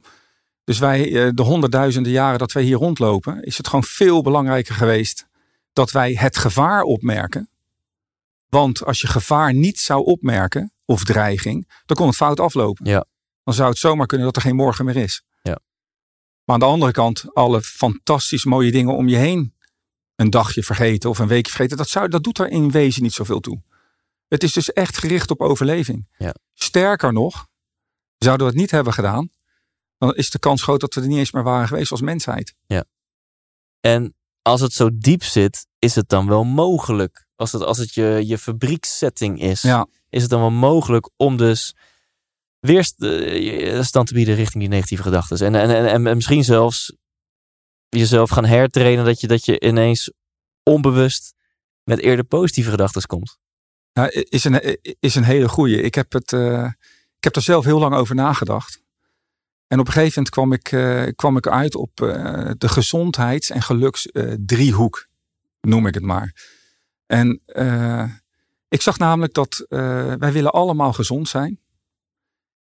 Dus 0.64 0.80
wij, 0.80 1.06
eh, 1.06 1.30
de 1.34 1.42
honderdduizenden 1.42 2.12
jaren 2.12 2.40
dat 2.40 2.52
wij 2.52 2.64
hier 2.64 2.78
rondlopen, 2.78 3.44
is 3.44 3.58
het 3.58 3.68
gewoon 3.68 3.84
veel 3.84 4.22
belangrijker 4.22 4.76
geweest 4.76 5.28
dat 5.74 5.92
wij 5.92 6.14
het 6.14 6.38
gevaar 6.38 6.82
opmerken. 6.82 7.50
Want 8.52 8.86
als 8.86 9.02
je 9.02 9.08
gevaar 9.08 9.54
niet 9.54 9.80
zou 9.80 10.06
opmerken, 10.06 10.74
of 10.86 11.04
dreiging, 11.04 11.70
dan 11.86 11.98
kon 11.98 12.08
het 12.08 12.16
fout 12.16 12.40
aflopen. 12.40 12.86
Ja. 12.86 13.06
Dan 13.44 13.54
zou 13.54 13.70
het 13.70 13.78
zomaar 13.78 14.08
kunnen 14.08 14.26
dat 14.28 14.36
er 14.36 14.42
geen 14.42 14.56
morgen 14.56 14.86
meer 14.86 14.96
is. 14.96 15.24
Ja. 15.42 15.60
Maar 16.44 16.56
aan 16.56 16.60
de 16.60 16.66
andere 16.66 16.92
kant, 16.92 17.34
alle 17.34 17.62
fantastisch 17.62 18.46
mooie 18.46 18.72
dingen 18.72 18.96
om 18.96 19.08
je 19.08 19.16
heen 19.16 19.56
een 20.16 20.30
dagje 20.30 20.64
vergeten 20.64 21.10
of 21.10 21.20
een 21.20 21.28
weekje 21.28 21.52
vergeten, 21.52 21.78
dat, 21.78 21.90
zou, 21.90 22.08
dat 22.08 22.24
doet 22.24 22.40
er 22.40 22.50
in 22.50 22.72
wezen 22.72 23.04
niet 23.04 23.14
zoveel 23.14 23.40
toe. 23.40 23.62
Het 24.28 24.44
is 24.44 24.54
dus 24.54 24.74
echt 24.74 24.98
gericht 24.98 25.32
op 25.32 25.42
overleving. 25.42 26.08
Ja. 26.18 26.36
Sterker 26.54 27.14
nog, 27.14 27.48
zouden 28.18 28.46
we 28.46 28.52
het 28.52 28.62
niet 28.62 28.72
hebben 28.72 28.94
gedaan, 28.94 29.30
dan 29.98 30.16
is 30.16 30.30
de 30.30 30.40
kans 30.40 30.64
groot 30.64 30.80
dat 30.80 30.94
we 30.94 31.02
er 31.02 31.08
niet 31.08 31.18
eens 31.18 31.32
meer 31.32 31.44
waren 31.44 31.68
geweest 31.68 31.92
als 31.92 32.02
mensheid. 32.02 32.56
En 33.80 34.16
als 34.42 34.62
het 34.62 34.74
zo 34.74 34.90
diep 34.94 35.24
zit, 35.24 35.68
is 35.80 35.96
het 35.96 36.10
dan 36.10 36.28
wel 36.28 36.44
mogelijk? 36.44 37.28
Als 37.42 37.52
het, 37.52 37.62
als 37.64 37.78
het 37.78 37.94
je, 37.94 38.22
je 38.26 38.38
fabriekssetting 38.38 39.42
is, 39.42 39.62
Ja, 39.62 39.88
is 40.10 40.22
het 40.22 40.32
dan 40.32 40.40
wel 40.40 40.52
mogelijk 40.52 41.10
om 41.18 41.38
dus 41.38 41.76
weerstand 42.60 44.08
te 44.08 44.14
bieden 44.14 44.36
richting 44.36 44.64
die 44.64 44.72
negatieve 44.72 45.04
gedachten? 45.04 45.38
En, 45.38 45.56
en, 45.56 45.88
en, 45.88 46.08
en 46.08 46.16
misschien 46.16 46.44
zelfs 46.44 46.96
jezelf 47.90 48.30
gaan 48.30 48.46
hertrainen 48.46 49.06
dat 49.06 49.22
je, 49.22 49.28
dat 49.28 49.46
je 49.46 49.60
ineens 49.60 50.12
onbewust 50.64 51.34
met 51.84 52.00
eerder 52.00 52.26
positieve 52.26 52.70
gedachten 52.70 53.06
komt. 53.06 53.40
Nou, 53.94 54.10
is, 54.10 54.44
een, 54.44 54.78
is 55.00 55.16
een 55.16 55.24
hele 55.24 55.50
goeie. 55.50 55.82
Ik 55.82 55.96
heb, 55.96 56.12
het, 56.12 56.34
eh, 56.34 56.66
ik 57.18 57.24
heb 57.24 57.36
er 57.36 57.42
zelf 57.42 57.66
heel 57.66 57.80
lang 57.80 57.96
over 57.96 58.16
nagedacht. 58.16 58.82
En 59.68 59.80
op 59.80 59.88
een 59.88 59.94
gegeven 59.94 60.24
moment 60.24 60.34
kwam 60.34 60.54
ik, 60.54 60.72
eh, 60.72 61.14
kwam 61.16 61.38
ik 61.38 61.48
uit 61.48 61.76
op 61.76 62.02
eh, 62.02 62.52
de 62.58 62.70
gezondheids- 62.70 63.50
en 63.50 63.62
geluksdriehoek, 63.62 65.08
noem 65.62 65.88
ik 65.88 65.94
het 65.94 66.04
maar. 66.04 66.60
En 67.12 67.42
eh, 67.46 68.04
ik 68.68 68.82
zag 68.82 68.98
namelijk 68.98 69.34
dat 69.34 69.66
eh, 69.70 70.14
wij 70.14 70.32
willen 70.32 70.52
allemaal 70.52 70.94
gezond 70.94 71.28
zijn. 71.28 71.60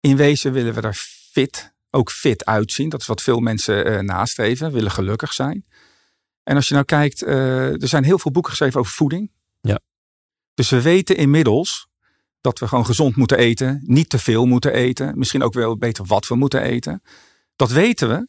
In 0.00 0.16
wezen 0.16 0.52
willen 0.52 0.74
we 0.74 0.80
er 0.80 0.94
fit, 1.32 1.74
ook 1.90 2.10
fit 2.10 2.44
uitzien. 2.44 2.88
Dat 2.88 3.00
is 3.00 3.06
wat 3.06 3.22
veel 3.22 3.40
mensen 3.40 3.84
eh, 3.84 4.00
nastreven, 4.00 4.72
willen 4.72 4.90
gelukkig 4.90 5.32
zijn. 5.32 5.66
En 6.42 6.56
als 6.56 6.68
je 6.68 6.74
nou 6.74 6.86
kijkt, 6.86 7.22
er 7.22 7.88
zijn 7.88 8.04
heel 8.04 8.18
veel 8.18 8.30
boeken 8.30 8.50
geschreven 8.50 8.80
over 8.80 8.92
voeding. 8.92 9.30
Ja. 9.60 9.80
Dus 10.54 10.70
we 10.70 10.82
weten 10.82 11.16
inmiddels 11.16 11.88
dat 12.40 12.58
we 12.58 12.68
gewoon 12.68 12.86
gezond 12.86 13.16
moeten 13.16 13.38
eten, 13.38 13.80
niet 13.84 14.08
te 14.08 14.18
veel 14.18 14.46
moeten 14.46 14.72
eten, 14.72 15.18
misschien 15.18 15.42
ook 15.42 15.54
wel 15.54 15.76
beter 15.76 16.04
wat 16.04 16.26
we 16.26 16.34
moeten 16.34 16.62
eten. 16.62 17.02
Dat 17.56 17.70
weten 17.70 18.08
we, 18.08 18.14
maar 18.14 18.26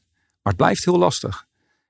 het 0.53 0.57
blijft 0.57 0.86
heel 0.86 0.98
lastig. 0.98 1.45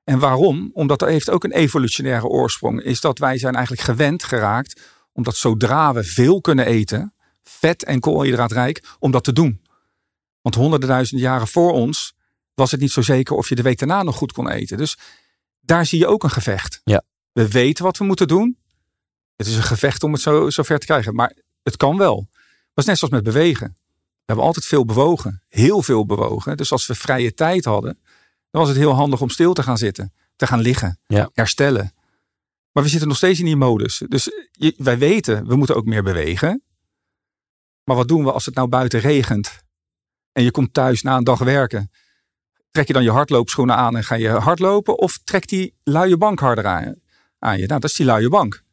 En 0.05 0.19
waarom? 0.19 0.69
Omdat 0.73 1.01
er 1.01 1.07
heeft 1.07 1.29
ook 1.29 1.43
een 1.43 1.51
evolutionaire 1.51 2.27
oorsprong. 2.27 2.81
Is 2.81 3.01
dat 3.01 3.19
wij 3.19 3.37
zijn 3.37 3.53
eigenlijk 3.53 3.85
gewend 3.85 4.23
geraakt, 4.23 4.81
omdat 5.13 5.35
zodra 5.35 5.93
we 5.93 6.03
veel 6.03 6.41
kunnen 6.41 6.65
eten, 6.65 7.13
vet 7.43 7.83
en 7.83 7.99
koolhydraatrijk, 7.99 8.83
om 8.99 9.11
dat 9.11 9.23
te 9.23 9.33
doen. 9.33 9.61
Want 10.41 10.55
honderden 10.55 10.89
duizend 10.89 11.21
jaren 11.21 11.47
voor 11.47 11.71
ons 11.71 12.13
was 12.53 12.71
het 12.71 12.79
niet 12.79 12.91
zo 12.91 13.01
zeker 13.01 13.35
of 13.35 13.49
je 13.49 13.55
de 13.55 13.61
week 13.61 13.77
daarna 13.77 14.03
nog 14.03 14.15
goed 14.15 14.31
kon 14.31 14.49
eten. 14.49 14.77
Dus 14.77 14.97
daar 15.59 15.85
zie 15.85 15.99
je 15.99 16.07
ook 16.07 16.23
een 16.23 16.29
gevecht. 16.29 16.81
Ja. 16.83 17.03
We 17.31 17.47
weten 17.47 17.83
wat 17.83 17.97
we 17.97 18.03
moeten 18.03 18.27
doen. 18.27 18.57
Het 19.35 19.47
is 19.47 19.55
een 19.55 19.63
gevecht 19.63 20.03
om 20.03 20.11
het 20.11 20.21
zo, 20.21 20.49
zo 20.49 20.63
ver 20.63 20.79
te 20.79 20.85
krijgen. 20.85 21.15
Maar 21.15 21.35
het 21.63 21.77
kan 21.77 21.97
wel. 21.97 22.27
Dat 22.73 22.83
is 22.83 22.85
net 22.85 22.97
zoals 22.97 23.13
met 23.13 23.23
bewegen. 23.23 23.67
We 23.77 24.31
hebben 24.31 24.45
altijd 24.45 24.65
veel 24.65 24.85
bewogen. 24.85 25.43
Heel 25.47 25.81
veel 25.81 26.05
bewogen. 26.05 26.57
Dus 26.57 26.71
als 26.71 26.87
we 26.87 26.95
vrije 26.95 27.33
tijd 27.33 27.65
hadden, 27.65 27.99
dan 28.55 28.63
was 28.63 28.73
het 28.73 28.83
heel 28.83 28.93
handig 28.95 29.21
om 29.21 29.29
stil 29.29 29.53
te 29.53 29.63
gaan 29.63 29.77
zitten. 29.77 30.13
Te 30.35 30.47
gaan 30.47 30.59
liggen. 30.59 30.99
Ja. 31.07 31.29
Herstellen. 31.33 31.93
Maar 32.71 32.83
we 32.83 32.89
zitten 32.89 33.07
nog 33.07 33.17
steeds 33.17 33.39
in 33.39 33.45
die 33.45 33.55
modus. 33.55 34.03
Dus 34.07 34.23
je- 34.51 34.73
wij 34.77 34.97
weten, 34.97 35.47
we 35.47 35.55
moeten 35.55 35.75
ook 35.75 35.85
meer 35.85 36.03
bewegen. 36.03 36.63
Maar 37.83 37.95
wat 37.95 38.07
doen 38.07 38.23
we 38.23 38.31
als 38.31 38.45
het 38.45 38.55
nou 38.55 38.67
buiten 38.67 38.99
regent? 38.99 39.63
En 40.31 40.43
je 40.43 40.51
komt 40.51 40.73
thuis 40.73 41.01
na 41.01 41.17
een 41.17 41.23
dag 41.23 41.39
werken. 41.39 41.91
Trek 42.71 42.87
je 42.87 42.93
dan 42.93 43.03
je 43.03 43.11
hardloopschoenen 43.11 43.75
aan 43.75 43.95
en 43.95 44.03
ga 44.03 44.15
je 44.15 44.29
hardlopen? 44.29 44.97
Of 44.97 45.19
trekt 45.23 45.49
die 45.49 45.73
luie 45.83 46.17
bank 46.17 46.39
harder 46.39 46.65
aan, 46.65 46.95
aan 47.39 47.59
je? 47.59 47.67
Nou, 47.67 47.79
dat 47.79 47.89
is 47.89 47.95
die 47.95 48.05
luie 48.05 48.29
bank. 48.29 48.63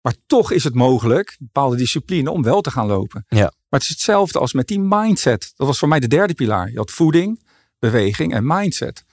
Maar 0.00 0.14
toch 0.26 0.50
is 0.52 0.64
het 0.64 0.74
mogelijk, 0.74 1.36
bepaalde 1.38 1.76
discipline, 1.76 2.30
om 2.30 2.42
wel 2.42 2.60
te 2.60 2.70
gaan 2.70 2.86
lopen. 2.86 3.24
Ja. 3.28 3.40
Maar 3.40 3.80
het 3.80 3.82
is 3.82 3.88
hetzelfde 3.88 4.38
als 4.38 4.52
met 4.52 4.66
die 4.66 4.80
mindset. 4.80 5.52
Dat 5.56 5.66
was 5.66 5.78
voor 5.78 5.88
mij 5.88 6.00
de 6.00 6.08
derde 6.08 6.34
pilaar. 6.34 6.70
Je 6.70 6.76
had 6.76 6.90
voeding, 6.90 7.42
beweging 7.78 8.34
en 8.34 8.46
mindset. 8.46 9.04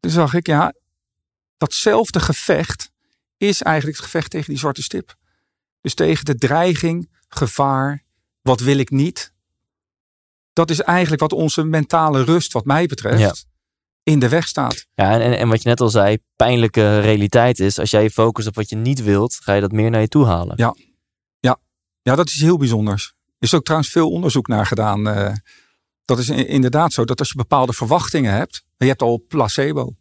Toen 0.00 0.10
zag 0.10 0.34
ik, 0.34 0.46
ja, 0.46 0.72
datzelfde 1.56 2.20
gevecht 2.20 2.90
is 3.36 3.62
eigenlijk 3.62 3.96
het 3.96 4.06
gevecht 4.06 4.30
tegen 4.30 4.48
die 4.48 4.58
zwarte 4.58 4.82
stip. 4.82 5.14
Dus 5.80 5.94
tegen 5.94 6.24
de 6.24 6.34
dreiging, 6.34 7.10
gevaar, 7.28 8.02
wat 8.42 8.60
wil 8.60 8.78
ik 8.78 8.90
niet. 8.90 9.32
Dat 10.52 10.70
is 10.70 10.80
eigenlijk 10.80 11.20
wat 11.20 11.32
onze 11.32 11.64
mentale 11.64 12.24
rust, 12.24 12.52
wat 12.52 12.64
mij 12.64 12.86
betreft, 12.86 13.18
Ja. 13.20 13.34
in 14.02 14.18
de 14.18 14.28
weg 14.28 14.46
staat. 14.48 14.86
Ja, 14.94 15.12
en, 15.12 15.20
en, 15.20 15.38
en 15.38 15.48
wat 15.48 15.62
je 15.62 15.68
net 15.68 15.80
al 15.80 15.88
zei, 15.90 16.18
pijnlijke 16.36 17.00
realiteit 17.00 17.60
is, 17.60 17.78
als 17.78 17.90
jij 17.90 18.02
je 18.02 18.10
focust 18.10 18.48
op 18.48 18.54
wat 18.54 18.68
je 18.68 18.76
niet 18.76 19.02
wilt, 19.02 19.34
ga 19.34 19.52
je 19.54 19.60
dat 19.60 19.72
meer 19.72 19.90
naar 19.90 20.00
je 20.00 20.08
toe 20.08 20.26
halen. 20.26 20.56
Ja. 20.56 20.74
Ja, 22.02 22.14
dat 22.14 22.28
is 22.28 22.40
heel 22.40 22.56
bijzonders. 22.56 23.14
Er 23.26 23.34
is 23.38 23.54
ook 23.54 23.64
trouwens 23.64 23.90
veel 23.90 24.10
onderzoek 24.10 24.46
naar 24.46 24.66
gedaan. 24.66 25.08
eh, 25.08 25.32
dat 26.06 26.18
is 26.18 26.28
inderdaad 26.28 26.92
zo 26.92 27.04
dat 27.04 27.18
als 27.18 27.28
je 27.28 27.36
bepaalde 27.36 27.72
verwachtingen 27.72 28.32
hebt, 28.32 28.64
je 28.76 28.86
hebt 28.86 29.02
al 29.02 29.24
placebo, 29.28 29.96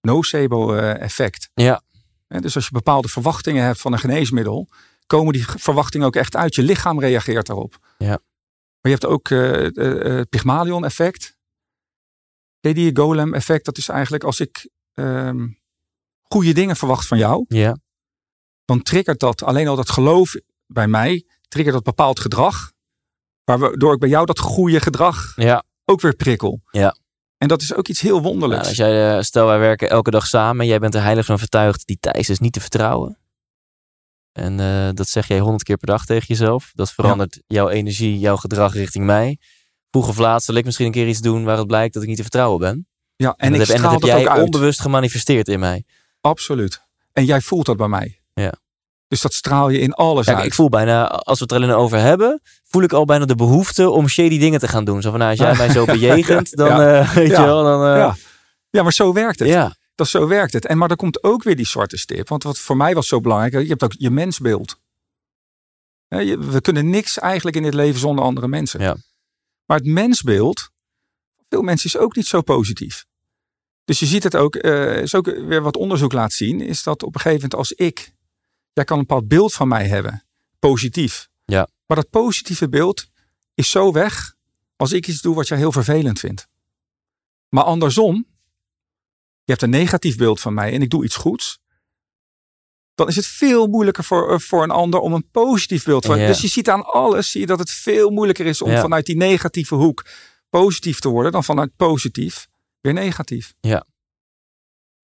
nocebo 0.00 0.74
eh, 0.74 1.00
effect. 1.02 1.50
Ja. 1.54 1.82
Dus 2.28 2.54
als 2.54 2.64
je 2.64 2.70
bepaalde 2.72 3.08
verwachtingen 3.08 3.64
hebt 3.64 3.80
van 3.80 3.92
een 3.92 3.98
geneesmiddel, 3.98 4.68
komen 5.06 5.32
die 5.32 5.42
ge- 5.42 5.58
verwachtingen 5.58 6.06
ook 6.06 6.16
echt 6.16 6.36
uit. 6.36 6.54
Je 6.54 6.62
lichaam 6.62 7.00
reageert 7.00 7.46
daarop. 7.46 7.78
Ja. 7.98 8.08
Maar 8.08 8.18
je 8.80 8.98
hebt 8.98 9.06
ook 9.06 9.30
eh, 9.30 9.66
eh, 9.66 10.06
eh, 10.06 10.16
het 10.18 10.28
Pygmalion 10.28 10.84
effect. 10.84 11.36
Ken 12.60 12.74
die 12.74 12.96
golem 12.96 13.34
effect? 13.34 13.64
Dat 13.64 13.78
is 13.78 13.88
eigenlijk 13.88 14.24
als 14.24 14.40
ik 14.40 14.68
ehm, 14.94 15.48
goede 16.22 16.52
dingen 16.52 16.76
verwacht 16.76 17.06
van 17.06 17.18
jou, 17.18 17.44
Ja. 17.48 17.76
dan 18.64 18.82
triggert 18.82 19.20
dat 19.20 19.42
alleen 19.42 19.68
al 19.68 19.76
dat 19.76 19.90
geloof 19.90 20.34
bij 20.66 20.86
mij, 20.88 21.26
triggert 21.48 21.74
dat 21.74 21.84
bepaald 21.84 22.20
gedrag. 22.20 22.72
Waardoor 23.56 23.92
ik 23.92 23.98
bij 23.98 24.08
jou 24.08 24.26
dat 24.26 24.38
goede 24.38 24.80
gedrag 24.80 25.32
Ja. 25.36 25.62
ook 25.84 26.00
weer 26.00 26.14
prikkel. 26.14 26.60
Ja. 26.70 26.96
En 27.38 27.48
dat 27.48 27.62
is 27.62 27.74
ook 27.74 27.88
iets 27.88 28.00
heel 28.00 28.10
Nou, 28.20 28.22
wonderlijks. 28.22 28.68
als 28.68 28.76
jij, 28.76 29.16
eh, 29.16 29.22
stel 29.22 29.46
wij 29.46 29.58
werken 29.58 29.90
elke 29.90 30.10
dag 30.10 30.26
samen, 30.26 30.66
jij 30.66 30.78
bent 30.78 30.94
er 30.94 31.02
heilig 31.02 31.24
van 31.26 31.34
overtuigd, 31.34 31.86
die 31.86 31.98
Thijs 32.00 32.28
is 32.28 32.38
niet 32.38 32.52
te 32.52 32.60
vertrouwen. 32.60 33.18
En 34.32 34.60
eh, 34.60 34.88
dat 34.94 35.08
zeg 35.08 35.28
jij 35.28 35.38
honderd 35.38 35.62
keer 35.62 35.76
per 35.76 35.86
dag 35.86 36.04
tegen 36.04 36.26
jezelf. 36.26 36.70
Dat 36.74 36.92
verandert 36.92 37.40
jouw 37.46 37.68
energie, 37.68 38.18
jouw 38.18 38.36
gedrag 38.36 38.72
richting 38.74 39.04
mij. 39.04 39.38
Vroeg 39.90 40.08
of 40.08 40.18
laat 40.18 40.42
zal 40.42 40.54
ik 40.54 40.64
misschien 40.64 40.86
een 40.86 40.92
keer 40.92 41.08
iets 41.08 41.20
doen 41.20 41.44
waar 41.44 41.56
het 41.58 41.66
blijkt 41.66 41.94
dat 41.94 42.02
ik 42.02 42.08
niet 42.08 42.16
te 42.16 42.22
vertrouwen 42.22 42.58
ben. 42.60 42.86
ja, 43.16 43.34
en, 43.36 43.46
En, 43.46 43.52
ik 43.52 43.58
dat 43.58 43.66
heb, 43.66 43.76
en 43.76 43.82
straal 43.82 43.92
dat 43.92 44.00
dat, 44.00 44.10
heb 44.10 44.18
jij 44.18 44.28
ook 44.28 44.34
uit. 44.36 44.44
onbewust 44.44 44.80
gemanifesteerd 44.80 45.48
in 45.48 45.58
mij. 45.58 45.84
Absoluut. 46.20 46.82
En 47.12 47.24
jij 47.24 47.40
voelt 47.40 47.66
dat 47.66 47.76
bij 47.76 47.88
mij. 47.88 48.20
Ja. 48.34 48.52
Dus 49.08 49.20
dat 49.20 49.32
straal 49.34 49.68
je 49.68 49.78
in 49.78 49.92
alles 49.92 50.28
uit. 50.28 50.44
ik 50.44 50.54
voel 50.54 50.68
bijna, 50.68 51.06
als 51.08 51.38
we 51.38 51.44
het 51.44 51.52
er 51.52 51.58
alleen 51.62 51.76
over 51.76 51.98
hebben, 51.98 52.40
voel 52.64 52.82
ik 52.82 52.92
al 52.92 53.04
bijna 53.04 53.24
de 53.24 53.34
behoefte 53.34 53.90
om 53.90 54.08
shady 54.08 54.38
dingen 54.38 54.60
te 54.60 54.68
gaan 54.68 54.84
doen. 54.84 55.02
Zo 55.02 55.10
van, 55.10 55.18
nou, 55.18 55.30
als 55.30 55.40
jij 55.40 55.56
mij 55.56 55.70
zo 55.70 55.84
bejegent, 55.96 56.56
dan, 56.56 56.66
Ja. 56.68 57.00
eh, 57.00 57.14
weet 57.14 57.30
Ja. 57.30 57.40
je 57.40 57.46
wel, 57.46 57.62
dan... 57.62 57.82
eh, 57.82 57.96
ja. 57.96 58.16
ja, 58.70 58.82
maar 58.82 58.92
zo 58.92 59.12
werkt 59.12 59.38
het. 59.38 59.48
ja. 59.48 59.76
Dat 59.94 60.08
zo 60.08 60.26
werkt 60.28 60.52
het. 60.52 60.66
En 60.66 60.78
maar 60.78 60.90
er 60.90 60.96
komt 60.96 61.22
ook 61.22 61.42
weer 61.42 61.56
die 61.56 61.66
zwarte 61.66 61.96
stip. 61.96 62.28
Want 62.28 62.42
wat 62.42 62.58
voor 62.58 62.76
mij 62.76 62.94
was 62.94 63.08
zo 63.08 63.20
belangrijk, 63.20 63.62
je 63.62 63.68
hebt 63.68 63.82
ook 63.82 63.94
je 63.98 64.10
mensbeeld. 64.10 64.78
We 66.08 66.58
kunnen 66.60 66.90
niks 66.90 67.18
eigenlijk 67.18 67.56
in 67.56 67.62
dit 67.62 67.74
leven 67.74 68.00
zonder 68.00 68.24
andere 68.24 68.48
mensen. 68.48 68.80
Ja. 68.80 68.96
Maar 69.64 69.76
het 69.78 69.86
mensbeeld, 69.86 70.68
veel 71.48 71.62
mensen 71.62 71.86
is 71.86 71.96
ook 71.96 72.16
niet 72.16 72.26
zo 72.26 72.40
positief. 72.42 73.04
Dus 73.84 73.98
je 73.98 74.06
ziet 74.06 74.22
het 74.22 74.36
ook, 74.36 74.54
eh, 74.56 74.96
is 75.00 75.14
ook 75.14 75.26
weer 75.26 75.62
wat 75.62 75.76
onderzoek 75.76 76.12
laat 76.12 76.32
zien, 76.32 76.60
is 76.60 76.82
dat 76.82 77.02
op 77.02 77.14
een 77.14 77.20
gegeven 77.20 77.48
moment 77.50 77.54
als 77.54 77.72
ik, 77.72 78.12
jij 78.78 78.86
kan 78.86 78.98
een 78.98 79.06
bepaald 79.06 79.28
beeld 79.28 79.52
van 79.52 79.68
mij 79.68 79.86
hebben, 79.88 80.24
positief. 80.58 81.28
Ja. 81.44 81.68
Maar 81.86 81.96
dat 81.96 82.10
positieve 82.10 82.68
beeld 82.68 83.06
is 83.54 83.70
zo 83.70 83.92
weg 83.92 84.34
als 84.76 84.92
ik 84.92 85.06
iets 85.06 85.20
doe 85.20 85.34
wat 85.34 85.48
jij 85.48 85.58
heel 85.58 85.72
vervelend 85.72 86.18
vindt. 86.18 86.46
Maar 87.48 87.64
andersom, 87.64 88.26
je 89.44 89.52
hebt 89.52 89.62
een 89.62 89.70
negatief 89.70 90.16
beeld 90.16 90.40
van 90.40 90.54
mij 90.54 90.72
en 90.72 90.82
ik 90.82 90.90
doe 90.90 91.04
iets 91.04 91.16
goeds. 91.16 91.58
Dan 92.94 93.08
is 93.08 93.16
het 93.16 93.26
veel 93.26 93.66
moeilijker 93.66 94.04
voor, 94.04 94.32
eh, 94.32 94.38
voor 94.38 94.62
een 94.62 94.70
ander 94.70 95.00
om 95.00 95.12
een 95.12 95.30
positief 95.30 95.84
beeld 95.84 96.06
van. 96.06 96.18
Ja. 96.18 96.26
Dus 96.26 96.40
je 96.40 96.48
ziet 96.48 96.68
aan 96.68 96.84
alles 96.84 97.30
zie 97.30 97.40
je 97.40 97.46
dat 97.46 97.58
het 97.58 97.70
veel 97.70 98.10
moeilijker 98.10 98.46
is 98.46 98.62
om 98.62 98.70
Ja. 98.70 98.80
vanuit 98.80 99.06
die 99.06 99.16
negatieve 99.16 99.74
hoek 99.74 100.06
positief 100.50 100.98
te 101.00 101.08
worden 101.08 101.32
dan 101.32 101.44
vanuit 101.44 101.76
positief 101.76 102.48
weer 102.80 102.92
negatief. 102.92 103.54
Ja. 103.60 103.84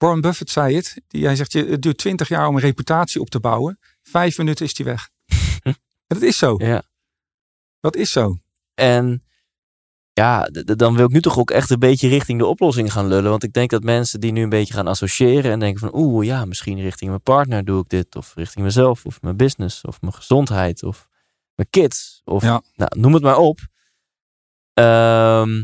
Warren 0.05 0.21
Buffett 0.21 0.51
zei 0.51 0.77
het. 0.77 1.01
Die, 1.09 1.25
hij 1.25 1.37
zegt, 1.37 1.53
je, 1.53 1.65
het 1.65 1.83
duurt 1.83 1.99
twintig 1.99 2.29
jaar 2.29 2.47
om 2.47 2.55
een 2.55 2.61
reputatie 2.61 3.21
op 3.21 3.31
te 3.31 3.41
bouwen. 3.41 3.79
Vijf 4.03 4.39
minuten 4.39 4.65
is 4.65 4.75
die 4.75 4.85
weg. 4.85 5.11
dat 6.07 6.23
is 6.23 6.39
zo. 6.39 6.55
ja. 6.59 6.83
Dat 7.81 7.97
is 7.97 8.11
zo. 8.13 8.37
En 8.75 9.25
ja, 10.13 10.49
dan 10.65 10.97
wil 10.97 11.07
ik 11.07 11.13
nu 11.13 11.21
toch 11.21 11.39
ook 11.39 11.51
echt 11.51 11.71
een 11.71 11.79
beetje 11.79 12.09
richting 12.09 12.39
de 12.39 12.47
oplossing 12.47 12.93
gaan 12.93 13.07
lullen. 13.07 13.31
Want 13.31 13.43
ik 13.43 13.53
denk 13.53 13.71
dat 13.71 13.83
mensen 13.83 14.21
die 14.21 14.33
nu 14.33 14.43
een 14.43 14.49
beetje 14.49 14.75
gaan 14.75 14.87
associëren 14.87 15.53
en 15.53 15.59
denken 15.59 15.81
van 15.81 15.95
oeh 15.95 16.27
ja, 16.27 16.45
misschien 16.45 16.81
richting 16.81 17.11
mijn 17.11 17.23
partner 17.23 17.65
doe 17.65 17.83
ik 17.83 17.89
dit. 17.89 18.17
Of 18.17 18.35
richting 18.35 18.65
mezelf 18.65 19.05
of 19.05 19.23
mijn 19.23 19.37
business 19.37 19.85
of 19.85 20.01
mijn 20.01 20.15
gezondheid 20.15 20.83
of 20.83 21.09
mijn 21.55 21.71
kids. 21.71 22.21
Of 22.25 22.43
Ja. 22.43 22.63
nou, 22.75 23.01
noem 23.01 23.15
het 23.15 23.23
maar 23.23 23.39
op. 23.39 23.59
Ehm, 24.73 25.63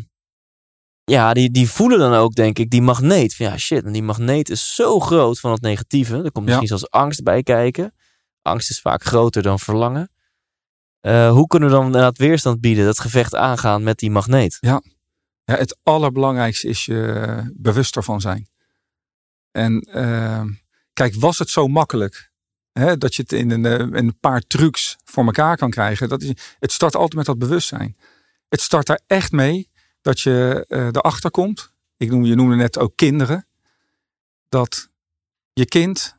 ja, 1.11 1.33
die, 1.33 1.51
die 1.51 1.71
voelen 1.71 1.99
dan 1.99 2.15
ook 2.15 2.35
denk 2.35 2.59
ik 2.59 2.71
die 2.71 2.83
magneet. 2.83 3.35
Van 3.35 3.47
ja 3.47 3.57
shit, 3.59 3.85
en 3.85 3.93
die 3.93 4.03
magneet 4.03 4.51
is 4.51 4.75
zo 4.75 5.01
groot 5.01 5.41
van 5.41 5.53
het 5.53 5.61
negatieve. 5.61 6.23
Er 6.23 6.33
komt 6.33 6.47
misschien 6.47 6.67
zelfs 6.67 6.91
angst 6.91 7.23
bij 7.23 7.43
kijken. 7.43 7.95
Angst 8.43 8.71
is 8.71 8.81
vaak 8.81 9.05
groter 9.05 9.43
dan 9.43 9.59
verlangen. 9.59 10.11
Eh, 11.01 11.31
hoe 11.31 11.47
kunnen 11.47 11.69
we 11.69 11.75
dan 11.75 11.87
inderdaad 11.87 12.19
weerstand 12.19 12.61
bieden, 12.61 12.85
dat 12.85 13.01
gevecht 13.01 13.35
aangaan 13.35 13.83
met 13.83 13.99
die 13.99 14.11
magneet? 14.11 14.59
Ja, 14.61 14.83
het 15.45 15.79
allerbelangrijkste 15.83 16.69
is 16.69 16.85
je 16.85 17.53
bewust 17.57 17.97
ervan 17.97 18.21
zijn. 18.21 18.49
En 19.51 19.81
ehm, 19.81 20.49
kijk, 20.93 21.15
was 21.15 21.39
het 21.39 21.51
zo 21.51 21.67
makkelijk 21.67 22.33
hè, 22.73 22.99
dat 22.99 23.15
je 23.15 23.23
het 23.23 23.33
in 23.33 23.51
een, 23.51 23.65
eh, 23.67 24.01
een 24.01 24.19
paar 24.21 24.41
trucs 24.41 24.97
voor 25.05 25.25
elkaar 25.25 25.57
kan 25.57 25.71
krijgen? 25.71 26.09
Dat 26.09 26.23
is, 26.23 26.33
het 26.59 26.73
start 26.73 26.95
altijd 26.95 27.15
met 27.15 27.27
dat 27.27 27.39
bewustzijn. 27.39 27.97
Het 28.49 28.61
start 28.61 28.87
daar 28.87 29.01
echt 29.07 29.33
mee 29.33 29.70
dat 30.01 30.21
je 30.21 30.65
eh, 30.69 30.87
erachter 30.87 31.31
komt. 31.31 31.73
Ik 31.97 32.11
noem, 32.11 32.25
je 32.25 32.35
noemde 32.35 32.57
net 32.57 32.79
ook 32.79 32.97
kinderen. 32.97 33.49
Dat 34.49 34.91
je 35.53 35.65
kind 35.67 36.19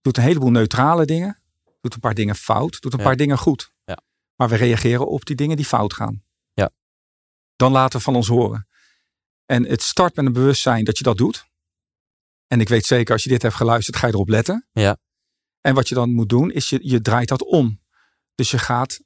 doet 0.00 0.16
een 0.16 0.22
heleboel 0.22 0.50
neutrale 0.50 1.04
dingen. 1.04 1.38
Doet 1.80 1.94
een 1.94 2.00
paar 2.00 2.14
dingen 2.14 2.34
fout. 2.36 2.80
Doet 2.80 2.92
een 2.92 2.98
Ja. 2.98 3.04
paar 3.04 3.16
dingen 3.16 3.38
goed. 3.38 3.72
Ja. 3.84 3.98
Maar 4.36 4.48
we 4.48 4.56
reageren 4.56 5.08
op 5.08 5.24
die 5.24 5.36
dingen 5.36 5.56
die 5.56 5.64
fout 5.66 5.94
gaan. 5.94 6.22
Ja. 6.52 6.70
Dan 7.56 7.72
laten 7.72 7.98
we 7.98 8.04
van 8.04 8.16
ons 8.16 8.28
horen. 8.28 8.66
En 9.46 9.64
het 9.66 9.82
start 9.82 10.16
met 10.16 10.26
een 10.26 10.32
bewustzijn 10.32 10.84
dat 10.84 10.98
je 10.98 11.04
dat 11.04 11.16
doet. 11.18 11.50
En 12.46 12.60
ik 12.60 12.68
weet 12.68 12.86
zeker, 12.86 13.12
als 13.12 13.22
je 13.22 13.28
dit 13.28 13.42
hebt 13.42 13.54
geluisterd, 13.54 13.96
ga 13.96 14.06
je 14.06 14.12
erop 14.12 14.28
letten. 14.28 14.68
Ja. 14.72 14.96
En 15.60 15.74
wat 15.74 15.88
je 15.88 15.94
dan 15.94 16.12
moet 16.12 16.28
doen, 16.28 16.50
is 16.50 16.68
je, 16.68 16.78
je 16.82 17.00
draait 17.00 17.28
dat 17.28 17.44
om. 17.44 17.80
Dus 18.34 18.50
je 18.50 18.58
gaat 18.58 19.00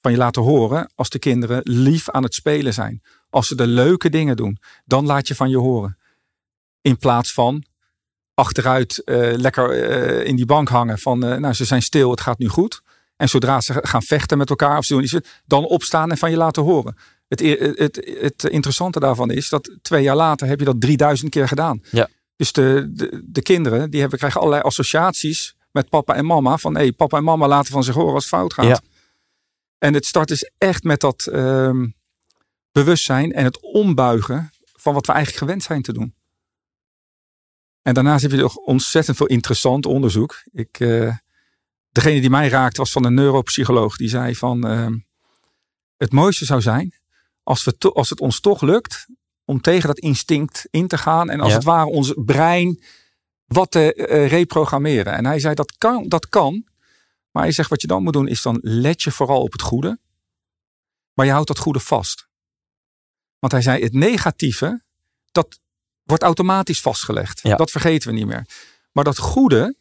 van 0.00 0.10
je 0.12 0.18
laten 0.18 0.42
horen 0.42 0.92
als 0.94 1.08
de 1.08 1.18
kinderen 1.18 1.60
lief 1.64 2.10
aan 2.10 2.22
het 2.22 2.34
spelen 2.34 2.74
zijn. 2.74 3.02
Als 3.30 3.46
ze 3.46 3.54
de 3.54 3.66
leuke 3.66 4.08
dingen 4.08 4.36
doen, 4.36 4.58
dan 4.84 5.06
laat 5.06 5.28
je 5.28 5.34
van 5.34 5.50
je 5.50 5.56
horen. 5.56 5.98
In 6.80 6.96
plaats 6.96 7.32
van 7.32 7.64
achteruit 8.34 9.04
eh, 9.04 9.32
lekker 9.36 9.70
eh, 9.70 10.26
in 10.26 10.36
die 10.36 10.46
bank 10.46 10.68
hangen 10.68 10.98
van, 10.98 11.24
eh, 11.24 11.36
nou 11.36 11.54
ze 11.54 11.64
zijn 11.64 11.82
stil, 11.82 12.10
het 12.10 12.20
gaat 12.20 12.38
nu 12.38 12.48
goed. 12.48 12.82
En 13.16 13.28
zodra 13.28 13.60
ze 13.60 13.78
gaan 13.82 14.02
vechten 14.02 14.38
met 14.38 14.50
elkaar 14.50 14.78
of 14.78 14.84
ze 14.84 14.92
doen 14.92 15.02
iets, 15.02 15.16
dan 15.44 15.64
opstaan 15.64 16.10
en 16.10 16.18
van 16.18 16.30
je 16.30 16.36
laten 16.36 16.62
horen. 16.62 16.96
Het, 17.28 17.40
het, 17.40 17.78
het, 17.78 18.16
het 18.20 18.44
interessante 18.44 19.00
daarvan 19.00 19.30
is 19.30 19.48
dat 19.48 19.70
twee 19.82 20.02
jaar 20.02 20.16
later 20.16 20.48
heb 20.48 20.58
je 20.58 20.64
dat 20.64 20.80
3000 20.80 21.30
keer 21.30 21.48
gedaan. 21.48 21.82
Ja. 21.90 22.08
Dus 22.36 22.52
de, 22.52 22.90
de, 22.90 23.22
de 23.24 23.42
kinderen 23.42 23.90
die 23.90 24.00
hebben, 24.00 24.18
krijgen 24.18 24.40
allerlei 24.40 24.62
associaties 24.62 25.56
met 25.70 25.88
papa 25.88 26.14
en 26.14 26.26
mama. 26.26 26.56
Van 26.56 26.74
hé, 26.74 26.80
hey, 26.80 26.92
papa 26.92 27.16
en 27.16 27.24
mama 27.24 27.48
laten 27.48 27.72
van 27.72 27.84
zich 27.84 27.94
horen 27.94 28.14
als 28.14 28.24
het 28.24 28.34
fout 28.34 28.52
gaat. 28.52 28.66
Ja. 28.66 28.80
En 29.78 29.94
het 29.94 30.06
start 30.06 30.28
dus 30.28 30.50
echt 30.58 30.82
met 30.82 31.00
dat 31.00 31.26
ehm, 31.26 31.86
bewustzijn 32.84 33.32
en 33.32 33.44
het 33.44 33.60
ombuigen 33.62 34.50
van 34.72 34.94
wat 34.94 35.06
we 35.06 35.12
eigenlijk 35.12 35.44
gewend 35.44 35.62
zijn 35.62 35.82
te 35.82 35.92
doen. 35.92 36.14
En 37.82 37.94
daarnaast 37.94 38.22
heb 38.22 38.30
je 38.30 38.36
nog 38.36 38.56
ontzettend 38.56 39.16
veel 39.16 39.26
interessant 39.26 39.86
onderzoek. 39.86 40.42
Ik, 40.52 40.80
eh, 40.80 41.16
degene 41.88 42.20
die 42.20 42.30
mij 42.30 42.48
raakte 42.48 42.80
was 42.80 42.92
van 42.92 43.04
een 43.04 43.14
neuropsycholoog. 43.14 43.96
Die 43.96 44.08
zei 44.08 44.36
van 44.36 44.66
ehm, 44.66 44.98
het 45.96 46.12
mooiste 46.12 46.44
zou 46.44 46.60
zijn 46.60 46.94
als, 47.42 47.64
we 47.64 47.78
to- 47.78 47.92
als 47.92 48.10
het 48.10 48.20
ons 48.20 48.40
toch 48.40 48.60
lukt 48.62 49.06
om 49.44 49.60
tegen 49.60 49.86
dat 49.88 49.98
instinct 49.98 50.66
in 50.70 50.88
te 50.88 50.98
gaan. 50.98 51.30
En 51.30 51.40
als 51.40 51.48
Ja. 51.50 51.54
het 51.54 51.64
ware 51.64 51.86
ons 51.90 52.12
brein 52.16 52.82
wat 53.46 53.70
te 53.70 53.94
eh, 53.94 54.28
reprogrammeren. 54.28 55.12
En 55.12 55.26
hij 55.26 55.40
zei 55.40 55.54
dat 55.54 55.78
kan, 55.78 56.08
dat 56.08 56.28
kan. 56.28 56.66
Maar 57.30 57.42
hij 57.42 57.52
zegt 57.52 57.70
wat 57.70 57.80
je 57.80 57.86
dan 57.86 58.02
moet 58.02 58.12
doen 58.12 58.28
is 58.28 58.42
dan 58.42 58.58
let 58.62 59.02
je 59.02 59.10
vooral 59.10 59.42
op 59.42 59.52
het 59.52 59.62
goede. 59.62 59.98
Maar 61.12 61.26
je 61.26 61.32
houdt 61.32 61.48
dat 61.48 61.58
goede 61.58 61.80
vast. 61.80 62.27
Want 63.38 63.52
hij 63.52 63.62
zei 63.62 63.82
het 63.82 63.92
negatieve 63.92 64.82
dat 65.32 65.58
wordt 66.02 66.22
automatisch 66.22 66.80
vastgelegd. 66.80 67.40
Ja. 67.42 67.56
Dat 67.56 67.70
vergeten 67.70 68.08
we 68.08 68.14
niet 68.14 68.26
meer. 68.26 68.46
Maar 68.92 69.04
dat 69.04 69.18
goede, 69.18 69.76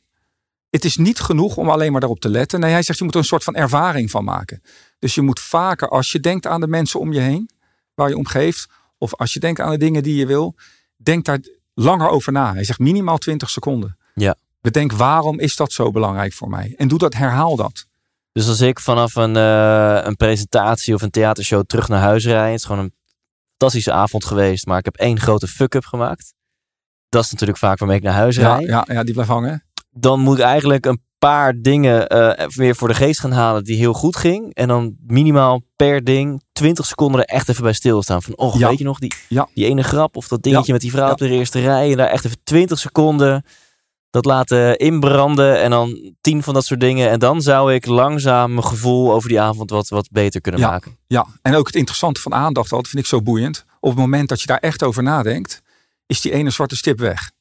het 0.70 0.86
is 0.86 0.96
niet 0.96 1.20
genoeg 1.20 1.58
om 1.58 1.70
alleen 1.70 1.92
maar 1.92 2.00
daarop 2.00 2.20
te 2.20 2.30
letten. 2.30 2.60
Nee, 2.60 2.72
hij 2.72 2.84
zegt 2.84 2.98
je 2.98 3.04
moet 3.04 3.14
er 3.14 3.20
een 3.20 3.26
soort 3.26 3.44
van 3.44 3.56
ervaring 3.56 4.12
van 4.12 4.24
maken. 4.24 4.62
Dus 5.00 5.16
je 5.16 5.22
moet 5.22 5.40
vaker, 5.40 5.90
als 5.90 6.12
je 6.12 6.20
denkt 6.20 6.48
aan 6.48 6.62
de 6.62 6.68
mensen 6.68 7.00
om 7.00 7.14
je 7.14 7.20
heen, 7.20 7.50
waar 7.94 8.10
je 8.10 8.18
om 8.18 8.26
geeft, 8.26 8.68
of 8.98 9.16
als 9.16 9.34
je 9.34 9.40
denkt 9.40 9.60
aan 9.60 9.72
de 9.72 9.78
dingen 9.78 10.04
die 10.04 10.16
je 10.16 10.26
wil, 10.26 10.56
denk 10.96 11.26
daar 11.26 11.40
langer 11.74 12.10
over 12.10 12.32
na. 12.32 12.54
Hij 12.54 12.64
zegt 12.64 12.80
minimaal 12.80 13.18
20 13.18 13.50
seconden. 13.50 13.98
Ja. 14.14 14.36
Bedenk 14.62 14.92
waarom 14.92 15.40
is 15.40 15.56
dat 15.56 15.72
zo 15.72 15.92
belangrijk 15.92 16.34
voor 16.34 16.50
mij? 16.50 16.74
En 16.78 16.88
doe 16.88 16.98
dat, 16.98 17.14
herhaal 17.14 17.56
dat. 17.56 17.86
Dus 18.32 18.48
als 18.48 18.62
ik 18.62 18.80
vanaf 18.80 19.16
een, 19.16 19.36
eh, 19.36 20.00
een 20.04 20.16
presentatie 20.16 20.94
of 20.94 21.02
een 21.02 21.10
theatershow 21.10 21.64
terug 21.66 21.88
naar 21.88 22.02
huis 22.02 22.26
rijd, 22.26 22.52
het 22.52 22.60
is 22.60 22.66
gewoon 22.66 22.84
een 22.84 22.94
fantastische 23.58 23.92
avond 23.92 24.26
geweest, 24.26 24.66
maar 24.66 24.78
ik 24.78 24.86
heb 24.86 24.96
één 24.96 25.20
grote 25.20 25.48
fuck-up 25.48 25.86
gemaakt. 25.86 26.34
Dat 27.10 27.24
is 27.24 27.32
natuurlijk 27.32 27.58
vaak 27.60 27.80
waarmee 27.80 27.98
ik 27.98 28.04
naar 28.04 28.14
huis 28.14 28.36
Ja, 28.36 28.56
rijd. 28.56 28.68
ja, 28.68 28.86
ja, 28.88 29.04
die 29.04 29.14
blijft 29.14 29.32
hangen. 29.32 29.64
Dan 29.90 30.20
moet 30.20 30.38
ik 30.38 30.44
eigenlijk 30.44 30.86
een 30.86 31.02
paar 31.18 31.54
dingen 31.62 32.08
eh, 32.08 32.48
weer 32.48 32.76
voor 32.76 32.88
de 32.88 32.94
geest 32.94 33.20
gaan 33.20 33.32
halen 33.32 33.64
die 33.64 33.78
heel 33.78 33.94
goed 33.94 34.16
ging. 34.16 34.54
En 34.54 34.68
dan 34.68 34.96
minimaal 35.08 35.62
per 35.76 36.04
ding 36.04 36.44
20 36.52 36.86
seconden 36.86 37.22
er 37.22 37.28
echt 37.28 37.50
even 37.50 37.64
bij 37.64 37.74
stilstaan. 37.74 38.22
Van, 38.24 38.38
oh, 38.38 38.56
Ja. 38.56 38.68
weet 38.70 38.78
je 38.78 38.84
nog, 38.84 39.00
die, 39.00 39.14
Ja. 39.30 39.48
die 39.54 39.66
ene 39.66 39.84
grap 39.84 40.16
of 40.16 40.28
dat 40.28 40.44
dingetje 40.44 40.72
met 40.72 40.82
die 40.82 40.92
vrouw 40.92 41.12
op 41.12 41.18
de 41.18 41.30
eerste 41.30 41.60
rij. 41.60 41.92
En 41.92 41.98
daar 41.98 42.08
echt 42.08 42.26
even 42.26 42.38
20 42.44 42.80
seconden 42.80 43.44
dat 44.10 44.26
laten 44.26 44.78
inbranden. 44.78 45.62
En 45.62 45.70
dan 45.70 46.14
10 46.22 46.44
van 46.44 46.54
dat 46.54 46.66
soort 46.66 46.80
dingen. 46.80 47.10
En 47.10 47.20
dan 47.20 47.42
zou 47.42 47.74
ik 47.74 47.86
langzaam 47.86 48.54
mijn 48.54 48.66
gevoel 48.66 49.14
over 49.14 49.30
die 49.30 49.40
avond 49.42 49.70
wat, 49.70 49.88
wat 49.90 50.08
beter 50.12 50.42
kunnen 50.42 50.62
Ja. 50.62 50.70
maken. 50.70 50.98
Ja, 51.08 51.26
en 51.42 51.56
ook 51.56 51.68
het 51.68 51.76
interessante 51.76 52.22
van 52.22 52.34
aandacht, 52.34 52.70
dat 52.70 52.88
vind 52.88 53.04
ik 53.04 53.10
zo 53.10 53.22
boeiend. 53.22 53.66
Op 53.80 53.90
het 53.90 54.00
moment 54.00 54.30
dat 54.30 54.42
je 54.42 54.48
daar 54.48 54.58
echt 54.58 54.84
over 54.84 55.04
nadenkt, 55.04 55.62
is 56.06 56.22
die 56.22 56.32
ene 56.32 56.50
zwarte 56.50 56.76
stip 56.76 57.00
weg. 57.00 57.32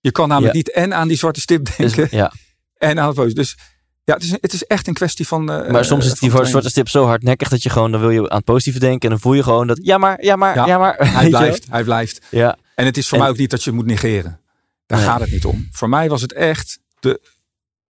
Je 0.00 0.12
kan 0.12 0.28
namelijk 0.28 0.52
Ja. 0.54 0.58
niet 0.58 0.72
en 0.72 0.94
aan 0.94 1.08
die 1.08 1.16
zwarte 1.16 1.40
stip 1.40 1.66
Dus, 1.76 1.76
denken 1.94 2.16
ja. 2.18 2.32
en 2.88 3.00
aan 3.00 3.18
het. 3.20 3.34
Dus 3.34 3.56
ja, 4.04 4.14
het 4.14 4.22
is, 4.22 4.30
het 4.30 4.52
is 4.52 4.64
echt 4.64 4.86
een 4.86 4.94
kwestie 4.94 5.26
van. 5.26 5.50
eh, 5.50 5.70
Maar 5.70 5.84
soms 5.84 6.04
is 6.04 6.18
van 6.18 6.28
die 6.38 6.46
zwarte 6.46 6.68
stip 6.70 6.88
zo 6.88 7.04
hardnekkig 7.06 7.48
dat 7.48 7.62
je 7.62 7.70
gewoon, 7.70 7.90
dan 7.92 8.00
wil 8.00 8.10
je 8.10 8.30
aan 8.30 8.36
het 8.36 8.44
positieve 8.44 8.78
denken. 8.78 9.00
En 9.00 9.08
dan 9.08 9.20
voel 9.20 9.32
je 9.34 9.42
gewoon 9.42 9.66
dat, 9.66 9.78
ja 9.82 9.98
maar, 9.98 10.24
ja 10.24 10.36
maar, 10.36 10.54
ja, 10.54 10.66
Ja. 10.66 10.78
maar. 10.78 10.96
Hij 11.12 11.28
blijft, 11.38 11.66
hij 11.70 11.84
blijft. 11.84 12.26
Ja, 12.30 12.56
En 12.74 12.84
het 12.84 12.96
is 12.96 13.08
voor 13.08 13.18
En- 13.18 13.22
mij 13.24 13.32
ook 13.32 13.38
niet 13.38 13.50
dat 13.50 13.62
je 13.64 13.70
het 13.70 13.78
moet 13.78 13.88
negeren. 13.88 14.40
Daar 14.88 14.98
Nee. 14.98 15.06
gaat 15.08 15.20
het 15.20 15.30
niet 15.30 15.44
om. 15.44 15.68
Voor 15.70 15.88
mij 15.88 16.08
was 16.08 16.22
het 16.22 16.32
echt 16.32 16.78
de 17.00 17.20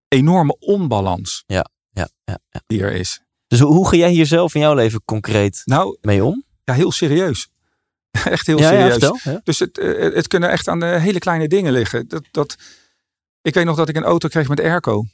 enorme 0.08 0.56
onbalans 0.58 1.44
ja, 1.46 1.68
ja, 1.90 2.08
ja. 2.24 2.38
die 2.66 2.82
er 2.82 2.92
is. 2.92 3.20
Dus 3.46 3.60
hoe, 3.60 3.88
ga 3.88 3.96
jij 3.96 4.10
hier 4.10 4.26
zelf 4.26 4.54
in 4.54 4.60
jouw 4.60 4.74
leven 4.74 5.04
concreet 5.04 5.62
Nou, 5.64 5.98
mee 6.00 6.24
om? 6.24 6.44
ja, 6.64 6.74
heel 6.74 6.92
serieus. 6.92 7.48
Echt 8.24 8.46
heel 8.46 8.58
ja, 8.58 8.70
ja, 8.72 8.78
serieus. 8.78 8.90
vertel. 8.92 9.32
Ja. 9.32 9.40
Dus 9.44 9.58
het, 9.58 9.78
eh, 9.78 10.14
het 10.14 10.26
kunnen 10.28 10.50
echt 10.50 10.68
aan 10.68 10.80
de 10.80 10.86
hele 10.86 11.18
kleine 11.18 11.48
dingen 11.48 11.72
liggen. 11.72 12.08
Dat, 12.08 12.24
dat, 12.30 12.56
ik 13.42 13.54
weet 13.54 13.64
nog 13.64 13.76
dat 13.76 13.88
ik 13.88 13.96
een 13.96 14.04
auto 14.04 14.28
kreeg 14.28 14.48
met 14.48 14.60
airco. 14.60 15.04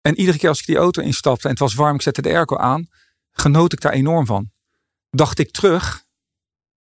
En 0.00 0.18
iedere 0.18 0.38
keer 0.38 0.48
als 0.48 0.60
ik 0.60 0.66
die 0.66 0.76
auto 0.76 1.02
instapte 1.02 1.44
en 1.44 1.50
het 1.50 1.58
was 1.58 1.74
warm, 1.74 1.94
ik 1.94 2.02
zette 2.02 2.22
de 2.22 2.28
airco 2.28 2.56
aan, 2.56 2.88
genoot 3.32 3.72
ik 3.72 3.80
daar 3.80 3.92
enorm 3.92 4.26
van. 4.26 4.50
Dacht 5.10 5.38
ik 5.38 5.50
terug 5.50 6.04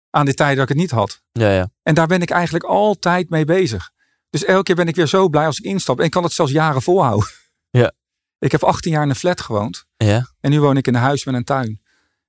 aan 0.09 0.25
de 0.25 0.33
tijd 0.33 0.53
dat 0.55 0.63
ik 0.63 0.69
het 0.69 0.77
niet 0.77 0.91
had. 0.91 1.21
Ja, 1.31 1.51
ja. 1.51 1.69
En 1.83 1.95
daar 1.95 2.07
ben 2.07 2.21
ik 2.21 2.29
eigenlijk 2.29 2.65
altijd 2.65 3.29
mee 3.29 3.45
bezig. 3.45 3.89
Dus 4.29 4.45
elke 4.45 4.63
keer 4.63 4.75
ben 4.75 4.87
ik 4.87 4.95
weer 4.95 5.07
zo 5.07 5.29
blij 5.29 5.45
als 5.45 5.57
ik 5.59 5.65
instap. 5.65 5.99
En 5.99 6.05
ik 6.05 6.11
kan 6.11 6.23
het 6.23 6.33
zelfs 6.33 6.51
jaren 6.51 6.81
volhouden. 6.81 7.29
Ja. 7.69 7.91
Ik 8.39 8.51
heb 8.51 8.63
18 8.63 8.91
jaar 8.91 9.03
in 9.03 9.09
een 9.09 9.15
flat 9.15 9.41
gewoond. 9.41 9.85
ja. 9.97 10.27
En 10.39 10.51
nu 10.51 10.59
woon 10.59 10.77
ik 10.77 10.87
in 10.87 10.95
een 10.95 11.01
huis 11.01 11.25
met 11.25 11.35
een 11.35 11.43
tuin. 11.43 11.81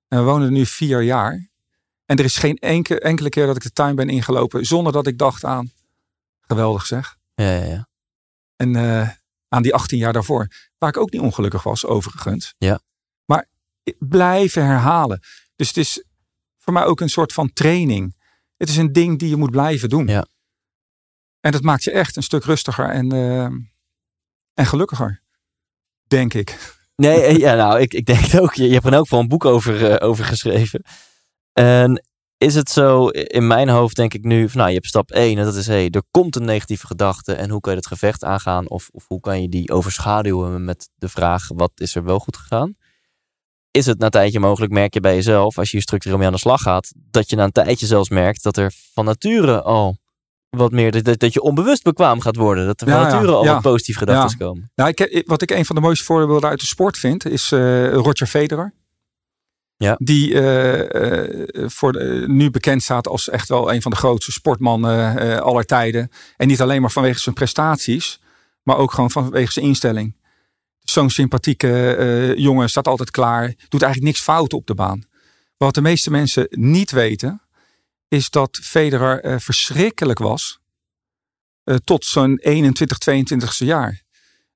En 0.09 0.19
we 0.19 0.25
wonen 0.25 0.47
er 0.47 0.53
nu 0.53 0.67
vier 0.67 1.03
jaar. 1.03 1.49
En 2.05 2.17
er 2.17 2.25
is 2.25 2.37
geen 2.37 2.57
enkele, 2.57 3.01
enkele 3.01 3.29
keer 3.29 3.47
dat 3.47 3.57
ik 3.57 3.63
de 3.63 3.73
tuin 3.73 3.95
ben 3.95 4.09
ingelopen 4.09 4.65
zonder 4.65 4.93
dat 4.93 5.07
ik 5.07 5.19
dacht 5.19 5.45
aan. 5.45 5.73
Geweldig 6.41 6.87
zeg. 6.87 7.17
Ja, 7.35 7.55
ja, 7.55 7.65
ja. 7.65 7.89
En 8.57 8.77
eh, 8.77 9.09
aan 9.49 9.63
die 9.63 9.75
18 9.75 9.99
jaar 9.99 10.13
daarvoor. 10.13 10.49
Waar 10.79 10.89
ik 10.89 10.97
ook 10.97 11.11
niet 11.11 11.21
ongelukkig 11.21 11.63
was, 11.63 11.87
overigens. 11.87 12.55
Ja. 12.59 12.81
Maar 13.25 13.47
blijven 13.99 14.65
herhalen. 14.65 15.21
Dus 15.57 15.69
het 15.69 15.77
is 15.77 16.05
voor 16.69 16.77
mij 16.77 16.87
ook 16.87 17.01
een 17.01 17.09
soort 17.09 17.33
van 17.33 17.53
training. 17.53 18.17
Het 18.57 18.69
is 18.69 18.77
een 18.77 18.93
ding 18.93 19.19
die 19.19 19.29
je 19.29 19.37
moet 19.37 19.51
blijven 19.51 19.89
doen. 19.89 20.07
Ja. 20.07 20.27
En 21.41 21.53
dat 21.53 21.63
maakt 21.63 21.85
je 21.85 21.91
echt 21.91 22.17
een 22.17 22.23
stuk 22.23 22.45
rustiger 22.45 22.91
en, 22.91 23.13
eh, 23.13 23.45
en 24.55 24.67
gelukkiger. 24.67 25.23
Denk 26.07 26.35
ik. 26.35 26.77
Nee, 26.97 27.23
eh, 27.23 27.37
ja, 27.45 27.55
nou, 27.55 27.81
ik, 27.81 27.95
ik 27.95 28.07
denk 28.07 28.19
het 28.19 28.41
ook. 28.41 28.55
Je, 28.55 28.67
je 28.67 28.73
hebt 28.73 28.87
er 28.87 28.99
ook 28.99 29.09
wel 29.09 29.21
een 29.21 29.29
boek 29.29 29.45
over, 29.45 29.91
eh, 29.91 30.09
over 30.09 30.25
geschreven. 30.25 30.83
En 31.53 32.07
is 32.39 32.55
het 32.55 32.71
zo, 32.71 33.09
in 33.09 33.47
mijn 33.47 33.69
hoofd 33.69 33.97
denk 33.97 34.15
ik 34.15 34.25
nu, 34.25 34.49
van, 34.49 34.57
nou, 34.59 34.69
je 34.69 34.75
hebt 34.75 34.87
stap 34.87 35.11
1 35.11 35.39
en 35.39 35.45
dat 35.45 35.57
is, 35.57 35.67
hé, 35.67 35.87
er 35.91 36.03
komt 36.11 36.37
een 36.37 36.45
negatieve 36.45 36.87
gedachte 36.87 37.35
en 37.35 37.51
hoe 37.51 37.61
kan 37.61 37.73
je 37.73 37.79
het 37.79 37.87
gevecht 37.87 38.25
aangaan? 38.25 38.69
Of, 38.69 38.89
of 38.93 39.05
hoe 39.07 39.21
kan 39.21 39.43
je 39.43 39.49
die 39.49 39.73
overschaduwen 39.73 40.65
met 40.65 40.91
de 40.95 41.09
vraag, 41.09 41.49
wat 41.49 41.73
is 41.75 41.95
er 41.95 42.05
wel 42.05 42.19
goed 42.19 42.37
gegaan? 42.37 42.77
Is 43.79 43.87
het 43.87 43.99
na 43.99 44.05
een 44.05 44.11
tijdje 44.11 44.41
mogelijk, 44.41 44.73
merk 44.73 44.95
je 44.95 45.01
bij 45.01 45.15
jezelf, 45.15 45.59
als 45.59 45.67
je 45.67 45.73
hier 45.73 45.83
structureel 45.83 46.19
mee 46.19 46.27
aan 46.27 46.33
de 46.33 46.39
slag 46.39 46.61
gaat, 46.63 46.93
dat 47.11 47.31
je 47.31 47.37
na 47.37 47.45
een 47.45 47.53
tijdje 47.53 47.87
zelfs 47.87 48.09
merkt 48.09 48.43
dat 48.43 48.57
er 48.57 48.73
van 48.95 49.05
nature 49.05 49.63
al 49.63 49.97
wat 50.49 50.73
meer, 50.73 51.03
dat, 51.03 51.19
dat 51.19 51.33
je 51.33 51.43
onbewust 51.43 51.83
bekwaam 51.83 52.21
gaat 52.21 52.37
worden. 52.37 52.67
Dat 52.67 52.81
er 52.81 52.89
van 52.89 52.97
Ja, 53.01 53.07
ja, 53.07 53.13
nature 53.13 53.33
al 53.33 53.45
ja. 53.45 53.53
wat 53.53 53.63
positieve 53.63 53.99
gedachten 53.99 54.39
komen. 54.39 54.71
Nou, 54.75 54.91
ik, 54.95 55.23
wat 55.27 55.43
ik 55.43 55.51
een 55.51 55.65
van 55.65 55.77
de 55.77 55.83
mooiste 55.83 56.05
voorbeelden 56.05 56.51
uit 56.51 56.61
de 56.61 56.67
sport 56.67 56.99
vind, 56.99 57.27
is 57.27 57.53
eh, 57.53 57.93
Roger 57.93 58.27
Federer. 58.27 58.75
Ja. 59.77 59.95
Die 59.99 60.35
eh, 60.35 61.25
eh, 61.25 61.69
voor 61.71 61.93
de- 61.93 62.25
nu 62.27 62.51
bekend 62.51 62.83
staat 62.83 63.09
als 63.09 63.29
echt 63.29 63.49
wel 63.49 63.73
een 63.73 63.83
van 63.83 63.91
de 63.91 63.97
grootste 63.97 64.33
sportmannen 64.33 65.43
aller 65.43 65.65
tijden. 65.65 66.11
En 66.37 66.49
niet 66.49 66.61
alleen 66.61 66.81
maar 66.81 66.91
vanwege 66.91 67.19
zijn 67.21 67.35
prestaties, 67.35 68.21
maar 68.63 68.77
ook 68.77 68.93
gewoon 68.93 69.11
vanwege 69.11 69.53
zijn 69.53 69.65
instelling. 69.65 70.15
Zo'n 70.91 71.11
sympathieke 71.11 71.95
eh, 71.97 72.37
jongen 72.37 72.69
staat 72.69 72.89
altijd 72.89 73.11
klaar. 73.11 73.47
Doet 73.69 73.83
eigenlijk 73.83 74.13
niks 74.13 74.21
fout 74.21 74.53
op 74.53 74.67
de 74.67 74.75
baan. 74.75 75.03
Wat 75.57 75.75
de 75.75 75.81
meeste 75.81 76.11
mensen 76.11 76.47
niet 76.51 76.91
weten, 76.91 77.43
is 78.09 78.31
dat 78.31 78.59
Federer 78.63 79.21
eh, 79.21 79.39
verschrikkelijk 79.39 80.19
was. 80.19 80.59
eh, 81.65 81.77
tot 81.85 82.05
zijn 82.05 82.39
21, 82.39 82.99
22ste 82.99 83.67
jaar 83.67 84.03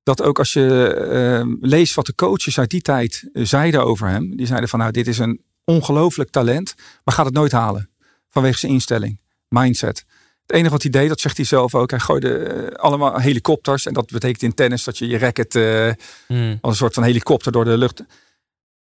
dat 0.02 0.22
ook 0.22 0.38
als 0.38 0.52
je 0.52 0.86
eh, 0.94 1.54
leest 1.60 1.94
wat 1.94 2.06
de 2.06 2.14
coaches 2.14 2.58
uit 2.58 2.70
die 2.70 2.80
tijd 2.80 3.28
zeiden 3.32 3.84
over 3.84 4.08
hem. 4.08 4.36
Die 4.36 4.46
zeiden 4.46 4.68
van 4.68 4.78
nou 4.78 4.90
dit 4.90 5.06
is 5.06 5.18
een 5.18 5.42
ongelooflijk 5.64 6.30
talent. 6.30 6.74
Maar 7.04 7.14
gaat 7.14 7.24
het 7.24 7.34
nooit 7.34 7.52
halen. 7.52 7.90
Vanwege 8.28 8.58
zijn 8.58 8.72
instelling. 8.72 9.20
Mindset. 9.48 10.04
Het 10.52 10.60
enige 10.60 10.76
wat 10.76 10.82
hij 10.82 11.00
deed, 11.00 11.08
dat 11.08 11.20
zegt 11.20 11.36
hij 11.36 11.46
zelf 11.46 11.74
ook. 11.74 11.90
Hij 11.90 11.98
gooide 11.98 12.36
eh, 12.36 12.74
allemaal 12.74 13.18
helikopters. 13.18 13.86
En 13.86 13.92
dat 13.92 14.10
betekent 14.10 14.42
in 14.42 14.54
tennis 14.54 14.84
dat 14.84 14.98
je 14.98 15.06
je 15.06 15.18
racket 15.18 15.54
eh, 15.54 15.90
Hmm. 16.26 16.58
als 16.60 16.70
een 16.72 16.76
soort 16.76 16.94
van 16.94 17.02
helikopter 17.02 17.52
door 17.52 17.64
de 17.64 17.76
lucht. 17.76 18.02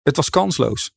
Het 0.04 0.16
was 0.16 0.30
kansloos. 0.30 0.92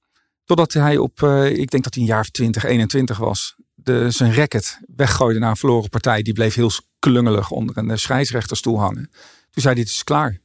Totdat 0.45 0.73
hij 0.73 0.97
op, 0.97 1.23
eh, 1.23 1.47
ik 1.47 1.71
denk 1.71 1.85
dat 1.85 1.95
hij 1.95 2.03
een 2.03 2.09
jaar 2.09 2.21
of 2.21 2.31
20, 2.31 2.65
21 2.65 3.19
was. 3.19 3.55
De, 3.75 4.11
zijn 4.11 4.35
racket 4.35 4.81
weggooide 4.97 5.39
naar 5.39 5.51
een 5.51 5.57
verloren 5.57 5.89
partij. 5.89 6.23
Die 6.23 6.33
bleef 6.33 6.55
heel 6.55 6.71
klungelig 6.99 7.51
onder 7.51 7.79
een 7.79 7.99
scheidsrechterstoel 7.99 8.79
hangen. 8.79 9.11
Toen 9.51 9.63
zei 9.63 9.75
hij, 9.75 9.83
het 9.83 9.93
is 9.93 10.05
klaar. 10.05 10.41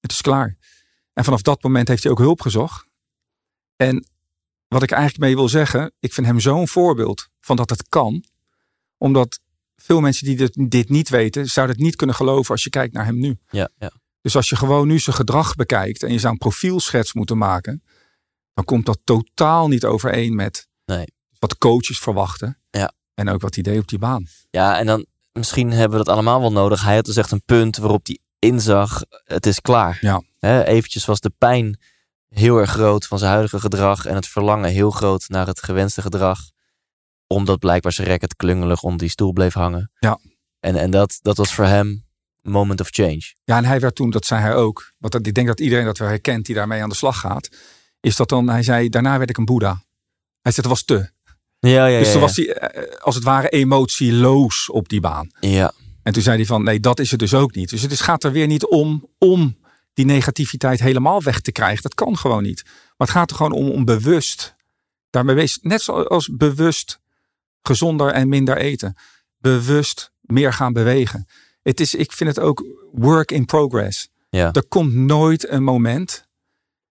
Het 0.00 0.10
is 0.10 0.20
klaar. 0.20 0.56
En 1.12 1.24
vanaf 1.24 1.42
dat 1.42 1.62
moment 1.62 1.88
heeft 1.88 2.02
hij 2.02 2.12
ook 2.12 2.18
hulp 2.18 2.40
gezocht. 2.40 2.86
En 3.76 4.06
wat 4.68 4.82
ik 4.82 4.90
eigenlijk 4.90 5.22
mee 5.22 5.34
wil 5.34 5.48
zeggen, 5.48 5.92
ik 6.00 6.12
vind 6.12 6.26
hem 6.26 6.40
zo'n 6.40 6.68
voorbeeld 6.68 7.28
van 7.40 7.56
dat 7.56 7.70
het 7.70 7.88
kan. 7.88 8.24
Omdat 8.98 9.40
veel 9.76 10.00
mensen 10.00 10.26
die 10.26 10.36
dit, 10.36 10.70
dit 10.70 10.88
niet 10.88 11.08
weten, 11.08 11.46
zouden 11.46 11.76
het 11.76 11.84
niet 11.84 11.96
kunnen 11.96 12.16
geloven 12.16 12.50
als 12.50 12.64
je 12.64 12.70
kijkt 12.70 12.94
naar 12.94 13.04
hem 13.04 13.18
nu. 13.18 13.38
Ja, 13.50 13.68
ja. 13.78 13.90
Dus 14.20 14.36
als 14.36 14.48
je 14.48 14.56
gewoon 14.56 14.86
nu 14.88 14.98
zijn 14.98 15.16
gedrag 15.16 15.54
bekijkt 15.54 16.02
en 16.02 16.12
je 16.12 16.18
zou 16.18 16.32
een 16.32 16.38
profielschets 16.38 17.12
moeten 17.12 17.38
maken, 17.38 17.82
dan 18.54 18.64
komt 18.64 18.86
dat 18.86 18.98
totaal 19.04 19.68
niet 19.68 19.84
overeen 19.84 20.34
met 20.34 20.68
Nee. 20.84 21.06
wat 21.38 21.58
coaches 21.58 21.98
verwachten. 21.98 22.58
Ja. 22.70 22.92
En 23.14 23.28
ook 23.28 23.40
wat 23.40 23.54
hij 23.54 23.62
deed 23.62 23.78
op 23.80 23.88
die 23.88 23.98
baan. 23.98 24.26
ja, 24.50 24.78
en 24.78 24.86
dan 24.86 25.06
misschien 25.32 25.70
hebben 25.72 25.98
we 25.98 26.04
dat 26.04 26.14
allemaal 26.14 26.40
wel 26.40 26.52
nodig. 26.52 26.84
Hij 26.84 26.94
had 26.94 27.04
dus 27.04 27.16
echt 27.16 27.30
een 27.30 27.42
punt 27.44 27.76
waarop 27.76 28.06
hij 28.06 28.18
inzag, 28.38 29.02
het 29.24 29.46
is 29.46 29.60
klaar. 29.60 29.98
Ja. 30.00 30.22
Hè, 30.38 30.64
eventjes 30.64 31.04
was 31.04 31.20
de 31.20 31.32
pijn 31.38 31.80
heel 32.28 32.56
erg 32.58 32.70
groot 32.70 33.06
van 33.06 33.18
zijn 33.18 33.30
huidige 33.30 33.60
gedrag 33.60 34.06
en 34.06 34.14
het 34.14 34.26
verlangen 34.28 34.70
heel 34.70 34.90
groot 34.90 35.28
naar 35.28 35.46
het 35.46 35.62
gewenste 35.62 36.02
gedrag. 36.02 36.40
Omdat 37.28 37.58
blijkbaar 37.58 37.92
zijn 37.92 38.08
racket 38.08 38.36
klungelig 38.36 38.82
onder 38.82 38.98
die 38.98 39.08
stoel 39.08 39.32
bleef 39.32 39.52
hangen. 39.54 39.90
Ja. 39.98 40.18
En, 40.60 40.76
en 40.76 40.90
dat, 40.90 41.18
dat 41.22 41.36
was 41.36 41.54
voor 41.54 41.64
hem 41.64 42.06
moment 42.42 42.80
of 42.80 42.88
change. 42.90 43.34
Ja, 43.44 43.56
en 43.56 43.64
hij 43.64 43.80
werd 43.80 43.94
toen, 43.94 44.10
dat 44.10 44.26
zei 44.26 44.40
hij 44.40 44.54
ook, 44.54 44.92
want 44.98 45.12
dat- 45.12 45.26
ik 45.26 45.34
denk 45.34 45.46
dat 45.46 45.60
iedereen 45.60 45.84
dat 45.84 45.98
wel 45.98 46.08
herkent 46.08 46.46
die 46.46 46.54
daarmee 46.54 46.82
aan 46.82 46.88
de 46.88 46.94
slag 46.94 47.18
gaat, 47.20 47.48
is 48.00 48.16
dat 48.16 48.28
dan, 48.28 48.48
hij 48.48 48.62
zei, 48.62 48.88
daarna 48.88 49.18
werd 49.18 49.30
ik 49.30 49.36
een 49.36 49.44
boeddha. 49.44 49.82
Hij 50.40 50.52
zei, 50.52 50.56
het 50.56 50.66
was 50.66 50.84
te. 50.84 51.10
Ja, 51.60 51.86
ja, 51.86 51.98
dus 51.98 52.06
ja, 52.06 52.12
toen 52.12 52.20
ja. 52.20 52.26
was 52.26 52.36
hij 52.36 52.52
eh, 52.52 53.00
als 53.00 53.14
het 53.14 53.24
ware 53.24 53.48
emotieloos 53.48 54.70
op 54.70 54.88
die 54.88 55.00
baan. 55.00 55.30
ja. 55.40 55.72
En 56.02 56.14
toen 56.14 56.22
zei 56.22 56.36
hij 56.36 56.46
van, 56.46 56.62
nee, 56.62 56.80
dat 56.80 57.00
is 57.00 57.10
het 57.10 57.20
dus 57.20 57.34
ook 57.34 57.54
niet. 57.54 57.70
Dus 57.70 57.82
het 57.82 57.92
is, 57.92 58.00
gaat 58.00 58.24
er 58.24 58.32
weer 58.32 58.46
niet 58.46 58.66
om, 58.66 59.08
om 59.18 59.58
die 59.94 60.04
negativiteit 60.04 60.80
helemaal 60.80 61.22
weg 61.22 61.40
te 61.40 61.52
krijgen. 61.52 61.82
Dat 61.82 61.94
kan 61.94 62.16
gewoon 62.18 62.42
niet. 62.42 62.62
Maar 62.64 63.06
het 63.06 63.10
gaat 63.10 63.30
er 63.30 63.36
gewoon 63.36 63.52
om, 63.52 63.70
om 63.70 63.84
bewust 63.84 64.54
daarmee 65.10 65.34
bezig. 65.34 65.62
Net 65.62 65.82
zoals 65.82 66.28
bewust 66.32 67.00
gezonder 67.62 68.10
en 68.10 68.28
minder 68.28 68.56
eten. 68.56 68.96
Bewust 69.38 70.10
meer 70.20 70.52
gaan 70.52 70.72
bewegen. 70.72 71.26
Het 71.62 71.80
is, 71.80 71.94
ik 71.94 72.12
vind 72.12 72.36
het 72.36 72.44
ook 72.44 72.64
work 72.92 73.32
in 73.32 73.44
progress. 73.44 74.08
Ja. 74.30 74.52
Er 74.52 74.66
komt 74.68 74.94
nooit 74.94 75.48
een 75.48 75.62
moment 75.62 76.26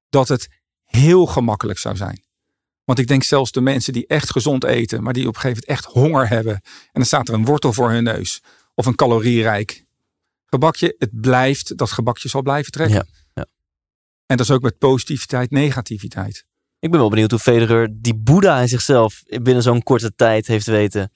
dat 0.10 0.28
het 0.28 0.48
heel 0.84 1.26
gemakkelijk 1.26 1.80
zou 1.80 1.96
zijn. 1.96 2.26
Want 2.84 3.00
ik 3.00 3.08
denk 3.08 3.24
zelfs 3.24 3.52
de 3.52 3.62
mensen 3.62 3.94
die 3.94 4.08
echt 4.08 4.32
gezond 4.32 4.64
eten, 4.64 5.04
maar 5.04 5.14
die 5.14 5.28
op 5.28 5.36
een 5.36 5.42
gegeven 5.42 5.64
moment 5.68 5.86
echt 5.86 5.94
honger 5.94 6.28
hebben. 6.30 6.54
En 6.54 6.92
dan 6.92 7.06
staat 7.06 7.28
er 7.28 7.34
een 7.34 7.46
wortel 7.46 7.74
voor 7.74 7.90
hun 7.90 8.04
neus. 8.04 8.42
Of 8.74 8.86
een 8.86 8.96
calorierijk 8.96 9.86
gebakje. 10.46 10.96
Het 10.98 11.22
blijft, 11.22 11.78
dat 11.78 11.92
gebakje 11.92 12.30
zal 12.30 12.42
blijven 12.42 12.72
trekken. 12.72 12.96
Ja, 12.96 13.06
ja. 13.34 13.46
En 14.26 14.38
dat 14.38 14.46
is 14.46 14.52
ook 14.52 14.62
met 14.62 14.78
positiviteit, 14.78 15.52
negativiteit. 15.52 16.46
Ik 16.80 16.92
ben 16.92 17.00
wel 17.00 17.10
benieuwd 17.10 17.32
hoe 17.32 17.40
Federer 17.40 17.90
die 17.92 18.16
Boeddha 18.16 18.60
in 18.60 18.68
zichzelf 18.68 19.24
binnen 19.42 19.64
zo'n 19.64 19.84
korte 19.84 20.16
tijd 20.16 20.48
heeft 20.48 20.66
weten 20.66 21.12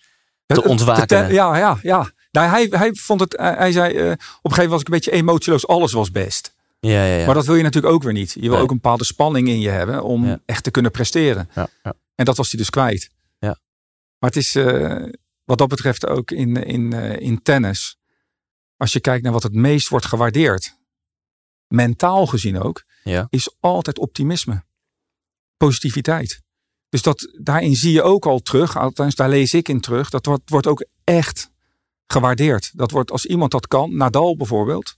te 0.46 0.64
ontwaken. 0.64 1.34
ja, 1.34 1.58
ja, 1.58 1.78
ja. 1.82 2.12
Nou, 2.32 2.50
hij, 2.50 2.68
hij 2.70 2.94
vond 2.94 3.20
het, 3.20 3.38
hij 3.38 3.54
hij 3.54 3.72
zei, 3.72 3.94
eh, 3.96 4.04
op 4.04 4.10
een 4.10 4.18
gegeven 4.18 4.42
moment 4.44 4.70
was 4.72 4.80
ik 4.82 4.88
een 4.88 4.94
beetje 4.94 5.12
emotieloos. 5.12 5.68
Alles 5.68 5.92
was 5.92 6.12
best. 6.12 6.56
Ja, 6.80 7.06
ja, 7.06 7.16
ja. 7.18 7.26
Maar 7.26 7.36
dat 7.36 7.46
wil 7.46 7.56
je 7.56 7.64
natuurlijk 7.64 7.94
ook 7.94 8.04
weer 8.04 8.14
niet. 8.14 8.36
Je 8.40 8.50
wil 8.50 8.58
ook 8.58 8.70
een 8.70 8.76
bepaalde 8.76 9.04
spanning 9.04 9.48
in 9.48 9.60
je 9.60 9.70
hebben 9.70 10.04
om 10.04 10.26
Ja. 10.26 10.40
echt 10.46 10.64
te 10.64 10.72
kunnen 10.72 10.92
presteren. 10.92 11.50
ja, 11.56 11.68
ja. 11.84 11.94
En 12.16 12.26
dat 12.26 12.38
was 12.38 12.50
hij 12.52 12.60
dus 12.60 12.70
kwijt. 12.70 13.10
Ja. 13.40 13.58
Maar 14.20 14.30
het 14.30 14.36
is 14.36 14.56
eh, 14.56 15.04
wat 15.44 15.58
dat 15.58 15.68
betreft 15.68 16.08
ook 16.08 16.32
in, 16.32 16.56
in, 16.56 16.94
eh, 16.94 17.20
in 17.20 17.42
tennis. 17.42 17.98
Als 18.78 18.94
je 18.94 19.00
kijkt 19.00 19.24
naar 19.24 19.34
wat 19.34 19.44
het 19.44 19.54
meest 19.54 19.88
wordt 19.88 20.06
gewaardeerd. 20.06 20.78
Mentaal 21.68 22.26
gezien 22.28 22.62
ook. 22.62 22.84
Is 23.30 23.56
altijd 23.60 24.00
optimisme. 24.00 24.64
Positiviteit. 25.66 26.42
Dus 26.90 27.02
dat, 27.02 27.38
daarin 27.42 27.76
zie 27.76 27.92
je 27.92 28.02
ook 28.02 28.26
al 28.26 28.40
terug. 28.40 28.78
Althans, 28.78 29.16
daar 29.16 29.30
lees 29.30 29.54
ik 29.54 29.70
in 29.70 29.82
terug. 29.82 30.10
Dat 30.10 30.26
wordt, 30.26 30.50
wordt 30.50 30.68
ook 30.68 30.86
echt 31.04 31.52
gewaardeerd. 32.08 32.72
Dat 32.74 32.92
wordt 32.92 33.12
als 33.12 33.26
iemand 33.26 33.52
dat 33.52 33.68
kan. 33.68 33.96
Nadal 33.96 34.36
bijvoorbeeld. 34.36 34.96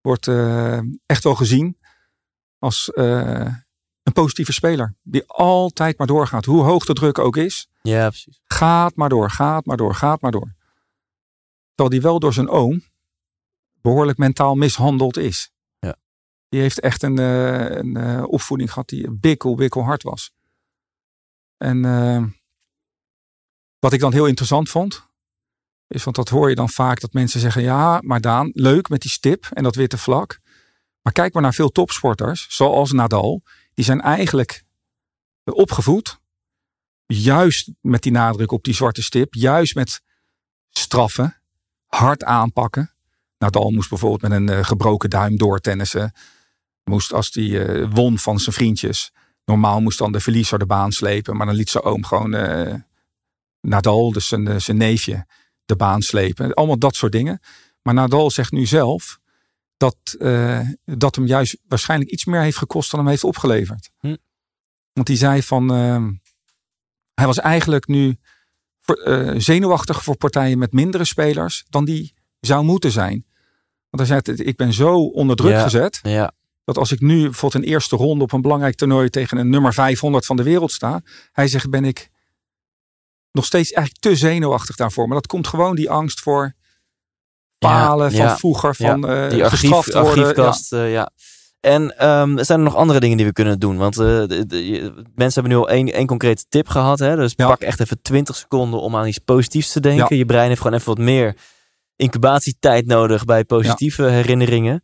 Wordt 0.00 0.28
eh, 0.28 0.78
echt 1.06 1.24
wel 1.24 1.34
gezien 1.34 1.78
als 2.58 2.90
eh, 2.90 3.46
een 4.02 4.12
positieve 4.12 4.52
speler. 4.52 4.94
Die 5.02 5.24
altijd 5.26 5.98
maar 5.98 6.06
doorgaat. 6.06 6.44
Hoe 6.44 6.62
hoog 6.62 6.84
de 6.84 6.92
druk 6.92 7.18
ook 7.18 7.36
is. 7.36 7.68
Ja, 7.82 8.08
precies. 8.08 8.40
Gaat 8.44 8.96
maar 8.96 9.08
door, 9.08 9.30
gaat 9.30 9.66
maar 9.66 9.76
door, 9.76 9.94
gaat 9.94 10.20
maar 10.20 10.32
door. 10.32 10.54
Terwijl 11.74 11.88
die 11.88 12.00
wel 12.00 12.18
door 12.18 12.32
zijn 12.32 12.48
oom 12.48 12.82
behoorlijk 13.80 14.18
mentaal 14.18 14.54
mishandeld 14.54 15.16
is. 15.16 15.50
Die 16.52 16.60
heeft 16.60 16.80
echt 16.80 17.02
een, 17.02 17.18
eh, 17.18 17.70
een 17.70 17.96
eh, 17.96 18.22
opvoeding 18.26 18.72
gehad 18.72 18.88
die 18.88 19.10
bikkel, 19.10 19.54
bikkel 19.54 19.82
hard 19.82 20.02
was. 20.02 20.32
En 21.56 21.84
eh, 21.84 22.24
wat 23.78 23.92
ik 23.92 24.00
dan 24.00 24.12
heel 24.12 24.26
interessant 24.26 24.68
vond, 24.68 25.06
is, 25.88 26.04
want 26.04 26.16
dat 26.16 26.28
hoor 26.28 26.48
je 26.48 26.54
dan 26.54 26.68
vaak, 26.68 27.00
dat 27.00 27.12
mensen 27.12 27.40
zeggen, 27.40 27.62
ja, 27.62 28.00
maar 28.02 28.20
Daan, 28.20 28.50
leuk 28.54 28.88
met 28.88 29.00
die 29.00 29.10
stip 29.10 29.46
en 29.52 29.62
dat 29.62 29.74
witte 29.74 29.98
vlak. 29.98 30.40
Maar 31.02 31.12
kijk 31.12 31.32
maar 31.32 31.42
naar 31.42 31.54
veel 31.54 31.68
topsporters, 31.68 32.46
zoals 32.48 32.92
Nadal, 32.92 33.42
die 33.74 33.84
zijn 33.84 34.00
eigenlijk 34.00 34.64
opgevoed 35.44 36.20
juist 37.06 37.70
met 37.80 38.02
die 38.02 38.12
nadruk 38.12 38.52
op 38.52 38.64
die 38.64 38.74
zwarte 38.74 39.02
stip, 39.02 39.34
juist 39.34 39.74
met 39.74 40.02
straffen, 40.68 41.42
hard 41.86 42.24
aanpakken. 42.24 42.94
Nadal 43.38 43.70
moest 43.70 43.88
bijvoorbeeld 43.88 44.22
met 44.22 44.32
een 44.32 44.48
eh, 44.48 44.64
gebroken 44.64 45.10
duim 45.10 45.36
doortennissen. 45.36 46.12
Moest 46.84 47.12
als 47.12 47.30
hij 47.32 47.66
eh, 47.66 47.88
won 47.90 48.18
van 48.18 48.38
zijn 48.38 48.54
vriendjes. 48.54 49.12
Normaal 49.44 49.80
moest 49.80 49.98
dan 49.98 50.12
de 50.12 50.20
verliezer 50.20 50.58
de 50.58 50.66
baan 50.66 50.92
slepen, 50.92 51.36
maar 51.36 51.46
dan 51.46 51.54
liet 51.54 51.70
zijn 51.70 51.84
oom 51.84 52.04
gewoon 52.04 52.34
eh, 52.34 52.74
Nadal, 53.60 54.12
dus 54.12 54.28
zijn, 54.28 54.48
eh, 54.48 54.58
zijn 54.58 54.76
neefje, 54.76 55.26
de 55.64 55.76
baan 55.76 56.02
slepen. 56.02 56.54
Allemaal 56.54 56.78
dat 56.78 56.94
soort 56.94 57.12
dingen. 57.12 57.40
Maar 57.82 57.94
Nadal 57.94 58.30
zegt 58.30 58.52
nu 58.52 58.66
zelf 58.66 59.18
dat 59.76 59.96
eh, 60.18 60.68
dat 60.84 61.14
hem 61.14 61.26
juist 61.26 61.58
waarschijnlijk 61.68 62.10
iets 62.10 62.24
meer 62.24 62.40
heeft 62.40 62.56
gekost 62.56 62.90
dan 62.90 63.00
hem 63.00 63.08
heeft 63.08 63.24
opgeleverd. 63.24 63.90
Hm. 63.98 64.16
Want 64.92 65.08
hij 65.08 65.16
zei 65.16 65.42
van, 65.42 65.72
eh, 65.72 66.06
hij 67.14 67.26
was 67.26 67.38
eigenlijk 67.38 67.86
nu 67.86 68.16
voor, 68.80 69.34
zenuwachtig 69.36 70.02
voor 70.02 70.16
partijen 70.16 70.58
met 70.58 70.72
mindere 70.72 71.04
spelers 71.04 71.64
dan 71.68 71.84
die 71.84 72.14
zou 72.40 72.64
moeten 72.64 72.90
zijn. 72.90 73.26
Want 73.90 74.08
hij 74.08 74.22
zei, 74.22 74.38
ik 74.38 74.56
ben 74.56 74.72
zo 74.72 74.98
onder 74.98 75.36
druk 75.36 75.52
Ja. 75.52 75.62
gezet, 75.62 76.00
Ja, 76.02 76.32
dat 76.64 76.78
als 76.78 76.92
ik 76.92 77.00
nu 77.00 77.22
bijvoorbeeld 77.22 77.64
een 77.64 77.70
eerste 77.70 77.96
ronde 77.96 78.24
op 78.24 78.32
een 78.32 78.42
belangrijk 78.42 78.74
toernooi 78.74 79.10
tegen 79.10 79.38
een 79.38 79.50
nummer 79.50 79.74
500 79.74 80.26
van 80.26 80.36
de 80.36 80.42
wereld 80.42 80.72
sta, 80.72 81.00
hij 81.32 81.48
zegt, 81.48 81.70
ben 81.70 81.84
ik 81.84 82.10
nog 83.32 83.44
steeds 83.44 83.72
eigenlijk 83.72 84.04
te 84.04 84.16
zenuwachtig 84.16 84.76
daarvoor. 84.76 85.06
Maar 85.06 85.16
dat 85.16 85.26
komt 85.26 85.46
gewoon 85.46 85.76
die 85.76 85.90
angst 85.90 86.20
voor 86.20 86.54
falen 87.58 88.10
Ja, 88.10 88.16
van 88.16 88.26
ja, 88.26 88.36
vroeger, 88.36 88.74
van 88.74 89.08
eh 89.08 89.30
die 89.30 89.44
archief, 89.44 89.70
gestraft 89.70 89.92
worden. 89.92 90.14
Ja. 90.14 90.20
archiefkast. 90.20 90.70
Ja. 90.70 90.84
ja. 90.84 91.10
En 91.60 91.98
ehm, 91.98 92.42
zijn 92.42 92.58
er 92.58 92.64
nog 92.64 92.76
andere 92.76 93.00
dingen 93.00 93.16
die 93.16 93.26
we 93.26 93.32
kunnen 93.32 93.58
doen? 93.58 93.76
Want 93.76 93.98
uh, 93.98 94.06
de, 94.06 94.46
de, 94.46 94.92
mensen 95.14 95.42
hebben 95.42 95.52
nu 95.52 95.64
al 95.64 95.68
één, 95.68 95.92
één 95.92 96.06
concrete 96.06 96.44
tip 96.48 96.68
gehad. 96.68 96.98
Hè? 96.98 97.16
Dus 97.16 97.32
Ja. 97.36 97.46
pak 97.46 97.60
echt 97.60 97.80
even 97.80 98.02
20 98.02 98.36
seconden 98.36 98.80
om 98.80 98.96
aan 98.96 99.06
iets 99.06 99.18
positiefs 99.18 99.72
te 99.72 99.80
denken. 99.80 100.16
Je 100.16 100.24
brein 100.24 100.48
heeft 100.48 100.60
gewoon 100.60 100.76
even 100.76 100.94
wat 100.94 101.04
meer 101.04 101.36
incubatietijd 101.96 102.86
nodig 102.86 103.24
bij 103.24 103.44
positieve 103.44 104.02
herinneringen. 104.02 104.82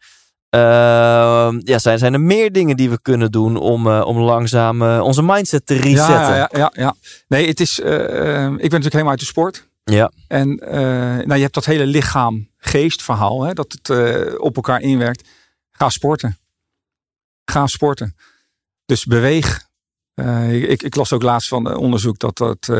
Ehm, 0.50 1.60
ja, 1.64 1.78
zijn, 1.78 1.98
zijn 1.98 2.12
er 2.12 2.20
meer 2.20 2.52
dingen 2.52 2.76
die 2.76 2.90
we 2.90 3.00
kunnen 3.02 3.30
doen 3.30 3.56
om, 3.56 3.86
eh, 3.86 4.02
om 4.06 4.18
langzaam 4.18 4.82
eh, 4.82 5.00
onze 5.02 5.22
mindset 5.22 5.66
te 5.66 5.74
resetten? 5.74 6.14
Ja, 6.14 6.36
ja, 6.36 6.48
ja, 6.52 6.72
ja. 6.74 6.94
Nee, 7.28 7.46
het 7.48 7.60
is. 7.60 7.80
eh, 7.80 7.94
eh, 7.94 8.42
ik 8.44 8.48
ben 8.48 8.56
natuurlijk 8.58 8.92
helemaal 8.92 9.10
uit 9.10 9.20
de 9.20 9.26
sport. 9.26 9.68
Ja. 9.84 10.12
En 10.28 10.48
nou, 11.26 11.34
je 11.34 11.40
hebt 11.42 11.54
dat 11.54 11.64
hele 11.64 11.86
lichaam-geest 11.86 13.02
verhaal, 13.02 13.42
hè, 13.42 13.52
dat 13.52 13.72
het 13.82 14.38
op 14.38 14.56
elkaar 14.56 14.80
inwerkt. 14.80 15.28
Ga 15.70 15.88
sporten. 15.88 16.38
Ga 17.44 17.66
sporten. 17.66 18.16
Dus 18.86 19.04
beweeg. 19.04 19.66
Ik, 20.50 20.82
ik 20.82 20.94
las 20.94 21.12
ook 21.12 21.22
laatst 21.22 21.48
van 21.48 21.76
onderzoek 21.76 22.18
dat 22.18 22.36
dat 22.36 22.70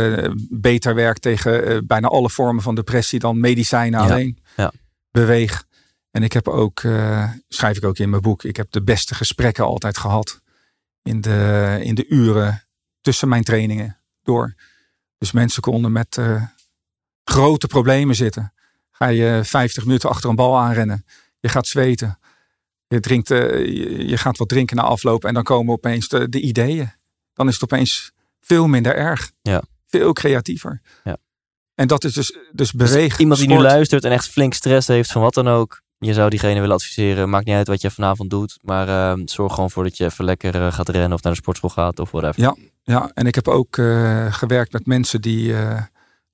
beter 0.50 0.94
werkt 0.94 1.22
tegen 1.22 1.86
bijna 1.86 2.08
alle 2.08 2.30
vormen 2.30 2.62
van 2.62 2.74
depressie 2.74 3.18
dan 3.18 3.40
medicijnen 3.40 4.00
Ja, 4.00 4.12
alleen. 4.12 4.38
ja. 4.56 4.72
Beweeg. 5.10 5.64
En 6.10 6.22
ik 6.22 6.32
heb 6.32 6.48
ook, 6.48 6.80
eh, 6.80 7.32
schrijf 7.48 7.76
ik 7.76 7.84
ook 7.84 7.98
in 7.98 8.10
mijn 8.10 8.22
boek, 8.22 8.44
ik 8.44 8.56
heb 8.56 8.70
de 8.70 8.82
beste 8.82 9.14
gesprekken 9.14 9.64
altijd 9.64 9.98
gehad 9.98 10.40
in 11.02 11.20
de, 11.20 11.78
in 11.82 11.94
de 11.94 12.06
uren 12.06 12.64
tussen 13.00 13.28
mijn 13.28 13.44
trainingen 13.44 13.98
door. 14.22 14.54
Dus 15.18 15.32
mensen 15.32 15.62
konden 15.62 15.92
met 15.92 16.16
eh, 16.18 16.42
grote 17.24 17.66
problemen 17.66 18.14
zitten. 18.14 18.52
Ga 18.90 19.06
je 19.06 19.40
50 19.44 19.84
minuten 19.84 20.08
achter 20.08 20.30
een 20.30 20.36
bal 20.36 20.58
aanrennen. 20.58 21.04
Je 21.40 21.48
gaat 21.48 21.66
zweten. 21.66 22.18
Je, 22.86 23.00
drinkt, 23.00 23.30
eh, 23.30 23.40
je, 23.66 24.06
je 24.08 24.16
gaat 24.16 24.36
wat 24.36 24.48
drinken 24.48 24.76
na 24.76 24.82
afloop 24.82 25.24
en 25.24 25.34
dan 25.34 25.42
komen 25.42 25.72
opeens 25.72 26.08
de, 26.08 26.28
de 26.28 26.40
ideeën. 26.40 26.90
Dan 27.34 27.48
is 27.48 27.54
het 27.54 27.62
opeens 27.62 28.12
veel 28.40 28.66
minder 28.66 28.96
erg. 28.96 29.30
Ja. 29.42 29.62
Veel 29.86 30.12
creatiever. 30.12 30.80
Ja. 31.04 31.16
En 31.74 31.86
dat 31.86 32.04
is 32.04 32.12
dus, 32.12 32.32
dus 32.32 32.42
Dus 32.52 32.72
bewegen. 32.72 33.20
iemand 33.20 33.40
die 33.40 33.48
nu 33.48 33.58
luistert 33.58 34.04
en 34.04 34.12
echt 34.12 34.28
flink 34.28 34.54
stress 34.54 34.88
heeft 34.88 35.12
van 35.12 35.22
wat 35.22 35.34
dan 35.34 35.48
ook. 35.48 35.82
Je 35.98 36.14
zou 36.14 36.30
diegene 36.30 36.60
willen 36.60 36.74
adviseren. 36.74 37.30
Maakt 37.30 37.46
niet 37.46 37.54
uit 37.54 37.66
wat 37.66 37.80
je 37.80 37.90
vanavond 37.90 38.30
doet. 38.30 38.58
Maar 38.62 38.88
ehm, 38.88 39.26
zorg 39.26 39.54
gewoon 39.54 39.70
voor 39.70 39.82
dat 39.84 39.96
je 39.96 40.04
even 40.04 40.24
lekker 40.24 40.54
eh, 40.54 40.72
gaat 40.72 40.88
rennen 40.88 41.12
of 41.12 41.22
naar 41.22 41.32
de 41.32 41.38
sportschool 41.38 41.70
gaat 41.70 41.98
of 41.98 42.10
whatever. 42.10 42.42
Ja. 42.42 42.56
Ja, 42.82 43.10
en 43.14 43.26
ik 43.26 43.34
heb 43.34 43.48
ook 43.48 43.76
eh, 43.76 44.32
gewerkt 44.32 44.72
met 44.72 44.86
mensen 44.86 45.20
die 45.20 45.56
eh, 45.56 45.82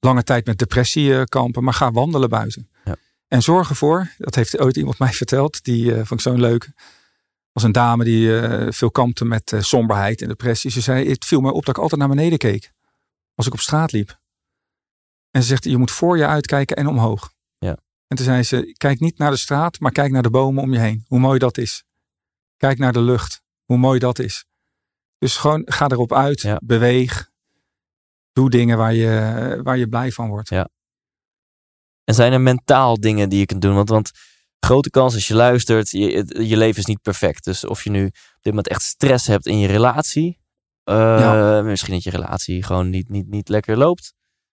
lange 0.01 0.23
tijd 0.23 0.47
met 0.47 0.59
depressie 0.59 1.27
kampen, 1.27 1.65
maar 1.65 1.75
ga 1.75 1.91
wandelen 1.91 2.29
buiten. 2.29 2.69
Ja. 2.85 2.97
En 3.29 3.43
zorg 3.43 3.69
ervoor, 3.69 4.11
dat 4.19 4.35
heeft 4.35 4.59
ooit 4.59 4.77
iemand 4.77 4.99
mij 5.05 5.13
verteld, 5.13 5.65
die 5.65 5.93
vond 5.93 6.11
ik 6.11 6.21
zo'n 6.21 6.41
leuke. 6.41 6.75
was 7.53 7.63
een 7.63 7.73
dame 7.73 8.05
die 8.05 8.31
veel 8.73 8.91
kampte 8.91 9.25
met 9.25 9.53
somberheid 9.59 10.23
en 10.23 10.29
depressie. 10.29 10.71
Ze 10.71 10.81
zei, 10.81 11.09
het 11.09 11.25
viel 11.25 11.41
me 11.41 11.53
op 11.53 11.65
dat 11.65 11.77
ik 11.77 11.83
altijd 11.83 12.01
naar 12.01 12.09
beneden 12.09 12.39
keek 12.39 12.73
als 13.35 13.47
ik 13.47 13.53
op 13.53 13.61
straat 13.61 13.93
liep. 13.93 14.19
En 15.31 15.43
ze 15.43 15.49
zegt, 15.49 15.65
je 15.65 15.77
moet 15.77 15.91
voor 15.91 16.17
je 16.17 16.27
uitkijken 16.27 16.77
en 16.77 16.87
omhoog. 16.87 17.34
Ja. 18.07 18.17
En 18.17 18.17
toen 18.17 18.25
zei 18.25 18.43
ze, 18.43 18.73
kijk 18.77 19.01
niet 19.01 19.19
naar 19.19 19.31
de 19.31 19.37
straat, 19.37 19.81
maar 19.81 19.93
kijk 19.93 20.11
naar 20.13 20.23
de 20.23 20.31
bomen 20.31 20.63
om 20.63 20.73
je 20.73 20.79
heen. 20.79 21.05
Hoe 21.07 21.19
mooi 21.19 21.39
dat 21.39 21.59
is. 21.59 21.85
Kijk 22.57 22.79
naar 22.79 22.93
de 22.93 23.01
lucht. 23.01 23.43
Hoe 23.65 23.77
mooi 23.79 23.99
dat 23.99 24.19
is. 24.19 24.45
Dus 25.19 25.37
gewoon 25.37 25.63
ga 25.65 25.89
erop 25.89 26.13
uit, 26.13 26.41
Ja. 26.41 26.61
beweeg. 26.65 27.31
Doe 28.33 28.51
dingen 28.51 28.77
waar 28.79 28.95
je, 28.95 29.61
waar 29.63 29.77
je 29.79 29.89
blij 29.89 30.13
van 30.13 30.29
wordt. 30.29 30.51
En 32.05 32.15
zijn 32.15 32.33
er 32.33 32.41
mentaal 32.41 33.01
dingen 33.01 33.29
die 33.29 33.39
je 33.39 33.47
kunt 33.47 33.63
doen? 33.63 33.75
Want, 33.75 33.89
want 33.89 34.11
grote 34.61 34.91
kans 34.91 35.15
als 35.15 35.29
je 35.29 35.35
luistert, 35.35 35.91
je, 35.91 36.45
je 36.49 36.57
leven 36.57 36.79
is 36.79 36.85
niet 36.87 37.03
perfect. 37.03 37.45
Dus 37.45 37.65
of 37.65 37.85
je 37.85 37.91
nu 37.91 38.07
op 38.07 38.13
dit 38.41 38.45
moment 38.53 38.69
echt 38.69 38.83
stress 38.83 39.27
hebt 39.27 39.47
in 39.47 39.59
je 39.59 39.67
relatie. 39.67 40.39
eh, 40.85 40.95
Ja. 40.97 41.63
Misschien 41.63 41.93
dat 41.95 42.03
je 42.03 42.11
relatie 42.11 42.63
gewoon 42.63 42.91
niet, 42.91 43.09
niet, 43.09 43.29
niet 43.29 43.49
lekker 43.49 43.77
loopt. 43.77 44.15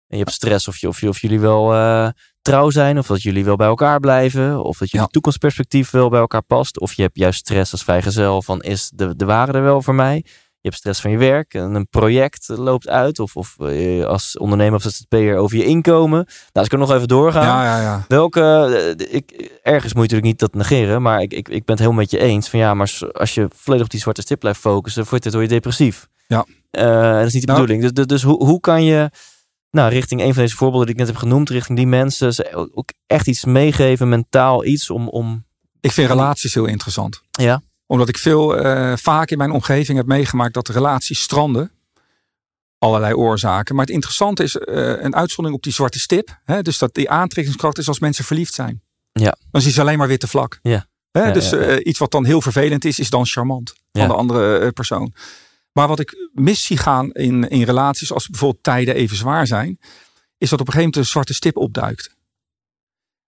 En 0.08 0.18
je 0.18 0.24
hebt 0.24 0.36
stress 0.36 0.68
of, 0.68 0.78
je, 0.78 0.88
of, 0.88 1.00
je, 1.02 1.08
of 1.08 1.20
jullie 1.22 1.40
wel 1.40 1.74
eh, 1.74 2.10
trouw 2.48 2.70
zijn. 2.70 2.98
Of 2.98 3.08
dat 3.08 3.22
jullie 3.22 3.46
wel 3.46 3.56
bij 3.56 3.68
elkaar 3.68 4.00
blijven. 4.00 4.64
Of 4.64 4.78
dat 4.78 4.90
jullie 4.90 5.06
Ja. 5.06 5.12
toekomstperspectief 5.12 5.90
wel 5.92 6.10
bij 6.10 6.20
elkaar 6.20 6.44
past. 6.44 6.80
Of 6.80 6.94
je 6.94 7.02
hebt 7.02 7.18
juist 7.18 7.40
stress 7.40 7.72
als 7.72 7.84
vrijgezel 7.84 8.42
van 8.42 8.62
is 8.62 8.92
de, 8.96 9.16
de 9.16 9.26
ware 9.26 9.52
er 9.52 9.62
wel 9.64 9.82
voor 9.82 9.96
mij? 9.96 10.16
Je 10.62 10.74
hebt 10.74 10.76
stress 10.76 11.02
van 11.02 11.12
je 11.12 11.18
werk 11.18 11.54
en 11.54 11.76
een 11.76 11.88
project 11.90 12.48
loopt 12.48 12.88
uit. 12.90 13.20
Of, 13.20 13.36
of 13.36 13.56
eh, 13.60 14.06
als 14.06 14.38
ondernemer 14.38 14.76
of 14.76 14.82
ZZP'er 14.82 15.38
over 15.38 15.58
je 15.58 15.66
inkomen. 15.66 16.18
Nou, 16.28 16.50
als 16.54 16.66
ik 16.66 16.72
er 16.72 16.78
nog 16.78 16.92
even 16.92 17.08
doorgaan. 17.08 17.44
Ja, 17.46 17.64
ja, 17.64 17.82
ja. 17.82 18.06
Welke, 18.08 18.42
eh, 18.98 19.16
ik, 19.16 19.32
ergens 19.64 19.94
moet 19.94 20.10
je 20.10 20.16
natuurlijk 20.16 20.24
niet 20.24 20.40
dat 20.40 20.54
negeren, 20.54 21.02
maar 21.02 21.22
ik, 21.22 21.32
ik, 21.34 21.48
ik 21.50 21.66
ben 21.66 21.76
het 21.76 21.80
helemaal 21.80 22.02
met 22.02 22.12
je 22.12 22.20
eens. 22.20 22.50
Van 22.50 22.60
ja, 22.60 22.74
maar 22.74 23.00
als 23.12 23.34
je 23.34 23.48
volledig 23.56 23.86
op 23.86 23.92
die 23.92 24.00
zwarte 24.02 24.22
stip 24.22 24.40
blijft 24.40 24.60
focussen, 24.60 25.06
wordt 25.10 25.24
het, 25.24 25.34
word 25.34 25.46
je 25.46 25.54
depressief. 25.54 26.08
Ja. 26.28 26.46
Eh, 26.72 27.14
dat 27.18 27.26
is 27.26 27.34
niet 27.34 27.46
de 27.46 27.52
Nou. 27.52 27.62
bedoeling. 27.62 27.82
Dus, 27.82 27.92
dus, 27.94 28.06
dus 28.06 28.24
hoe, 28.24 28.46
hoe 28.46 28.60
kan 28.60 28.84
je, 28.84 29.10
nou, 29.72 29.90
richting 29.90 30.22
een 30.22 30.34
van 30.34 30.44
deze 30.44 30.56
voorbeelden 30.56 30.86
die 30.86 30.96
ik 30.96 31.02
net 31.02 31.10
heb 31.10 31.18
genoemd, 31.18 31.50
richting 31.50 31.78
die 31.78 31.88
mensen, 31.88 32.34
ze 32.34 32.72
ook 32.74 32.90
echt 33.08 33.28
iets 33.28 33.46
meegeven, 33.46 34.10
mentaal 34.10 34.66
iets 34.66 34.90
om, 34.90 35.08
om 35.10 35.46
Ik 35.82 35.92
vind 35.92 36.10
relaties 36.10 36.54
heel 36.54 36.66
interessant. 36.66 37.22
Ja. 37.32 37.62
Omdat 37.86 38.10
ik 38.10 38.18
veel 38.18 38.58
eh, 38.58 38.94
vaak 38.96 39.30
in 39.30 39.38
mijn 39.38 39.52
omgeving 39.52 39.98
heb 39.98 40.08
meegemaakt 40.08 40.54
dat 40.54 40.68
relaties 40.68 41.22
stranden. 41.22 41.72
Allerlei 42.80 43.14
oorzaken. 43.14 43.76
Maar 43.76 43.86
het 43.86 43.94
interessante 43.94 44.44
is 44.44 44.58
eh, 44.58 44.76
een 44.76 45.16
uitzondering 45.16 45.56
op 45.56 45.64
die 45.64 45.74
zwarte 45.74 46.00
stip. 46.00 46.40
Hè? 46.44 46.62
Dus 46.62 46.78
dat 46.78 46.94
die 46.94 47.10
aantrekkingskracht 47.10 47.78
is 47.78 47.88
als 47.88 48.00
mensen 48.00 48.26
verliefd 48.26 48.54
zijn. 48.54 48.82
Ja. 49.12 49.38
Dan 49.52 49.62
zie 49.62 49.74
je 49.74 49.82
alleen 49.82 49.98
maar 49.98 50.08
witte 50.08 50.28
vlak. 50.28 50.60
Ja. 50.62 50.88
Hè? 51.12 51.24
Ja, 51.26 51.32
dus 51.32 51.50
ja, 51.50 51.60
ja. 51.60 51.66
eh, 51.66 51.86
iets 51.86 52.00
wat 52.00 52.12
dan 52.12 52.26
heel 52.26 52.42
vervelend 52.42 52.86
is, 52.86 53.00
is 53.00 53.10
dan 53.10 53.26
charmant 53.26 53.74
van 53.92 54.08
de 54.08 54.14
andere 54.14 54.72
persoon. 54.72 55.14
Maar 55.78 55.88
wat 55.88 56.00
ik 56.00 56.30
mis 56.34 56.64
zie 56.64 56.78
gaan 56.78 57.12
in, 57.12 57.44
in 57.50 57.64
relaties, 57.64 58.12
als 58.14 58.28
bijvoorbeeld 58.28 58.64
tijden 58.64 58.96
even 58.96 59.18
zwaar 59.18 59.48
zijn, 59.48 59.80
is 60.38 60.50
dat 60.50 60.60
op 60.60 60.68
een 60.68 60.74
gegeven 60.74 60.80
moment 60.80 60.96
een 60.96 61.06
zwarte 61.06 61.34
stip 61.34 61.58
opduikt. 61.58 62.16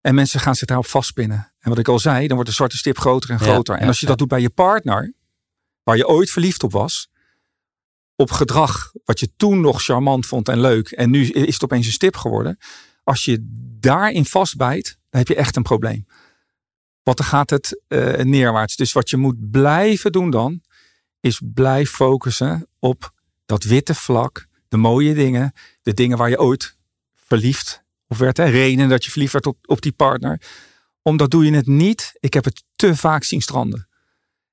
En 0.01 0.15
mensen 0.15 0.41
gaan 0.41 0.55
zich 0.55 0.67
daarop 0.67 0.87
vastpinnen. 0.87 1.53
En 1.59 1.69
wat 1.69 1.79
ik 1.79 1.89
al 1.89 1.99
zei, 1.99 2.27
dan 2.27 2.35
wordt 2.35 2.51
de 2.51 2.57
zwarte 2.57 2.77
stip 2.77 2.99
groter 2.99 3.31
en 3.31 3.37
Ja, 3.39 3.43
groter. 3.43 3.77
en 3.77 3.87
als 3.87 3.97
je 3.97 4.03
ja. 4.03 4.09
dat 4.09 4.19
doet 4.19 4.29
bij 4.29 4.41
je 4.41 4.51
partner, 4.51 5.15
waar 5.83 5.97
je 5.97 6.09
ooit 6.09 6.31
verliefd 6.31 6.63
op 6.63 6.73
was, 6.73 7.09
op 8.17 8.31
gedrag 8.31 8.93
wat 9.05 9.21
je 9.21 9.31
toen 9.37 9.61
nog 9.61 9.83
charmant 9.83 10.27
vond 10.27 10.49
en 10.49 10.61
leuk, 10.61 10.91
en 10.91 11.11
nu 11.11 11.27
is 11.27 11.55
het 11.55 11.65
opeens 11.65 11.87
een 11.87 11.93
stip 11.93 12.17
geworden. 12.17 12.59
Als 13.03 13.25
je 13.25 13.39
daarin 13.81 14.25
vastbijt, 14.25 14.99
dan 15.11 15.21
heb 15.21 15.29
je 15.29 15.35
echt 15.35 15.57
een 15.57 15.63
probleem. 15.63 16.07
Want 17.03 17.17
dan 17.17 17.27
gaat 17.27 17.51
het 17.51 17.83
eh, 17.89 18.19
neerwaarts. 18.19 18.77
Dus 18.77 18.93
wat 18.93 19.11
je 19.11 19.17
moet 19.17 19.51
blijven 19.51 20.13
doen 20.13 20.31
dan, 20.31 20.63
is 21.29 21.41
blijf 21.45 21.91
focussen 21.91 22.69
op 22.79 23.13
dat 23.47 23.65
witte 23.65 23.95
vlak, 23.95 24.47
de 24.69 24.77
mooie 24.77 25.15
dingen, 25.15 25.53
de 25.83 25.95
dingen 25.95 26.19
waar 26.19 26.29
je 26.29 26.39
ooit 26.39 26.77
verliefd 27.15 27.83
of 28.09 28.19
werd. 28.19 28.37
Hè, 28.37 28.45
reden 28.45 28.89
dat 28.89 29.05
je 29.05 29.11
verliefd 29.11 29.33
werd 29.33 29.47
op, 29.47 29.57
op 29.65 29.81
die 29.81 29.93
partner. 29.93 30.41
Omdat 31.03 31.31
doe 31.31 31.45
je 31.45 31.53
het 31.53 31.67
niet. 31.67 32.13
Ik 32.21 32.35
heb 32.35 32.45
het 32.45 32.65
te 32.77 32.97
vaak 32.97 33.25
zien 33.25 33.41
stranden. 33.41 33.89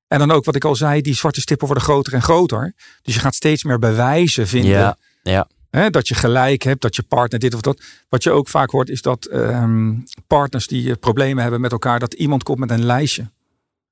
En 0.07 0.19
dan 0.19 0.31
ook 0.31 0.45
wat 0.45 0.55
ik 0.55 0.65
al 0.65 0.75
zei, 0.75 1.01
die 1.01 1.13
zwarte 1.13 1.41
stippen 1.41 1.67
worden 1.67 1.85
groter 1.85 2.13
en 2.13 2.21
groter. 2.21 2.73
Dus 3.01 3.13
je 3.13 3.19
gaat 3.19 3.35
steeds 3.35 3.63
meer 3.63 3.79
bewijzen 3.79 4.47
vinden. 4.47 4.71
Ja, 4.71 4.97
ja. 5.23 5.47
Hè, 5.69 5.89
dat 5.89 6.07
je 6.07 6.15
gelijk 6.15 6.63
hebt, 6.63 6.81
dat 6.81 6.95
je 6.95 7.03
partner 7.03 7.39
dit 7.39 7.53
of 7.53 7.61
dat. 7.61 7.81
Wat 8.09 8.23
je 8.23 8.31
ook 8.31 8.47
vaak 8.47 8.69
hoort 8.69 8.89
is 8.89 9.01
dat 9.01 9.25
ehm, 9.25 9.93
partners 10.27 10.67
die 10.67 10.95
problemen 10.95 11.41
hebben 11.41 11.61
met 11.61 11.71
elkaar, 11.71 11.99
dat 11.99 12.13
iemand 12.13 12.43
komt 12.43 12.59
met 12.59 12.71
een 12.71 12.85
lijstje. 12.85 13.31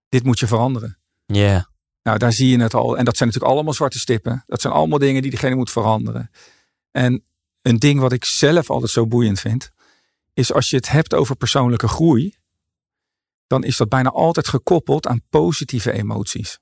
Dit 0.10 0.24
moet 0.24 0.40
je 0.40 0.48
veranderen. 0.48 0.98
ja, 1.26 1.72
Nou, 2.04 2.18
daar 2.18 2.34
zie 2.34 2.50
je 2.50 2.62
het 2.62 2.74
al. 2.74 2.98
En 2.98 3.06
dat 3.06 3.18
zijn 3.18 3.30
natuurlijk 3.30 3.56
allemaal 3.56 3.74
zwarte 3.74 4.00
stippen. 4.00 4.44
Dat 4.48 4.62
zijn 4.62 4.74
allemaal 4.74 5.00
dingen 5.00 5.22
die 5.22 5.32
diegene 5.32 5.56
moet 5.56 5.72
veranderen. 5.72 6.32
En 6.92 7.24
een 7.62 7.80
ding 7.80 8.00
wat 8.00 8.12
ik 8.12 8.26
zelf 8.26 8.70
altijd 8.70 8.92
zo 8.92 9.08
boeiend 9.08 9.40
vind, 9.40 9.72
is 10.34 10.54
als 10.54 10.70
je 10.70 10.76
het 10.76 10.90
hebt 10.90 11.14
over 11.14 11.36
persoonlijke 11.36 11.88
groei, 11.88 12.36
dan 13.48 13.64
is 13.64 13.78
dat 13.78 13.90
bijna 13.90 14.10
altijd 14.10 14.48
gekoppeld 14.48 15.08
aan 15.08 15.22
positieve 15.30 15.92
emoties. 15.92 16.60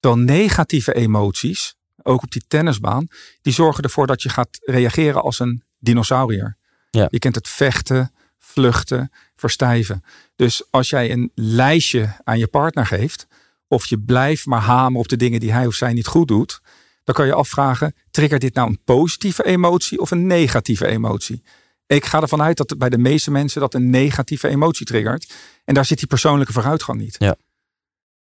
Dan 0.00 0.24
negatieve 0.24 0.94
emoties, 0.94 1.74
ook 2.02 2.22
op 2.22 2.30
die 2.30 2.44
tennisbaan, 2.48 3.06
die 3.40 3.52
zorgen 3.52 3.84
ervoor 3.84 4.06
dat 4.06 4.22
je 4.22 4.28
gaat 4.28 4.58
reageren 4.60 5.22
als 5.22 5.38
een 5.38 5.64
dinosaurier. 5.78 6.56
Ja. 6.90 7.06
Je 7.10 7.18
kent 7.18 7.34
het 7.34 7.48
vechten, 7.48 8.14
vluchten, 8.38 9.12
verstijven. 9.36 10.04
Dus 10.36 10.70
als 10.70 10.90
jij 10.90 11.10
een 11.10 11.30
lijstje 11.34 12.20
aan 12.24 12.38
je 12.38 12.46
partner 12.46 12.86
geeft, 12.86 13.26
of 13.72 13.86
je 13.86 13.98
blijft 14.00 14.46
maar 14.46 14.60
hameren 14.60 14.98
op 15.00 15.08
de 15.08 15.16
dingen 15.16 15.40
die 15.40 15.52
hij 15.52 15.66
of 15.66 15.74
zij 15.74 15.92
niet 15.92 16.06
goed 16.06 16.28
doet, 16.28 16.60
dan 17.04 17.14
kan 17.14 17.26
je 17.26 17.34
afvragen, 17.34 17.94
triggert 18.10 18.40
dit 18.40 18.54
nou 18.54 18.68
een 18.68 18.82
positieve 18.84 19.44
emotie 19.44 19.98
of 19.98 20.10
een 20.10 20.26
negatieve 20.26 20.86
emotie? 20.86 21.42
Ik 21.86 22.04
ga 22.04 22.20
ervan 22.20 22.42
uit 22.42 22.56
dat 22.56 22.78
bij 22.78 22.88
de 22.88 22.98
meeste 22.98 23.30
mensen 23.30 23.60
dat 23.60 23.74
een 23.74 23.90
negatieve 23.90 24.48
emotie 24.48 24.86
triggert. 24.86 25.34
En 25.64 25.74
daar 25.74 25.84
zit 25.84 25.98
die 25.98 26.06
persoonlijke 26.06 26.52
vooruitgang 26.52 27.00
niet. 27.00 27.16
Ja. 27.18 27.36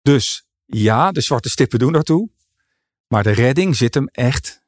Dus 0.01 0.45
ja, 0.65 1.11
de 1.11 1.21
zwarte 1.21 1.49
stippen 1.49 1.79
doen 1.79 1.91
daartoe. 1.93 2.29
Maar 3.07 3.23
de 3.23 3.31
redding 3.31 3.75
zit 3.75 3.93
hem 3.93 4.07
echt 4.07 4.61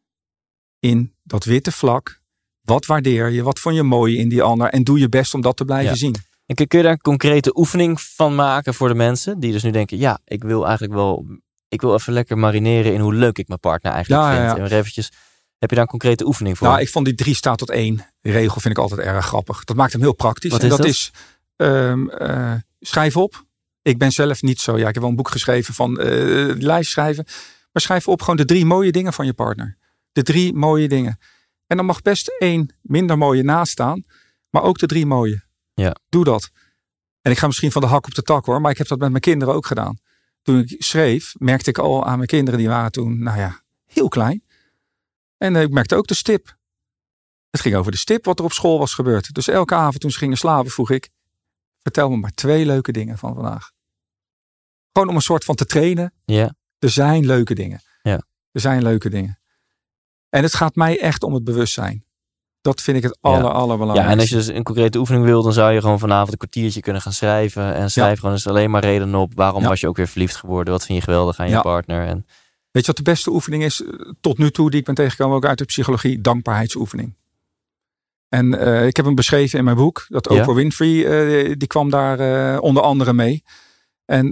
in 0.80 1.14
dat 1.24 1.44
witte 1.44 1.72
vlak. 1.72 2.22
Wat 2.62 2.86
waardeer 2.86 3.30
je? 3.30 3.44
Wat 3.44 3.60
vond 3.60 3.76
je 3.76 3.84
mooi 3.84 4.18
in 4.18 4.30
die 4.30 4.42
ander? 4.42 4.68
En 4.70 4.84
doe 4.84 5.00
je 5.00 5.10
best 5.10 5.34
om 5.34 5.42
dat 5.42 5.58
te 5.58 5.66
blijven 5.66 5.90
Ja. 5.90 5.96
zien. 5.96 6.16
En 6.46 6.56
kun 6.56 6.78
je 6.78 6.84
daar 6.84 6.92
een 6.92 7.02
concrete 7.02 7.58
oefening 7.58 8.02
van 8.02 8.36
maken 8.36 8.74
voor 8.74 8.88
de 8.88 8.96
mensen 8.96 9.40
die 9.40 9.52
dus 9.52 9.64
nu 9.64 9.72
denken, 9.72 9.98
ja, 9.98 10.20
ik 10.26 10.44
wil 10.44 10.64
eigenlijk 10.64 10.94
wel, 10.94 11.26
ik 11.68 11.82
wil 11.82 11.94
even 11.94 12.14
lekker 12.14 12.38
marineren 12.38 12.94
in 12.94 13.00
hoe 13.00 13.14
leuk 13.14 13.38
ik 13.38 13.48
mijn 13.48 13.60
partner 13.60 13.92
eigenlijk 13.92 14.24
Ja, 14.24 14.30
vind. 14.30 14.58
ja. 14.58 14.64
En 14.66 14.78
eventjes, 14.78 15.12
heb 15.58 15.70
je 15.70 15.76
daar 15.76 15.84
een 15.84 16.00
concrete 16.00 16.26
oefening 16.26 16.58
voor? 16.58 16.68
Nou, 16.68 16.80
ik 16.80 16.90
vond 16.90 17.06
die 17.06 17.16
drie 17.16 17.36
staat 17.36 17.58
tot 17.58 17.70
één 17.70 18.06
regel 18.22 18.62
vind 18.62 18.78
ik 18.78 18.84
altijd 18.84 19.00
erg 19.00 19.26
grappig. 19.26 19.64
Dat 19.64 19.76
maakt 19.76 19.92
hem 19.92 20.02
heel 20.02 20.14
praktisch. 20.16 20.52
Wat 20.52 20.60
en 20.60 20.66
is 20.66 20.72
dat, 20.72 20.82
dat? 20.82 20.90
is 20.90 21.12
ehm, 21.56 22.08
eh, 22.10 22.54
schrijf 22.80 23.18
op. 23.18 23.46
Ik 23.82 23.98
ben 23.98 24.12
zelf 24.12 24.42
niet 24.42 24.60
zo. 24.60 24.78
Ja, 24.78 24.88
ik 24.88 24.94
heb 24.94 25.02
wel 25.02 25.10
een 25.10 25.16
boek 25.16 25.30
geschreven 25.30 25.74
van 25.74 26.00
eh, 26.00 26.56
lijst 26.58 26.92
schrijven. 26.92 27.24
Maar 27.72 27.82
schrijf 27.82 28.08
op 28.08 28.22
gewoon 28.22 28.36
de 28.36 28.46
drie 28.46 28.66
mooie 28.66 28.92
dingen 28.92 29.14
van 29.14 29.26
je 29.26 29.34
partner. 29.34 29.78
De 30.12 30.24
drie 30.24 30.54
mooie 30.54 30.88
dingen. 30.88 31.20
En 31.68 31.78
dan 31.78 31.86
mag 31.86 32.02
best 32.02 32.36
één 32.40 32.76
minder 32.82 33.18
mooie 33.18 33.44
naast 33.44 33.72
staan. 33.72 34.06
Maar 34.50 34.64
ook 34.64 34.78
de 34.78 34.86
drie 34.86 35.06
mooie. 35.06 35.44
Ja. 35.76 35.96
Doe 36.10 36.24
dat. 36.24 36.50
En 37.22 37.32
ik 37.32 37.38
ga 37.38 37.48
misschien 37.48 37.72
van 37.72 37.82
de 37.82 37.88
hak 37.88 38.06
op 38.06 38.14
de 38.14 38.22
tak 38.22 38.46
hoor. 38.46 38.62
Maar 38.62 38.72
ik 38.72 38.78
heb 38.78 38.88
dat 38.88 39.00
met 39.00 39.10
mijn 39.10 39.22
kinderen 39.22 39.54
ook 39.54 39.66
gedaan. 39.66 39.98
Toen 40.42 40.60
ik 40.60 40.76
schreef, 40.78 41.34
merkte 41.38 41.70
ik 41.70 41.78
al 41.78 42.06
aan 42.06 42.16
mijn 42.16 42.28
kinderen. 42.28 42.60
Die 42.60 42.68
waren 42.70 42.92
toen, 42.92 43.24
nou 43.24 43.38
ja, 43.38 43.62
heel 43.86 44.08
klein. 44.08 44.44
En 45.38 45.56
eh, 45.56 45.62
ik 45.62 45.70
merkte 45.70 45.96
ook 45.96 46.08
de 46.08 46.14
stip. 46.14 46.58
Het 47.50 47.62
ging 47.62 47.76
over 47.76 47.92
de 47.92 47.98
stip 47.98 48.26
wat 48.26 48.40
er 48.40 48.46
op 48.46 48.52
school 48.54 48.80
was 48.80 48.94
gebeurd. 48.94 49.34
Dus 49.34 49.48
elke 49.48 49.76
avond 49.76 50.00
toen 50.00 50.12
ze 50.12 50.18
gingen 50.18 50.38
slapen 50.38 50.72
vroeg 50.72 50.92
ik. 50.92 51.10
Vertel 51.82 52.10
me 52.10 52.18
maar 52.18 52.32
twee 52.32 52.66
leuke 52.66 52.92
dingen 52.92 53.18
van 53.18 53.34
vandaag. 53.34 53.72
Gewoon 54.92 55.10
om 55.10 55.16
een 55.16 55.22
soort 55.22 55.44
van 55.44 55.56
te 55.56 55.66
trainen. 55.66 56.14
ja, 56.26 56.56
Er 56.80 56.90
zijn 56.90 57.26
leuke 57.26 57.56
dingen. 57.56 57.82
Ja. 58.02 58.24
Er 58.52 58.62
zijn 58.62 58.84
leuke 58.84 59.10
dingen. 59.10 59.40
En 60.30 60.44
het 60.44 60.54
gaat 60.54 60.76
mij 60.76 61.00
echt 61.00 61.24
om 61.24 61.34
het 61.34 61.44
bewustzijn. 61.44 62.05
Dat 62.66 62.82
vind 62.82 62.98
ik 62.98 63.04
het 63.04 63.18
Ja. 63.22 63.30
aller, 63.30 63.44
ja, 63.44 63.50
allerbelangrijkste. 63.52 64.14
en 64.14 64.20
als 64.20 64.30
je 64.30 64.36
dus 64.36 64.48
een 64.58 64.64
concrete 64.64 64.98
oefening 64.98 65.26
wil, 65.26 65.44
dan 65.44 65.54
zou 65.54 65.72
je 65.72 65.82
gewoon 65.82 66.00
vanavond 66.00 66.32
een 66.32 66.38
kwartiertje 66.38 66.80
kunnen 66.82 67.02
gaan 67.02 67.14
schrijven. 67.14 67.74
En 67.74 67.92
schrijf 67.92 68.20
gewoon 68.20 68.34
eens 68.36 68.48
alleen 68.48 68.70
maar 68.72 68.84
redenen 68.84 69.20
op. 69.20 69.32
Waarom 69.36 69.62
Ja. 69.62 69.68
was 69.68 69.80
je 69.80 69.88
ook 69.88 69.98
weer 69.98 70.08
verliefd 70.08 70.36
geworden? 70.36 70.74
Wat 70.74 70.86
vind 70.86 70.98
je 71.00 71.04
geweldig 71.04 71.40
aan 71.40 71.46
je 71.48 71.52
Ja. 71.52 71.62
partner? 71.62 72.08
En 72.08 72.26
Weet 72.72 72.86
je 72.86 72.92
wat 72.94 73.06
de 73.06 73.12
beste 73.12 73.30
oefening 73.32 73.64
is 73.64 73.84
eh, 73.84 73.90
tot 74.22 74.38
nu 74.38 74.52
toe 74.52 74.70
die 74.70 74.80
ik 74.80 74.86
ben 74.86 74.96
tegengekomen 74.96 75.36
ook 75.38 75.46
uit 75.46 75.58
de 75.58 75.66
psychologie? 75.66 76.22
Dankbaarheidsoefening. 76.22 77.16
En 78.30 78.60
eh, 78.60 78.88
ik 78.88 78.96
heb 78.96 79.06
hem 79.06 79.16
beschreven 79.16 79.60
in 79.60 79.66
mijn 79.66 79.78
boek. 79.78 80.06
Dat 80.08 80.30
Ja. 80.32 80.40
Oprah 80.40 80.56
Winfrey, 80.56 81.06
eh, 81.06 81.56
die 81.58 81.68
kwam 81.68 81.90
daar 81.90 82.60
onder 82.60 82.84
andere 82.84 83.14
mee. 83.14 83.44
En 84.06 84.30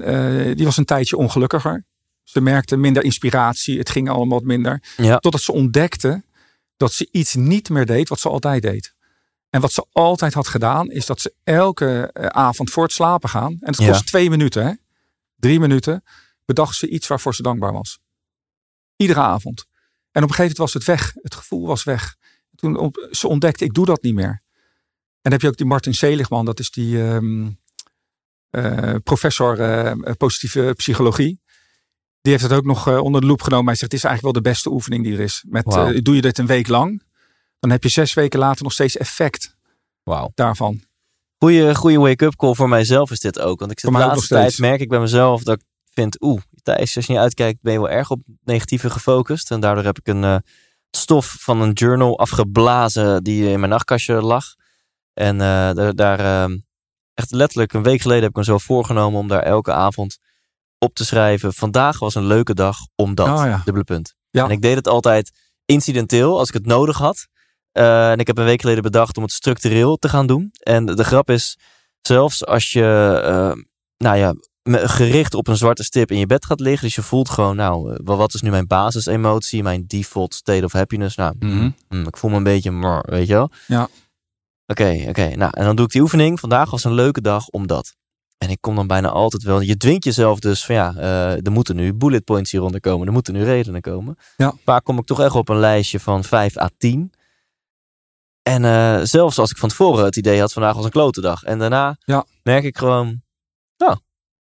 die 0.55 0.65
was 0.65 0.77
een 0.77 0.85
tijdje 0.85 1.17
ongelukkiger. 1.17 1.85
Ze 2.23 2.41
merkte 2.41 2.77
minder 2.77 3.03
inspiratie. 3.03 3.77
Het 3.77 3.89
ging 3.89 4.09
allemaal 4.09 4.37
wat 4.39 4.47
minder. 4.47 4.83
Ja. 4.97 5.17
Totdat 5.17 5.41
ze 5.41 5.51
ontdekte 5.51 6.23
dat 6.83 6.93
ze 6.93 7.07
iets 7.11 7.35
niet 7.35 7.69
meer 7.69 7.85
deed 7.85 8.09
wat 8.09 8.19
ze 8.19 8.29
altijd 8.29 8.61
deed. 8.61 8.95
En 9.49 9.61
wat 9.61 9.71
ze 9.71 9.85
altijd 9.91 10.33
had 10.33 10.47
gedaan, 10.47 10.89
is 10.91 11.05
dat 11.05 11.21
ze 11.21 11.33
elke 11.43 12.09
eh, 12.13 12.25
avond 12.25 12.69
voor 12.69 12.83
het 12.83 12.91
slapen 12.91 13.29
gaan. 13.29 13.51
En 13.51 13.67
het 13.71 13.77
Ja. 13.77 13.87
kost 13.87 14.07
twee 14.07 14.29
minuten, 14.29 14.65
hè? 14.65 14.73
drie 15.35 15.59
minuten. 15.59 16.03
Bedacht 16.45 16.75
ze 16.75 16.89
iets 16.89 17.07
waarvoor 17.07 17.35
ze 17.35 17.41
dankbaar 17.41 17.73
was. 17.73 17.99
Iedere 18.95 19.19
avond. 19.19 19.65
En 20.11 20.23
op 20.23 20.29
een 20.29 20.35
gegeven 20.35 20.41
moment 20.41 20.57
was 20.57 20.73
het 20.73 20.83
weg. 20.83 21.13
Het 21.21 21.35
gevoel 21.35 21.67
was 21.67 21.83
weg. 21.83 22.15
Toen 22.55 22.77
op- 22.77 23.07
ze 23.11 23.27
ontdekte, 23.27 23.63
ik 23.65 23.73
doe 23.73 23.85
dat 23.85 24.01
niet 24.03 24.13
meer. 24.13 24.41
En 25.21 25.21
dan 25.21 25.31
heb 25.31 25.41
je 25.41 25.47
ook 25.47 25.57
die 25.57 25.65
Martin 25.65 25.93
Seligman, 25.93 26.45
dat 26.45 26.59
is 26.59 26.71
die 26.71 27.03
ehm, 27.03 27.49
eh, 28.49 28.95
professor 29.03 29.59
eh, 29.59 30.11
positieve 30.17 30.73
psychologie. 30.75 31.41
Die 32.23 32.31
heeft 32.31 32.43
het 32.43 32.53
ook 32.53 32.65
nog 32.65 32.87
eh, 32.87 32.97
onder 32.97 33.21
de 33.21 33.27
loep 33.27 33.41
genomen. 33.41 33.65
Hij 33.65 33.75
zegt, 33.75 33.91
het 33.91 34.01
is 34.01 34.05
eigenlijk 34.07 34.35
wel 34.35 34.43
de 34.43 34.49
beste 34.49 34.71
oefening 34.71 35.03
die 35.03 35.13
er 35.13 35.19
is. 35.19 35.45
Met, 35.47 35.75
eh, 35.75 35.89
doe 36.01 36.15
je 36.15 36.21
dit 36.21 36.37
een 36.37 36.45
week 36.45 36.67
lang, 36.67 37.03
dan 37.59 37.69
heb 37.69 37.83
je 37.83 37.89
zes 37.89 38.13
weken 38.13 38.39
later 38.39 38.63
nog 38.63 38.73
steeds 38.73 38.97
effect 38.97 39.55
wauw. 40.03 40.31
daarvan. 40.35 40.83
Goeie, 41.37 41.75
goeie 41.75 41.99
wake-up 41.99 42.35
call 42.35 42.53
voor 42.53 42.69
mijzelf 42.69 43.11
is 43.11 43.19
dit 43.19 43.39
ook. 43.39 43.59
Want 43.59 43.71
ik 43.71 43.79
zit 43.79 43.91
de 43.91 43.97
laatste 43.97 44.27
tijd, 44.27 44.43
steeds. 44.43 44.59
merk 44.59 44.81
ik 44.81 44.89
bij 44.89 44.99
mezelf 44.99 45.43
dat 45.43 45.59
ik 45.59 45.65
vind, 45.93 46.21
oeh, 46.21 46.41
Thijs, 46.63 46.95
als 46.95 47.05
je 47.05 47.11
niet 47.11 47.21
uitkijkt, 47.21 47.61
ben 47.61 47.73
je 47.73 47.79
wel 47.79 47.89
erg 47.89 48.11
op 48.11 48.21
negatieve 48.43 48.89
gefocust. 48.89 49.51
En 49.51 49.59
daardoor 49.59 49.83
heb 49.83 49.99
ik 49.99 50.07
een 50.07 50.23
eh, 50.23 50.35
stof 50.91 51.35
van 51.39 51.61
een 51.61 51.71
journal 51.71 52.19
afgeblazen 52.19 53.23
die 53.23 53.49
in 53.49 53.59
mijn 53.59 53.71
nachtkastje 53.71 54.21
lag. 54.21 54.45
En 55.13 55.41
eh, 55.41 55.73
daar, 55.73 55.95
daar 55.95 56.19
eh, 56.19 56.55
echt 57.13 57.31
letterlijk 57.31 57.73
een 57.73 57.83
week 57.83 58.01
geleden 58.01 58.21
heb 58.21 58.31
ik 58.31 58.37
me 58.37 58.43
zo 58.43 58.57
voorgenomen 58.57 59.19
om 59.19 59.27
daar 59.27 59.43
elke 59.43 59.73
avond 59.73 60.17
op 60.83 60.93
te 60.95 61.05
schrijven. 61.05 61.53
Vandaag 61.53 61.99
was 61.99 62.15
een 62.15 62.25
leuke 62.25 62.53
dag, 62.53 62.77
omdat, 62.95 63.27
Oh 63.27 63.45
ja. 63.45 63.61
dubbele 63.65 63.83
punt. 63.85 64.13
Ja. 64.29 64.43
En 64.45 64.49
ik 64.51 64.61
deed 64.61 64.75
het 64.75 64.87
altijd 64.87 65.31
incidenteel, 65.65 66.37
als 66.39 66.47
ik 66.47 66.53
het 66.53 66.65
nodig 66.65 66.97
had. 66.97 67.27
Eh, 67.71 68.11
en 68.11 68.19
ik 68.19 68.27
heb 68.27 68.37
een 68.37 68.45
week 68.45 68.61
geleden 68.61 68.83
bedacht 68.83 69.17
om 69.17 69.23
het 69.23 69.31
structureel 69.31 69.97
te 69.97 70.09
gaan 70.09 70.27
doen. 70.27 70.49
En 70.59 70.85
de, 70.85 70.95
de 70.95 71.03
grap 71.03 71.29
is, 71.29 71.57
zelfs 72.01 72.45
als 72.45 72.71
je, 72.71 73.19
eh, 73.23 73.61
nou 73.97 74.17
ja, 74.17 74.33
gericht 74.87 75.33
op 75.33 75.47
een 75.47 75.57
zwarte 75.57 75.83
stip 75.83 76.11
in 76.11 76.17
je 76.17 76.25
bed 76.25 76.45
gaat 76.45 76.59
liggen. 76.59 76.83
Dus 76.87 76.95
je 76.95 77.01
voelt 77.01 77.29
gewoon, 77.29 77.55
nou, 77.55 77.93
eh, 77.93 77.99
wat 78.03 78.33
is 78.33 78.41
nu 78.41 78.49
mijn 78.49 78.67
basisemotie, 78.67 79.63
mijn 79.63 79.83
default 79.87 80.33
state 80.33 80.63
of 80.65 80.71
happiness? 80.71 81.15
Nou, 81.15 81.35
Mhm. 81.39 81.69
hm, 81.89 82.07
ik 82.07 82.17
voel 82.17 82.29
me 82.31 82.37
een 82.37 82.43
beetje, 82.43 83.01
weet 83.05 83.27
je 83.27 83.33
wel? 83.33 83.49
Ja. 83.67 83.87
Oké, 84.67 85.05
oké. 85.07 85.35
Nou, 85.35 85.51
en 85.53 85.65
dan 85.65 85.75
doe 85.75 85.85
ik 85.85 85.91
die 85.91 86.01
oefening. 86.01 86.39
Vandaag 86.39 86.69
was 86.69 86.83
een 86.83 86.93
leuke 86.93 87.21
dag, 87.21 87.47
omdat. 87.47 87.95
En 88.43 88.49
ik 88.49 88.57
kom 88.61 88.75
dan 88.75 88.87
bijna 88.87 89.09
altijd 89.09 89.43
wel. 89.43 89.59
Je 89.61 89.77
dwingt 89.77 90.03
jezelf 90.03 90.39
dus 90.39 90.65
van 90.65 90.75
ja, 90.75 90.93
eh, 90.97 91.45
er 91.45 91.51
moeten 91.51 91.75
nu 91.75 91.93
bullet 91.93 92.23
points 92.23 92.51
hieronder 92.51 92.79
komen. 92.79 93.07
Er 93.07 93.13
moeten 93.13 93.33
nu 93.33 93.43
redenen 93.43 93.81
komen. 93.81 94.17
Ja. 94.37 94.79
Kom 94.83 94.97
ik 94.97 95.05
toch 95.05 95.21
echt 95.21 95.35
op 95.35 95.49
een 95.49 95.59
lijstje 95.59 95.99
van 95.99 96.23
5 96.23 96.57
à 96.57 96.69
10. 96.77 97.11
En 98.41 98.65
eh, 98.65 98.99
zelfs 99.03 99.37
als 99.39 99.51
ik 99.51 99.57
van 99.57 99.69
tevoren 99.69 100.05
het 100.05 100.15
idee 100.17 100.39
had, 100.39 100.53
vandaag 100.53 100.75
was 100.75 100.85
een 100.85 100.91
klote 100.91 101.21
dag. 101.21 101.43
En 101.43 101.59
daarna 101.59 101.97
Ja. 102.05 102.25
merk 102.43 102.63
ik 102.63 102.77
gewoon, 102.77 103.21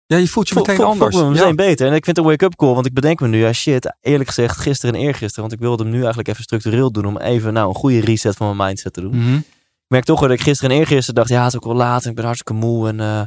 Ja, 0.07 0.17
je 0.17 0.29
voelt 0.29 0.49
je 0.49 0.55
voel, 0.55 0.65
meteen 0.67 0.85
anders. 0.85 1.17
voel 1.17 1.25
me 1.29 1.35
Ja. 1.35 1.41
meteen 1.41 1.57
beter. 1.57 1.87
En 1.87 1.95
ik 1.95 2.05
vind 2.05 2.17
het 2.17 2.25
een 2.25 2.31
wake-up 2.31 2.57
call, 2.57 2.75
want 2.75 2.87
ik 2.87 2.93
bedenk 2.95 3.21
me 3.21 3.29
nu, 3.29 3.39
ja 3.39 3.53
shit, 3.53 3.97
eerlijk 4.01 4.29
gezegd, 4.29 4.57
gisteren 4.57 4.95
en 4.95 5.01
eergisteren. 5.01 5.41
Want 5.41 5.53
ik 5.53 5.59
wilde 5.61 5.83
hem 5.83 5.93
nu 5.93 5.99
eigenlijk 5.99 6.29
even 6.29 6.43
structureel 6.43 6.93
doen, 6.93 7.05
om 7.07 7.19
even 7.19 7.53
nou 7.53 7.69
een 7.69 7.75
goede 7.75 8.01
reset 8.01 8.37
van 8.37 8.57
mijn 8.57 8.69
mindset 8.69 8.93
te 8.93 9.01
doen. 9.01 9.17
Mhm. 9.17 9.35
Ik 9.37 9.45
merk 9.89 10.05
toch 10.05 10.21
wel 10.21 10.29
dat 10.29 10.39
ik 10.39 10.45
gisteren 10.45 10.71
en 10.71 10.79
eergisteren 10.79 11.15
dacht, 11.15 11.29
ja, 11.29 11.39
het 11.45 11.49
is 11.53 11.57
ook 11.57 11.65
wel 11.65 11.75
laat 11.75 12.03
en 12.05 12.09
ik 12.11 12.15
ben 12.17 12.25
hartstikke 12.25 12.61
moe 12.61 12.89
en 12.89 13.01
eh, 13.01 13.23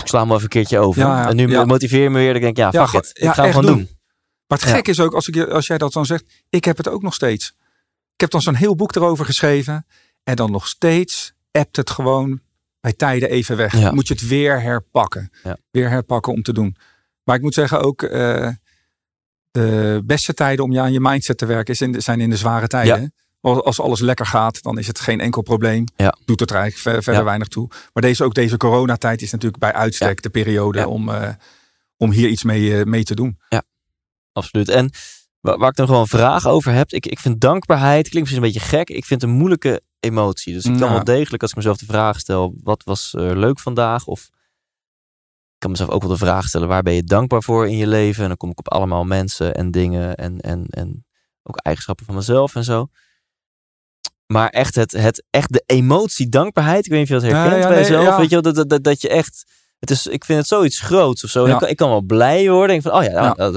ik 0.00 0.06
sla 0.06 0.18
hem 0.18 0.28
wel 0.28 0.36
even 0.36 0.42
een 0.42 0.48
keertje 0.48 0.78
over. 0.78 1.02
Ja, 1.02 1.20
ja, 1.22 1.28
en 1.28 1.36
nu 1.36 1.48
ja. 1.48 1.64
motiveer 1.64 2.02
je 2.02 2.10
me 2.10 2.18
weer, 2.18 2.32
dan 2.32 2.42
denk 2.42 2.56
ik, 2.56 2.62
ja, 2.62 2.68
Ja, 2.72 2.86
fuck 2.88 3.06
ik 3.12 3.24
ga 3.24 3.44
echt 3.44 3.54
gewoon 3.54 3.66
doen. 3.66 3.76
doen. 3.76 3.88
Maar 4.46 4.58
het 4.58 4.68
gek 4.68 4.88
is 4.88 5.00
ook, 5.00 5.14
als, 5.14 5.28
ik, 5.28 5.36
als 5.48 5.66
jij 5.66 5.78
dat 5.78 5.92
dan 5.92 6.06
zegt, 6.06 6.24
ik 6.48 6.64
heb 6.64 6.76
het 6.76 6.88
ook 6.88 7.02
nog 7.02 7.14
steeds. 7.14 7.54
Ik 8.14 8.20
heb 8.20 8.30
dan 8.30 8.42
zo'n 8.42 8.54
heel 8.54 8.74
boek 8.76 8.94
erover 8.94 9.24
geschreven. 9.24 9.86
En 10.24 10.36
dan 10.36 10.50
nog 10.50 10.68
steeds 10.68 11.32
appt 11.52 11.76
het 11.76 11.90
gewoon 11.90 12.40
bij 12.80 12.92
tijden 12.92 13.30
even 13.30 13.56
weg. 13.56 13.90
Moet 13.92 14.08
je 14.08 14.14
het 14.14 14.26
weer 14.28 14.60
herpakken. 14.62 15.30
Weer 15.70 15.88
herpakken 15.90 16.32
om 16.32 16.42
te 16.42 16.52
doen. 16.52 16.76
Maar 17.24 17.36
ik 17.36 17.42
moet 17.42 17.54
zeggen 17.54 17.80
ook, 17.80 18.02
eh, 18.02 18.48
de 19.50 20.02
beste 20.04 20.34
tijden 20.34 20.64
om 20.64 20.72
je 20.72 20.80
aan 20.80 20.92
je 20.92 21.00
mindset 21.00 21.38
te 21.38 21.46
werken 21.46 21.74
is 21.74 21.80
in 21.80 21.92
de- 21.92 22.00
zijn 22.00 22.20
in 22.20 22.30
de 22.30 22.36
zware 22.36 22.66
tijden. 22.66 23.14
Als 23.46 23.80
alles 23.80 24.00
lekker 24.00 24.26
gaat, 24.26 24.62
dan 24.62 24.78
is 24.78 24.86
het 24.86 25.00
geen 25.00 25.20
enkel 25.20 25.42
probleem. 25.42 25.84
Ja. 25.96 26.14
Doet 26.24 26.40
het 26.40 26.50
er 26.50 26.56
eigenlijk 26.56 26.88
ver- 26.88 27.02
verder 27.02 27.20
Ja. 27.22 27.28
weinig 27.28 27.48
toe. 27.48 27.68
Maar 27.92 28.02
deze, 28.02 28.24
ook 28.24 28.34
deze 28.34 28.56
coronatijd 28.56 29.22
is 29.22 29.32
natuurlijk 29.32 29.60
bij 29.62 29.72
uitstek 29.72 30.22
de 30.22 30.30
periode 30.30 30.78
Ja. 30.78 30.86
om, 30.86 31.08
eh, 31.08 31.28
om 31.96 32.10
hier 32.10 32.28
iets 32.28 32.42
mee, 32.42 32.78
eh, 32.78 32.84
mee 32.84 33.04
te 33.04 33.14
doen. 33.14 33.38
Absoluut. 34.32 34.68
En 34.68 34.90
waar, 35.40 35.58
waar 35.58 35.68
ik 35.70 35.76
dan 35.76 35.86
gewoon 35.86 36.08
vragen 36.08 36.50
over 36.50 36.72
heb, 36.72 36.90
ik, 36.90 37.06
ik 37.06 37.18
vind 37.18 37.40
dankbaarheid, 37.40 38.08
klinkt 38.08 38.20
misschien 38.30 38.42
een 38.42 38.52
beetje 38.52 38.76
gek, 38.76 38.88
ik 38.90 39.04
vind 39.04 39.22
een 39.22 39.30
moeilijke 39.30 39.80
emotie. 40.00 40.52
Dus 40.52 40.64
ik 40.64 40.78
kan 40.78 40.88
Ja. 40.88 40.94
wel 40.94 41.04
degelijk, 41.04 41.42
als 41.42 41.50
ik 41.50 41.56
mezelf 41.56 41.76
de 41.76 41.84
vraag 41.86 42.18
stel, 42.20 42.54
wat 42.62 42.82
was 42.84 43.14
eh, 43.14 43.30
leuk 43.34 43.58
vandaag? 43.60 44.06
Of 44.06 44.20
ik 45.52 45.58
kan 45.58 45.70
mezelf 45.70 45.90
ook 45.90 46.02
wel 46.02 46.10
de 46.10 46.16
vraag 46.16 46.46
stellen, 46.48 46.68
waar 46.68 46.82
ben 46.82 46.92
je 46.94 47.04
dankbaar 47.04 47.42
voor 47.42 47.68
in 47.68 47.76
je 47.76 47.86
leven? 47.86 48.22
En 48.22 48.28
dan 48.28 48.36
kom 48.36 48.50
ik 48.50 48.58
op 48.58 48.70
allemaal 48.72 49.04
mensen 49.04 49.54
en 49.54 49.70
dingen 49.70 50.14
en, 50.16 50.40
en, 50.40 50.66
en 50.70 51.04
ook 51.42 51.56
eigenschappen 51.56 52.06
van 52.06 52.14
mezelf 52.14 52.54
en 52.54 52.64
zo. 52.64 52.88
Maar 54.26 54.48
echt, 54.48 54.74
het, 54.74 54.92
het, 54.92 55.24
echt 55.30 55.52
de 55.52 55.62
emotie 55.66 56.28
dankbaarheid, 56.28 56.84
ik 56.84 56.90
weet 56.90 57.00
niet 57.00 57.10
of 57.10 57.14
je 57.16 57.28
dat 57.28 57.32
herkent 57.32 57.62
ja, 57.62 57.68
bij 57.68 57.76
nee, 57.76 57.86
jezelf. 57.90 58.04
ja. 58.04 58.16
Weet 58.18 58.30
je 58.30 58.40
dat, 58.40 58.54
dat, 58.54 58.68
dat, 58.70 58.84
dat 58.84 59.00
je 59.00 59.08
echt... 59.08 59.44
Het 59.78 59.90
is, 59.90 60.06
ik 60.06 60.24
vind 60.24 60.38
het 60.38 60.48
zoiets 60.48 60.80
groots 60.80 61.24
of 61.24 61.30
zo. 61.30 61.44
Ik, 61.44 61.58
kan, 61.58 61.68
ik 61.68 61.76
kan 61.76 61.88
wel 61.90 62.00
blij 62.02 62.50
worden. 62.50 62.76
Ik 62.76 62.82
van, 62.82 62.92
oh 62.92 63.02
ja, 63.02 63.10
nou, 63.10 63.24
Ja. 63.26 63.50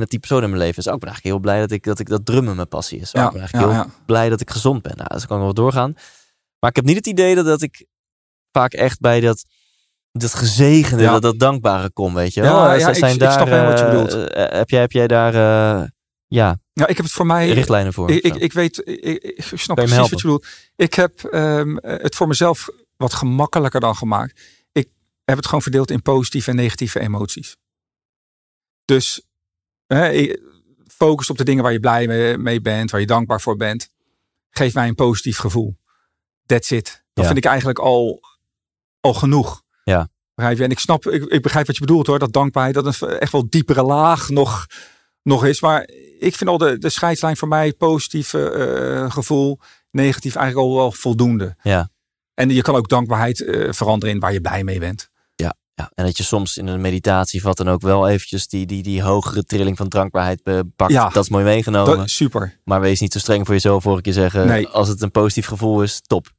dat 0.00 0.08
type 0.08 0.26
persoon 0.26 0.42
in 0.42 0.48
mijn 0.50 0.62
leven 0.62 0.78
is. 0.78 0.88
Ook 0.88 1.00
ben 1.00 1.08
eigenlijk 1.08 1.34
heel 1.36 1.44
blij 1.44 1.60
dat 1.60 1.70
ik 1.70 1.84
dat, 1.84 1.98
ik, 1.98 2.08
dat 2.08 2.26
drummen 2.26 2.56
mijn 2.56 2.68
passie 2.68 3.00
is. 3.00 3.10
Ja, 3.10 3.24
ik 3.26 3.30
ben 3.32 3.40
eigenlijk 3.40 3.72
heel 3.72 3.84
blij 4.06 4.28
dat 4.28 4.40
ik 4.40 4.50
gezond 4.50 4.82
ben. 4.82 4.96
Nou, 4.96 5.08
dus 5.12 5.26
kan 5.26 5.40
wel 5.40 5.54
doorgaan. 5.54 5.92
Maar 6.58 6.70
ik 6.70 6.76
heb 6.76 6.84
niet 6.84 6.96
het 6.96 7.06
idee 7.06 7.34
dat, 7.34 7.44
dat 7.44 7.62
ik 7.62 7.86
vaak 8.52 8.72
echt 8.72 9.00
bij 9.00 9.20
dat, 9.20 9.44
dat 10.12 10.34
gezegende, 10.34 11.04
dat, 11.04 11.22
dat 11.22 11.38
dankbare 11.38 11.90
kom, 11.90 12.14
weet 12.14 12.34
je 12.34 12.42
Ja, 12.42 12.74
ja, 12.74 12.94
Zijn- 12.94 13.12
ik- 13.12 13.18
daar, 13.18 13.32
snap 13.32 13.48
wat 13.48 13.78
je 13.78 13.84
eh, 13.84 13.90
bedoelt. 13.90 14.30
eh, 14.30 14.44
heb, 14.58 14.70
jij, 14.70 14.80
heb 14.80 14.92
jij 14.92 15.06
daar 15.06 15.34
eh, 15.34 15.88
ja, 16.34 16.58
Ja, 16.72 16.86
ik 16.86 16.96
heb 16.96 17.04
het 17.04 17.14
voor 17.14 17.26
mij. 17.26 17.48
richtlijnen 17.50 17.92
voor? 17.92 18.10
Ik, 18.10 18.34
ik, 18.36 18.52
weet, 18.52 18.82
ik, 18.84 19.44
snap 19.54 19.76
precies 19.76 19.96
wat 19.96 20.08
je 20.08 20.16
bedoelt. 20.16 20.46
Ik 20.76 20.94
heb 20.94 21.24
ehm, 21.24 21.76
het 21.80 22.14
voor 22.14 22.28
mezelf 22.28 22.68
wat 22.96 23.14
gemakkelijker 23.14 23.80
dan 23.80 23.96
gemaakt. 23.96 24.40
Ik 24.72 24.88
heb 25.24 25.36
het 25.36 25.46
gewoon 25.46 25.62
verdeeld 25.62 25.90
in 25.90 26.02
positieve 26.02 26.50
en 26.50 26.56
negatieve 26.56 27.00
emoties. 27.00 27.56
Dus 28.84 29.22
hè, 29.86 30.34
focus 30.86 31.30
op 31.30 31.38
de 31.38 31.44
dingen 31.44 31.62
waar 31.62 31.72
je 31.72 31.80
blij 31.80 32.36
mee, 32.36 32.60
bent, 32.60 32.90
waar 32.90 33.00
je 33.00 33.06
dankbaar 33.06 33.40
voor 33.40 33.56
bent. 33.56 33.88
Geef 34.50 34.74
mij 34.74 34.88
een 34.88 34.94
positief 34.94 35.38
gevoel. 35.38 35.76
That's 36.46 36.70
it. 36.70 37.04
Ja. 37.12 37.24
vind 37.24 37.36
ik 37.36 37.44
eigenlijk 37.44 37.78
al 37.78 38.22
al 39.04 39.14
genoeg. 39.14 39.62
Ja. 39.84 40.08
Begrijp 40.34 40.56
je? 40.58 40.64
En 40.64 40.70
ik 40.70 40.78
snap, 40.78 41.06
ik, 41.06 41.24
ik 41.24 41.42
begrijp 41.42 41.66
wat 41.66 41.76
je 41.76 41.80
bedoelt 41.80 42.06
hoor. 42.06 42.18
Dat 42.18 42.32
dankbaarheid, 42.32 42.74
dat 42.74 43.00
een 43.00 43.18
echt 43.18 43.32
wel 43.32 43.46
diepere 43.48 43.82
laag 43.82 44.28
nog, 44.28 44.66
nog 45.24 45.44
is. 45.44 45.60
Maar 45.60 45.88
ik 46.18 46.34
vind 46.36 46.50
al 46.50 46.58
de, 46.58 46.78
de 46.78 46.90
scheidslijn 46.90 47.36
voor 47.36 47.48
mij 47.48 47.72
positief 47.72 48.34
eh, 48.34 49.10
gevoel, 49.10 49.58
negatief 49.90 50.34
eigenlijk 50.34 50.68
al 50.68 50.76
wel 50.76 50.92
voldoende. 50.92 51.56
Ja. 51.62 51.90
En 52.34 52.48
je 52.48 52.62
kan 52.62 52.74
ook 52.74 52.88
dankbaarheid 52.88 53.40
eh, 53.40 53.72
veranderen 53.72 54.14
in 54.14 54.20
waar 54.20 54.32
je 54.32 54.40
blij 54.40 54.64
mee 54.64 54.78
bent. 54.78 55.08
Ja, 55.34 55.56
ja, 55.74 55.90
en 55.94 56.04
dat 56.04 56.16
je 56.16 56.22
soms 56.22 56.56
in 56.56 56.66
een 56.66 56.80
meditatie 56.80 57.40
vat 57.40 57.56
dan 57.56 57.68
ook 57.68 57.80
wel 57.80 58.08
eventjes 58.08 58.48
die, 58.48 58.66
die, 58.66 58.82
die 58.82 59.02
hogere 59.02 59.44
trilling 59.44 59.76
van 59.76 59.88
dankbaarheid 59.88 60.40
eh, 60.42 60.60
pakt. 60.76 60.92
Ja. 60.92 61.08
Dat 61.08 61.22
is 61.22 61.28
mooi 61.28 61.44
meegenomen. 61.44 61.96
Dat, 61.96 62.10
super. 62.10 62.60
Maar 62.64 62.80
wees 62.80 63.00
niet 63.00 63.12
zo 63.12 63.18
streng 63.18 63.44
voor 63.44 63.54
jezelf, 63.54 63.84
hoor 63.84 63.98
ik 63.98 64.06
je 64.06 64.12
zeggen. 64.12 64.46
Nee. 64.46 64.68
Als 64.68 64.88
het 64.88 65.02
een 65.02 65.10
positief 65.10 65.46
gevoel 65.46 65.82
is, 65.82 66.00
top. 66.00 66.32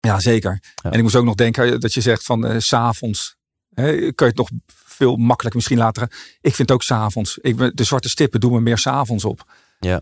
Ja, 0.00 0.20
zeker. 0.20 0.60
Ja. 0.74 0.90
En 0.90 0.96
ik 0.96 1.02
moest 1.02 1.14
ook 1.14 1.24
nog 1.24 1.34
denken 1.34 1.80
dat 1.80 1.94
je 1.94 2.00
zegt 2.00 2.22
van 2.22 2.46
eh, 2.46 2.58
s 2.58 2.66
s'avonds. 2.66 3.36
Kan 3.74 3.86
je 3.94 4.12
het 4.14 4.36
nog 4.36 4.48
veel 4.94 5.16
makkelijker 5.16 5.56
misschien 5.56 5.78
later. 5.78 6.02
Ik 6.40 6.54
vind 6.54 6.58
het 6.58 6.72
ook 6.72 6.82
s'avonds. 6.82 7.38
De 7.72 7.84
zwarte 7.84 8.08
stippen 8.08 8.40
doen 8.40 8.52
me 8.52 8.60
meer 8.60 8.78
s'avonds 8.78 9.24
op. 9.24 9.52
Ja. 9.78 10.00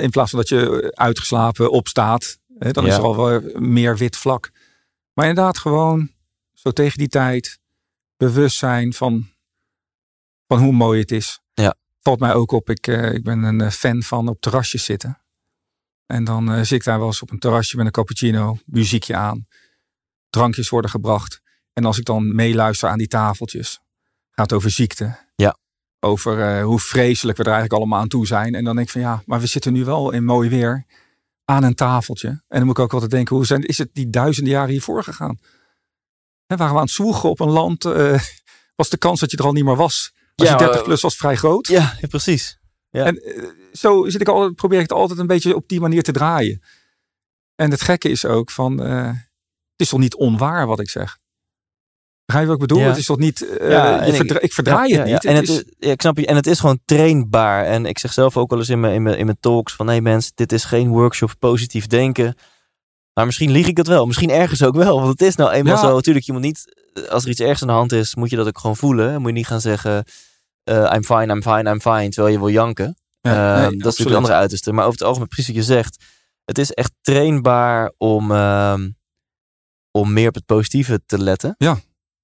In 0.00 0.10
plaats 0.10 0.30
van 0.30 0.38
dat 0.38 0.48
je 0.48 0.90
uitgeslapen 0.94 1.70
opstaat. 1.70 2.38
Hè, 2.58 2.70
dan 2.70 2.86
is 2.86 2.94
er 2.94 3.02
al 3.02 3.16
wel 3.16 3.42
meer 3.54 3.96
wit 3.96 4.16
vlak. 4.16 4.50
Maar 5.12 5.28
inderdaad 5.28 5.58
gewoon 5.58 6.10
zo 6.52 6.70
tegen 6.70 6.98
die 6.98 7.08
tijd. 7.08 7.58
Bewustzijn 8.16 8.92
van, 8.92 9.28
van 10.46 10.58
hoe 10.58 10.72
mooi 10.72 11.00
het 11.00 11.10
is. 11.10 11.40
Ja. 11.54 11.74
Valt 12.00 12.20
mij 12.20 12.34
ook 12.34 12.52
op. 12.52 12.70
Ik, 12.70 12.86
eh, 12.86 13.12
ik 13.12 13.24
ben 13.24 13.42
een 13.42 13.60
eh, 13.60 13.70
fan 13.70 14.02
van 14.02 14.28
op 14.28 14.40
terrasjes 14.40 14.84
zitten. 14.84 15.20
En 16.06 16.24
dan 16.24 16.52
eh, 16.52 16.58
zit 16.58 16.70
ik 16.70 16.84
daar 16.84 16.98
wel 16.98 17.06
eens 17.06 17.22
op 17.22 17.30
een 17.30 17.38
terrasje 17.38 17.76
met 17.76 17.86
een 17.86 17.92
cappuccino, 17.92 18.58
muziekje 18.66 19.16
aan. 19.16 19.46
Drankjes 20.30 20.68
worden 20.68 20.90
gebracht. 20.90 21.40
En 21.72 21.84
als 21.84 21.98
ik 21.98 22.04
dan 22.04 22.34
meeluister 22.34 22.88
aan 22.88 22.98
die 22.98 23.08
tafeltjes, 23.08 23.80
gaat 24.38 24.52
over 24.52 24.70
ziekte. 24.70 25.16
Ja. 25.36 25.56
Over 26.00 26.40
eh, 26.40 26.64
hoe 26.64 26.80
vreselijk 26.80 27.36
we 27.38 27.44
er 27.44 27.50
eigenlijk 27.50 27.80
allemaal 27.80 28.00
aan 28.00 28.08
toe 28.08 28.26
zijn. 28.26 28.54
En 28.54 28.64
dan 28.64 28.74
denk 28.74 28.86
ik 28.86 28.92
van 28.92 29.00
ja, 29.02 29.22
maar 29.26 29.40
we 29.40 29.46
zitten 29.46 29.72
nu 29.72 29.84
wel 29.84 30.10
in 30.12 30.24
mooi 30.24 30.48
weer 30.48 30.84
aan 31.44 31.62
een 31.62 31.74
tafeltje. 31.74 32.28
En 32.28 32.42
dan 32.48 32.64
moet 32.66 32.78
ik 32.78 32.82
ook 32.84 32.92
altijd 32.92 33.10
denken, 33.10 33.36
hoe 33.36 33.46
zijn, 33.46 33.62
is 33.62 33.78
het 33.78 33.88
die 33.92 34.10
duizenden 34.10 34.52
jaren 34.52 34.70
hiervoor 34.70 35.02
gegaan? 35.02 35.38
Hè, 36.46 36.56
waren 36.56 36.72
we 36.74 36.78
aan 36.80 36.84
het 36.86 36.94
zwoegen 36.94 37.28
op 37.30 37.40
een 37.40 37.50
land, 37.50 37.84
eh, 37.84 38.20
was 38.76 38.88
de 38.88 38.96
kans 38.98 39.20
dat 39.20 39.30
je 39.30 39.36
er 39.36 39.44
al 39.44 39.52
niet 39.52 39.64
meer 39.64 39.76
was. 39.76 40.12
Als 40.34 40.48
Ja, 40.48 40.52
je 40.52 40.58
30 40.58 40.76
maar- 40.76 40.84
plus 40.84 41.00
was 41.00 41.16
vrij 41.16 41.36
groot. 41.36 41.66
Ja, 41.66 41.96
ja, 42.00 42.06
precies. 42.06 42.58
Ja. 42.90 43.04
En 43.04 43.22
eh, 43.22 43.44
zo 43.72 44.08
zit 44.08 44.20
ik 44.20 44.28
altijd, 44.28 44.54
probeer 44.54 44.80
ik 44.80 44.88
het 44.88 44.98
altijd 44.98 45.18
een 45.18 45.26
beetje 45.26 45.54
op 45.56 45.68
die 45.68 45.80
manier 45.80 46.02
te 46.02 46.12
draaien. 46.12 46.62
En 47.54 47.70
het 47.70 47.80
gekke 47.82 48.08
is 48.08 48.24
ook 48.24 48.50
van, 48.50 48.82
eh, 48.82 49.06
het 49.06 49.16
is 49.76 49.88
toch 49.88 50.00
niet 50.00 50.14
onwaar 50.14 50.66
wat 50.66 50.80
ik 50.80 50.90
zeg? 50.90 51.18
Begrijp 52.28 52.46
je 52.48 52.52
wat 52.52 52.62
ik 52.62 52.68
bedoel? 52.68 52.82
Ja. 52.84 52.88
Het 52.88 52.98
is 52.98 53.06
toch 53.06 53.18
niet, 53.18 53.58
eh, 53.58 53.70
Ja, 53.70 54.04
je 54.04 54.12
en 54.12 54.14
ik- 54.24 54.32
ik, 54.32 54.52
verdraai 54.52 54.92
Ja, 54.92 54.98
het 54.98 55.06
niet. 55.06 55.24
En, 55.24 55.34
Het 55.36 55.48
het 55.48 55.66
is- 55.78 55.88
ik 55.90 56.00
snap 56.00 56.18
je. 56.18 56.26
En 56.26 56.36
het 56.36 56.46
is 56.46 56.60
gewoon 56.60 56.80
trainbaar. 56.84 57.64
En 57.64 57.86
ik 57.86 57.98
zeg 57.98 58.12
zelf 58.12 58.36
ook 58.36 58.50
wel 58.50 58.58
eens 58.58 58.68
in 58.68 58.80
mijn, 58.80 58.94
in 58.94 59.02
mijn, 59.02 59.18
in 59.18 59.24
mijn 59.24 59.36
talks 59.40 59.72
van... 59.74 59.86
nee 59.86 60.02
mensen, 60.02 60.32
dit 60.34 60.52
is 60.52 60.64
geen 60.64 60.88
workshop 60.88 61.34
positief 61.38 61.86
denken. 61.86 62.34
Maar 63.12 63.26
misschien 63.26 63.50
lieg 63.50 63.66
ik 63.66 63.76
het 63.76 63.86
wel. 63.86 64.06
Misschien 64.06 64.30
ergens 64.30 64.62
ook 64.62 64.74
wel. 64.74 64.96
Want 65.00 65.08
het 65.08 65.20
is 65.28 65.36
nou 65.36 65.50
eenmaal 65.50 65.76
zo. 65.78 65.94
Natuurlijk, 65.94 66.26
je 66.26 66.32
moet 66.32 66.40
niet... 66.40 66.64
Als 67.10 67.24
er 67.24 67.30
iets 67.30 67.40
ergs 67.40 67.62
aan 67.62 67.68
de 67.68 67.74
hand 67.74 67.92
is, 67.92 68.14
moet 68.14 68.30
je 68.30 68.36
dat 68.36 68.46
ook 68.46 68.58
gewoon 68.58 68.76
voelen. 68.76 69.18
Moet 69.20 69.26
je 69.30 69.36
niet 69.36 69.46
gaan 69.46 69.60
zeggen... 69.60 70.04
eh, 70.64 70.92
I'm 70.94 71.04
fine, 71.04 71.26
I'm 71.34 71.42
fine, 71.42 71.70
I'm 71.70 71.80
fine. 71.80 72.08
Terwijl 72.08 72.34
je 72.34 72.38
wil 72.40 72.50
janken. 72.50 72.96
Nee, 73.20 73.34
dat 73.34 73.72
is 73.72 73.78
natuurlijk 73.78 74.08
een 74.10 74.14
andere 74.16 74.34
uiterste. 74.34 74.72
Maar 74.72 74.84
over 74.84 74.98
het 74.98 75.06
algemeen, 75.08 75.28
precies 75.28 75.46
wat 75.46 75.56
je 75.56 75.72
zegt. 75.72 76.04
Het 76.44 76.58
is 76.58 76.70
echt 76.72 76.92
trainbaar 77.00 77.92
om, 77.96 78.30
ehm, 78.32 78.88
om 79.90 80.12
meer 80.12 80.28
op 80.28 80.34
het 80.34 80.46
positieve 80.46 81.00
te 81.06 81.18
letten. 81.22 81.54
Ja. 81.58 81.78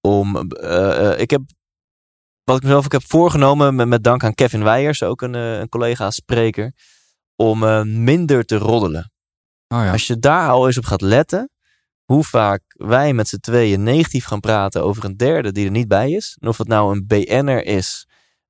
Om, 0.07 0.51
eh, 0.51 1.13
eh, 1.13 1.21
ik 1.21 1.31
heb, 1.31 1.43
wat 2.45 2.57
ik 2.57 2.63
mezelf 2.63 2.85
ook 2.85 2.93
heb 2.93 3.07
voorgenomen, 3.07 3.75
met, 3.75 3.89
met 3.89 4.05
dank 4.05 4.25
aan 4.25 4.35
Kevin 4.35 4.63
Weijers, 4.65 5.03
ook 5.03 5.23
een, 5.23 5.35
eh, 5.35 5.59
een 5.59 5.69
collega-spreker, 5.69 6.73
om 7.37 7.59
minder 8.05 8.45
te 8.45 8.57
roddelen. 8.57 9.13
Oh 9.69 9.79
ja. 9.79 9.93
Als 9.93 10.07
je 10.07 10.19
daar 10.19 10.49
al 10.51 10.67
eens 10.67 10.79
op 10.79 10.85
gaat 10.85 11.01
letten, 11.01 11.51
hoe 12.05 12.25
vaak 12.25 12.63
wij 12.67 13.13
met 13.13 13.29
z'n 13.29 13.39
tweeën 13.39 13.83
negatief 13.83 14.25
gaan 14.25 14.41
praten 14.41 14.83
over 14.83 15.05
een 15.05 15.17
derde 15.17 15.53
die 15.53 15.65
er 15.65 15.71
niet 15.71 15.89
bij 15.89 16.11
is. 16.11 16.37
En 16.41 16.49
of 16.49 16.59
het 16.59 16.69
nou 16.69 16.93
een 16.97 17.07
BN'er 17.07 17.65
is, 17.67 18.07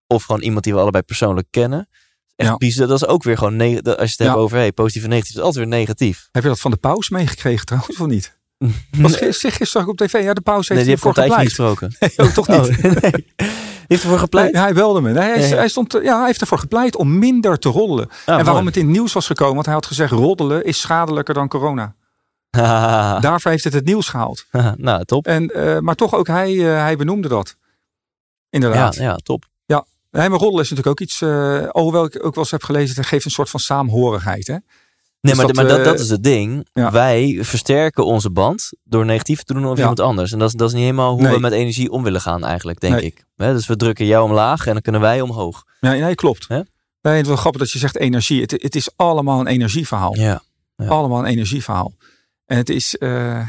of 0.07 0.23
gewoon 0.25 0.43
iemand 0.43 0.65
die 0.65 0.75
we 0.75 0.81
allebei 0.81 1.03
persoonlijk 1.03 1.47
kennen. 1.51 1.89
Echt 2.37 2.49
Ja. 2.51 2.57
bizar. 2.57 2.87
Dat 2.87 3.03
is 3.03 3.09
ook 3.09 3.23
weer 3.23 3.39
gewoon, 3.39 3.61
als 3.61 3.71
je 3.71 3.77
het 3.85 3.99
hebt 3.99 4.19
Ja. 4.19 4.35
over 4.35 4.57
hey, 4.57 4.73
positief 4.73 5.03
en 5.03 5.09
negatief, 5.09 5.35
is 5.37 5.43
altijd 5.43 5.65
weer 5.69 5.79
negatief. 5.79 6.29
Heb 6.33 6.43
je 6.43 6.49
dat 6.49 6.61
van 6.61 6.71
de 6.71 6.77
paus 6.77 7.09
meegekregen 7.09 7.67
trouwens, 7.67 8.01
of 8.01 8.07
niet? 8.07 8.43
Was 8.99 9.21
Nee, 9.21 9.33
gisteren 9.33 9.89
op 9.89 9.97
tv, 9.97 10.23
ja, 10.23 10.33
de 10.33 10.41
paus 10.41 10.69
nee, 10.69 10.79
heeft 10.79 11.03
die 11.03 11.11
heeft 11.11 11.19
gepleit. 11.19 11.49
gesproken. 11.49 11.95
Nee, 12.01 12.11
ook 12.17 12.31
toch 12.31 12.49
niet? 12.49 12.59
Oh, 12.59 13.01
nee. 13.01 13.27
Heeft 13.89 14.03
ervoor 14.03 14.19
gepleit? 14.19 14.53
Nee, 14.53 14.63
hij 14.63 14.75
belde 14.75 15.01
me. 15.01 15.13
Nee, 15.13 15.23
hij, 15.23 15.41
Ja, 15.41 15.47
ja. 15.47 15.57
hij 15.57 15.69
stond, 15.69 15.93
ja, 16.03 16.17
hij 16.17 16.27
heeft 16.27 16.41
ervoor 16.41 16.59
gepleit 16.59 16.97
om 16.97 17.19
minder 17.19 17.59
te 17.59 17.69
roddelen. 17.69 18.09
Ah, 18.09 18.15
en 18.27 18.45
waarom 18.45 18.53
mooi. 18.53 18.67
het 18.67 18.77
in 18.77 18.83
het 18.87 18.93
nieuws 18.93 19.13
was 19.13 19.27
gekomen, 19.27 19.55
want 19.55 19.67
hij 19.67 19.75
had 19.75 19.87
gezegd 19.87 20.13
roddelen 20.13 20.65
is 20.65 20.81
schadelijker 20.81 21.35
dan 21.35 21.49
corona. 21.49 21.95
Daarvoor 23.21 23.51
heeft 23.51 23.65
het 23.65 23.73
het 23.73 23.85
nieuws 23.85 24.09
gehaald. 24.09 24.47
nou, 24.77 25.05
top. 25.05 25.27
En, 25.27 25.49
eh, 25.49 25.79
maar 25.79 25.95
toch 25.95 26.15
ook 26.15 26.27
hij, 26.27 26.75
eh, 26.75 26.83
hij 26.83 26.97
benoemde 26.97 27.29
dat. 27.29 27.57
Ja, 27.59 27.65
Inderdaad. 28.51 28.95
ja, 28.95 29.17
top. 29.17 29.45
Nee, 30.15 30.29
maar 30.29 30.39
roddelen 30.39 30.65
is 30.65 30.71
natuurlijk 30.71 30.87
ook 31.01 31.09
iets, 31.09 31.21
eh, 31.21 31.67
alhoewel 31.69 32.05
ik 32.05 32.15
ook 32.17 32.35
wel 32.35 32.45
eens 32.45 32.51
heb 32.51 32.63
gelezen, 32.63 32.97
het 32.97 33.07
geeft 33.07 33.25
een 33.25 33.31
soort 33.31 33.51
van 33.51 33.61
saamhorigheid. 33.61 34.47
Hè? 34.47 34.57
Nee, 35.25 35.33
Dus 35.35 35.43
maar, 35.45 35.53
dat, 35.53 35.57
maar 35.57 35.77
dat, 35.77 35.79
eh, 35.79 35.93
dat 35.93 36.01
is 36.01 36.11
het 36.11 36.23
ding. 36.23 36.69
ja. 36.73 36.91
Wij 36.93 37.39
versterken 37.41 38.05
onze 38.07 38.31
band 38.31 38.71
door 38.85 39.05
negatief 39.05 39.43
te 39.43 39.53
doen 39.55 39.63
over 39.63 39.77
Ja. 39.77 39.81
iemand 39.81 40.01
anders. 40.01 40.33
En 40.33 40.39
dat 40.39 40.49
is, 40.49 40.55
dat 40.55 40.69
is 40.69 40.75
niet 40.75 40.83
helemaal 40.83 41.13
hoe 41.13 41.23
Nee. 41.23 41.33
we 41.35 41.39
met 41.41 41.53
energie 41.53 41.91
om 41.91 42.03
willen 42.03 42.21
gaan 42.21 42.45
eigenlijk, 42.45 42.81
denk 42.81 42.95
Nee. 42.95 43.05
ik. 43.05 43.25
Dus 43.37 43.67
we 43.67 43.77
drukken 43.77 44.07
jou 44.07 44.25
omlaag 44.29 44.67
en 44.67 44.73
dan 44.73 44.83
kunnen 44.83 45.01
wij 45.01 45.21
omhoog. 45.21 45.65
Ja, 45.81 45.93
nee, 45.93 46.15
klopt. 46.15 46.49
Nee, 46.49 46.63
het 47.01 47.21
is 47.23 47.27
wel 47.27 47.37
grappig 47.37 47.61
dat 47.61 47.71
je 47.71 47.79
zegt 47.79 47.97
energie. 47.99 48.41
Het, 48.41 48.51
het 48.51 48.75
is 48.75 48.89
allemaal 48.97 49.41
een 49.41 49.47
energieverhaal. 49.47 50.17
Ja. 50.17 50.43
Ja. 50.77 50.87
Allemaal 50.87 51.19
een 51.19 51.25
energieverhaal. 51.31 51.93
En 52.47 52.57
het 52.57 52.69
is, 52.69 52.97
eh, 52.97 53.47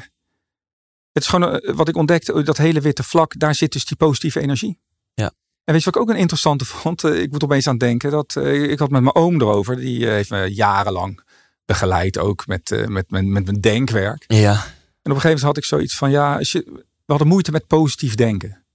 het 1.11 1.23
is 1.23 1.27
gewoon 1.29 1.59
eh, 1.59 1.75
wat 1.75 1.87
ik 1.87 1.95
ontdekte, 1.97 2.43
dat 2.43 2.57
hele 2.57 2.81
witte 2.81 3.03
vlak, 3.03 3.39
daar 3.39 3.55
zit 3.55 3.71
dus 3.71 3.85
die 3.85 3.97
positieve 3.97 4.39
energie. 4.41 4.79
Ja. 5.13 5.31
En 5.63 5.73
weet 5.73 5.83
je 5.83 5.89
wat 5.91 5.95
ik 5.95 6.01
ook 6.01 6.09
een 6.09 6.21
interessante 6.21 6.65
vond? 6.75 7.03
Ik 7.03 7.31
moet 7.31 7.43
opeens 7.43 7.67
aan 7.67 7.77
denken 7.77 8.11
dat 8.11 8.35
ik 8.45 8.79
had 8.79 8.89
met 8.89 9.01
mijn 9.01 9.15
oom 9.15 9.41
erover. 9.41 9.75
Die 9.75 10.07
heeft 10.07 10.29
me 10.29 10.53
jarenlang 10.53 11.23
begeleid 11.65 12.17
ook 12.17 12.47
met, 12.47 12.71
eh, 12.71 12.87
met, 12.87 13.09
met, 13.09 13.25
met 13.25 13.45
mijn 13.45 13.61
denkwerk. 13.61 14.23
Ja. 14.27 14.53
En 14.53 15.11
op 15.11 15.17
een 15.17 15.21
gegeven 15.21 15.21
moment 15.21 15.41
had 15.41 15.57
ik 15.57 15.65
zoiets 15.65 15.97
van, 15.97 16.11
ja, 16.11 16.37
als 16.37 16.51
je, 16.51 16.63
we 16.71 16.83
hadden 17.05 17.27
moeite 17.27 17.51
met 17.51 17.67
positief 17.67 18.15
denken. 18.15 18.65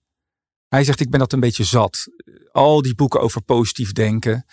Hij 0.68 0.84
zegt, 0.84 1.01
ik 1.01 1.11
ben 1.11 1.18
dat 1.18 1.32
een 1.32 1.41
beetje 1.41 1.64
zat. 1.64 2.07
Al 2.53 2.82
die 2.82 2.95
boeken 2.95 3.20
over 3.20 3.43
positief 3.43 3.93
denken. 3.93 4.47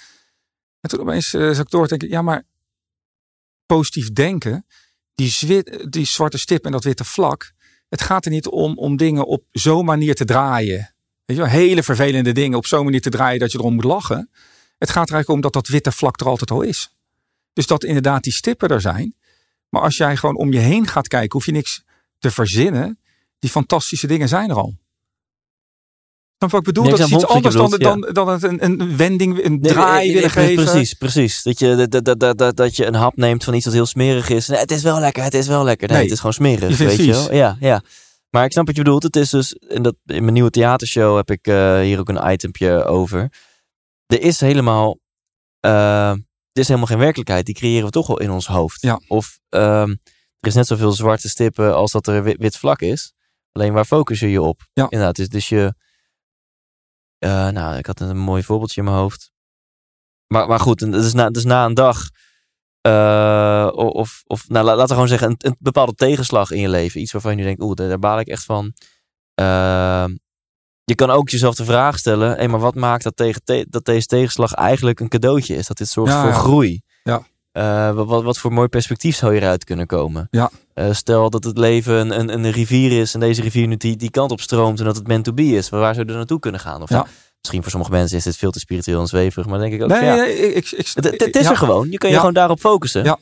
En 0.79 0.89
toen 0.89 0.99
opeens 0.99 1.33
uh, 1.33 1.47
zag 1.47 1.59
ik 1.59 1.69
door 1.69 1.87
te 1.87 1.97
denken, 1.97 2.09
ja, 2.17 2.21
maar 2.21 2.43
positief 3.65 4.11
denken, 4.13 4.65
die, 5.15 5.29
zwit, 5.29 5.91
die 5.91 6.05
zwarte 6.05 6.37
stip 6.37 6.65
en 6.65 6.71
dat 6.71 6.83
witte 6.83 7.03
vlak, 7.03 7.51
het 7.89 8.01
gaat 8.01 8.25
er 8.25 8.31
niet 8.31 8.47
om 8.47 8.77
om 8.77 8.97
dingen 8.97 9.25
op 9.25 9.43
zo'n 9.51 9.85
manier 9.85 10.15
te 10.15 10.25
draaien. 10.25 10.93
Weet 11.25 11.37
je 11.37 11.43
wel, 11.43 11.51
hele 11.51 11.83
vervelende 11.83 12.31
dingen 12.31 12.57
op 12.57 12.65
zo'n 12.65 12.83
manier 12.83 13.01
te 13.01 13.09
draaien 13.09 13.39
dat 13.39 13.51
je 13.51 13.57
erom 13.57 13.73
moet 13.73 13.83
lachen. 13.83 14.29
Het 14.77 14.89
gaat 14.89 15.07
er 15.07 15.13
eigenlijk 15.13 15.29
om 15.29 15.41
dat 15.41 15.53
dat 15.53 15.67
witte 15.67 15.91
vlak 15.91 16.19
er 16.19 16.27
altijd 16.27 16.51
al 16.51 16.61
is. 16.61 16.96
Dus 17.57 17.67
dat 17.67 17.83
inderdaad 17.83 18.23
die 18.23 18.33
stippen 18.33 18.69
er 18.69 18.81
zijn. 18.81 19.15
Maar 19.69 19.81
als 19.81 19.97
jij 19.97 20.17
gewoon 20.17 20.37
om 20.37 20.51
je 20.51 20.59
heen 20.59 20.87
gaat 20.87 21.07
kijken, 21.07 21.31
hoef 21.31 21.45
je 21.45 21.51
niks 21.51 21.83
te 22.19 22.31
verzinnen. 22.31 22.99
Die 23.39 23.49
fantastische 23.49 24.07
dingen 24.07 24.27
zijn 24.27 24.49
er 24.49 24.55
al. 24.55 24.75
Je 26.37 26.47
wat 26.47 26.53
ik 26.53 26.63
bedoel? 26.63 26.83
Nee, 26.83 26.91
dat 26.95 27.07
is 27.07 27.13
iets 27.13 27.25
anders 27.25 27.55
dan, 27.55 27.69
dan, 27.69 28.09
dan 28.13 28.27
het 28.27 28.43
een, 28.43 28.63
een 28.63 28.97
wending, 28.97 29.43
een 29.43 29.59
Nee, 29.59 29.71
draai 29.71 30.05
nee, 30.05 30.13
willen 30.13 30.29
geven. 30.29 30.63
Precies, 30.65 30.93
precies. 30.93 31.43
Dat 31.43 31.59
je, 31.59 31.87
dat, 31.89 32.05
dat, 32.05 32.19
dat, 32.19 32.37
dat, 32.37 32.55
dat 32.55 32.75
je 32.75 32.85
een 32.85 32.95
hap 32.95 33.15
neemt 33.15 33.43
van 33.43 33.53
iets 33.53 33.65
dat 33.65 33.73
heel 33.73 33.85
smerig 33.85 34.29
is. 34.29 34.47
Nee, 34.47 34.59
het 34.59 34.71
is 34.71 34.83
wel 34.83 34.99
lekker, 34.99 35.23
het 35.23 35.33
is 35.33 35.47
wel 35.47 35.63
lekker. 35.63 35.87
Nee, 35.87 36.01
het 36.01 36.11
is 36.11 36.17
gewoon 36.17 36.33
smerig, 36.33 36.77
je 36.77 36.85
weet 36.85 36.97
je 36.97 37.11
wel. 37.11 37.33
Ja, 37.33 37.57
ja. 37.59 37.81
Maar 38.29 38.45
ik 38.45 38.51
snap 38.51 38.65
wat 38.65 38.75
je 38.75 38.83
bedoelt. 38.83 39.03
Het 39.03 39.15
is 39.15 39.29
dus, 39.29 39.53
in, 39.53 39.81
dat, 39.81 39.95
in 40.05 40.21
mijn 40.21 40.33
nieuwe 40.33 40.49
theatershow 40.49 41.15
heb 41.15 41.31
ik 41.31 41.47
eh, 41.47 41.79
hier 41.79 41.99
ook 41.99 42.09
een 42.09 42.31
itempje 42.31 42.83
over. 42.85 43.31
Er 44.05 44.21
is 44.21 44.39
helemaal, 44.39 44.97
eh, 45.59 46.13
is 46.57 46.67
helemaal 46.67 46.87
geen 46.87 46.97
werkelijkheid. 46.99 47.45
Die 47.45 47.55
creëren 47.55 47.85
we 47.85 47.91
toch 47.91 48.07
wel 48.07 48.19
in 48.19 48.31
ons 48.31 48.47
hoofd. 48.47 48.81
Ja. 48.81 48.99
Of 49.07 49.39
ehm, 49.49 49.89
er 50.39 50.47
is 50.47 50.53
net 50.53 50.67
zoveel 50.67 50.91
zwarte 50.91 51.29
stippen 51.29 51.75
als 51.75 51.91
dat 51.91 52.07
er 52.07 52.23
wit, 52.23 52.37
wit 52.37 52.57
vlak 52.57 52.81
is. 52.81 53.13
Alleen 53.51 53.73
waar 53.73 53.85
focus 53.85 54.19
je 54.19 54.29
je 54.29 54.41
op? 54.41 54.67
Ja. 54.73 54.83
Inderdaad, 54.83 55.15
dus, 55.15 55.29
dus 55.29 55.49
je... 55.49 55.73
eh, 57.17 57.49
nou, 57.49 57.77
ik 57.77 57.85
had 57.85 57.99
een 57.99 58.17
mooi 58.17 58.43
voorbeeldje 58.43 58.81
in 58.81 58.87
mijn 58.87 58.99
hoofd. 58.99 59.31
Maar, 60.27 60.47
maar 60.47 60.59
goed, 60.59 60.79
dus 60.91 61.13
na, 61.13 61.29
dus 61.29 61.43
na 61.43 61.65
een 61.65 61.73
dag... 61.73 62.09
eh, 62.81 63.69
of, 63.73 64.21
of 64.25 64.49
nou, 64.49 64.65
la- 64.65 64.71
laten 64.75 64.87
we 64.87 64.93
gewoon 64.93 65.07
zeggen, 65.07 65.29
een, 65.29 65.35
een 65.37 65.55
bepaalde 65.59 65.93
tegenslag 65.93 66.51
in 66.51 66.59
je 66.59 66.69
leven. 66.69 67.01
Iets 67.01 67.11
waarvan 67.11 67.31
je 67.31 67.37
nu 67.37 67.43
denkt, 67.43 67.61
oeh, 67.61 67.75
daar, 67.75 67.87
daar 67.87 67.99
baal 67.99 68.19
ik 68.19 68.27
echt 68.27 68.43
van. 68.43 68.73
Ehm, 69.33 70.15
je 70.89 70.95
kan 70.95 71.09
ook 71.09 71.29
jezelf 71.29 71.55
de 71.55 71.65
vraag 71.65 71.97
stellen, 71.97 72.37
hé, 72.37 72.47
maar 72.47 72.59
wat 72.59 72.75
maakt 72.75 73.03
dat, 73.03 73.15
tegen 73.15 73.41
te- 73.43 73.65
dat 73.69 73.85
deze 73.85 74.07
tegenslag 74.07 74.53
eigenlijk 74.53 74.99
een 74.99 75.07
cadeautje 75.07 75.55
is? 75.55 75.67
Dat 75.67 75.77
dit 75.77 75.87
zorgt 75.89 76.13
Ja, 76.13 76.21
voor 76.21 76.29
ja. 76.29 76.35
groei. 76.35 76.81
Ja. 77.03 77.21
Eh, 77.51 77.91
wat, 77.91 78.23
wat 78.23 78.37
voor 78.37 78.53
mooi 78.53 78.67
perspectief 78.67 79.15
zou 79.15 79.31
hieruit 79.31 79.63
kunnen 79.63 79.85
komen? 79.87 80.27
Ja. 80.31 80.49
Eh, 80.73 80.93
stel 80.93 81.29
dat 81.29 81.43
het 81.43 81.57
leven 81.57 81.93
een, 81.99 82.19
een, 82.19 82.33
een 82.45 82.51
rivier 82.51 82.99
is 83.01 83.13
en 83.13 83.19
deze 83.19 83.41
rivier 83.41 83.67
nu 83.67 83.77
die, 83.77 83.95
die 83.95 84.09
kant 84.09 84.31
op 84.31 84.41
stroomt 84.41 84.79
en 84.79 84.85
dat 84.85 84.95
het 84.95 85.07
meant 85.07 85.23
to 85.23 85.33
be 85.33 85.43
is. 85.43 85.69
Waar, 85.69 85.79
waar 85.79 85.93
zou 85.93 86.05
je 86.05 86.11
er 86.11 86.17
naartoe 86.17 86.39
kunnen 86.39 86.59
gaan? 86.61 86.81
Of 86.81 86.89
Ja. 86.89 87.05
misschien 87.39 87.61
voor 87.61 87.71
sommige 87.71 87.91
mensen 87.91 88.17
is 88.17 88.23
dit 88.23 88.37
veel 88.37 88.51
te 88.51 88.59
spiritueel 88.59 88.99
en 88.99 89.07
zweverig, 89.07 89.45
maar 89.47 89.59
dan 89.59 89.69
denk 89.69 89.81
ik 89.81 89.83
ook, 89.91 89.99
Nee, 89.99 90.05
ja, 90.09 90.15
nee, 90.15 90.37
ik, 90.37 90.55
ik, 90.55 90.71
ik- 90.71 90.91
het, 90.93 91.21
het- 91.21 91.35
is 91.35 91.45
er 91.45 91.57
gewoon. 91.57 91.89
Je 91.91 91.97
kan 91.97 92.09
je 92.09 92.15
gewoon 92.17 92.33
daarop 92.33 92.59
focussen. 92.59 93.03
Ja. 93.03 93.17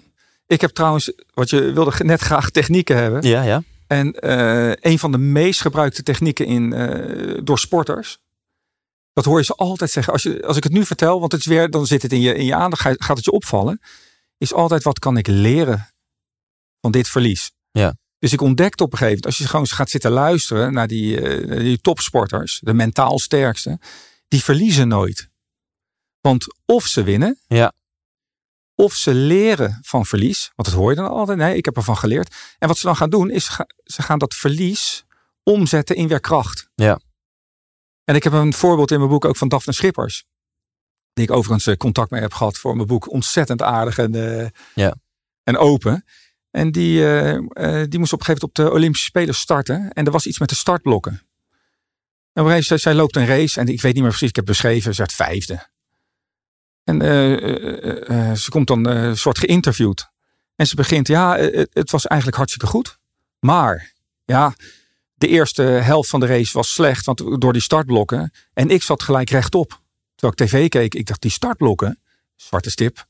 Ik 0.47 0.61
heb 0.61 0.69
trouwens, 0.71 1.11
wat 1.33 1.49
je 1.49 1.71
wilde 1.71 1.91
net 1.97 2.21
graag 2.21 2.49
technieken 2.49 2.97
hebben. 2.97 3.21
ja. 3.27 3.41
ja. 3.41 3.63
En 3.87 4.13
eh, 4.13 4.91
een 4.91 4.99
van 4.99 5.11
de 5.11 5.17
meest 5.17 5.61
gebruikte 5.61 6.03
technieken 6.03 6.45
in, 6.45 6.73
eh, 6.73 7.39
door 7.43 7.59
sporters. 7.59 8.17
Dat 9.13 9.25
hoor 9.25 9.37
je 9.37 9.45
ze 9.45 9.53
altijd 9.53 9.91
zeggen. 9.91 10.13
Als, 10.13 10.23
je, 10.23 10.45
als 10.45 10.57
ik 10.57 10.63
het 10.63 10.71
nu 10.71 10.85
vertel, 10.85 11.19
want 11.19 11.31
het 11.31 11.41
is 11.41 11.47
weer, 11.47 11.69
dan 11.69 11.85
zit 11.85 12.01
het 12.01 12.11
in 12.13 12.21
je, 12.21 12.33
in 12.35 12.45
je 12.45 12.55
aandacht, 12.55 12.81
ga- 12.81 12.95
gaat 12.97 13.15
het 13.15 13.25
je 13.25 13.31
opvallen. 13.31 13.81
Is 14.37 14.53
altijd 14.53 14.83
wat 14.83 14.99
kan 14.99 15.17
ik 15.17 15.27
leren 15.27 15.87
van 16.81 16.91
dit 16.91 17.07
verlies. 17.09 17.51
Ja. 17.71 17.95
Dus 18.19 18.33
ik 18.33 18.41
ontdekte 18.41 18.83
op 18.83 18.91
een 18.91 18.97
gegeven 18.97 19.17
moment, 19.21 19.25
als 19.25 19.37
je 19.47 19.51
gewoon 19.51 19.67
gaat 19.67 19.89
zitten 19.89 20.11
luisteren 20.11 20.73
naar 20.73 20.87
die, 20.87 21.21
eh, 21.21 21.47
naar 21.47 21.59
die 21.59 21.81
topsporters, 21.81 22.59
de 22.63 22.73
mentaal 22.73 23.19
sterkste, 23.19 23.79
die 24.27 24.43
verliezen 24.43 24.87
nooit. 24.87 25.29
Want 26.21 26.45
of 26.65 26.85
ze 26.85 27.03
winnen, 27.03 27.39
Ja. 27.47 27.73
Of 28.75 28.93
ze 28.93 29.13
leren 29.13 29.79
van 29.81 30.05
verlies. 30.05 30.51
Want 30.55 30.67
dat 30.69 30.77
hoor 30.77 30.89
je 30.89 30.95
dan 30.95 31.09
altijd. 31.09 31.37
Nee, 31.37 31.57
ik 31.57 31.65
heb 31.65 31.75
ervan 31.75 31.97
geleerd. 31.97 32.35
En 32.57 32.67
wat 32.67 32.77
ze 32.77 32.85
dan 32.85 32.95
gaan 32.95 33.09
doen, 33.09 33.29
is 33.29 33.47
ga- 33.47 33.67
ze 33.83 34.01
gaan 34.01 34.19
dat 34.19 34.33
verlies 34.33 35.05
omzetten 35.43 35.95
in 35.95 36.07
weer 36.07 36.19
kracht. 36.19 36.69
Ja. 36.75 36.99
En 38.03 38.15
ik 38.15 38.23
heb 38.23 38.33
een 38.33 38.53
voorbeeld 38.53 38.91
in 38.91 38.97
mijn 38.97 39.09
boek 39.09 39.25
ook 39.25 39.37
van 39.37 39.47
Daphne 39.47 39.73
Schippers. 39.73 40.25
Die 41.13 41.23
ik 41.25 41.31
overigens 41.31 41.67
eh, 41.67 41.75
contact 41.75 42.11
mee 42.11 42.21
heb 42.21 42.33
gehad 42.33 42.57
voor 42.57 42.75
mijn 42.75 42.87
boek. 42.87 43.11
Ontzettend 43.11 43.61
aardig 43.61 43.97
en, 43.97 44.15
eh, 44.41 44.49
Ja. 44.75 44.95
en 45.43 45.57
open. 45.57 46.05
En 46.51 46.71
die, 46.71 47.07
eh, 47.07 47.83
die 47.89 47.99
moest 47.99 48.13
op 48.13 48.19
een 48.19 48.25
gegeven 48.25 48.25
moment 48.25 48.43
op 48.43 48.53
de 48.55 48.71
Olympische 48.71 49.05
Spelen 49.05 49.35
starten. 49.35 49.91
En 49.93 50.05
er 50.05 50.11
was 50.11 50.25
iets 50.25 50.39
met 50.39 50.49
de 50.49 50.55
startblokken. 50.55 51.11
En 51.11 51.17
op 52.41 52.47
een 52.47 52.51
gegeven 52.51 52.63
moment, 52.67 52.81
zij 52.81 52.93
loopt 52.93 53.15
een 53.15 53.25
race. 53.25 53.59
En 53.59 53.67
ik 53.67 53.81
weet 53.81 53.93
niet 53.93 54.01
meer 54.01 54.11
precies, 54.11 54.29
ik 54.29 54.35
heb 54.35 54.45
beschreven, 54.45 54.91
ze 54.93 54.97
werd 54.97 55.13
vijfde. 55.13 55.67
En 56.85 57.01
eh, 57.01 57.33
eh, 57.33 58.29
eh, 58.29 58.35
ze 58.37 58.49
komt 58.49 58.67
dan 58.67 58.85
een 58.87 59.17
soort 59.17 59.37
geïnterviewd. 59.37 60.09
En 60.55 60.67
ze 60.67 60.75
begint, 60.75 61.07
ja, 61.07 61.37
het- 61.37 61.91
was 61.91 62.05
eigenlijk 62.05 62.37
hartstikke 62.37 62.67
goed. 62.67 62.97
Maar, 63.39 63.93
ja, 64.25 64.53
de 65.13 65.27
eerste 65.27 65.61
helft 65.61 66.09
van 66.09 66.19
de 66.19 66.25
race 66.25 66.53
was 66.53 66.73
slecht 66.73 67.05
want 67.05 67.41
door 67.41 67.53
die 67.53 67.61
startblokken. 67.61 68.31
En 68.53 68.69
ik 68.69 68.83
zat 68.83 69.03
gelijk 69.03 69.29
rechtop. 69.29 69.81
Terwijl 70.15 70.33
ik 70.41 70.47
tv 70.47 70.69
keek, 70.69 70.95
ik 70.95 71.05
dacht, 71.05 71.21
die 71.21 71.31
startblokken, 71.31 71.99
zwarte 72.35 72.69
stip. 72.69 73.05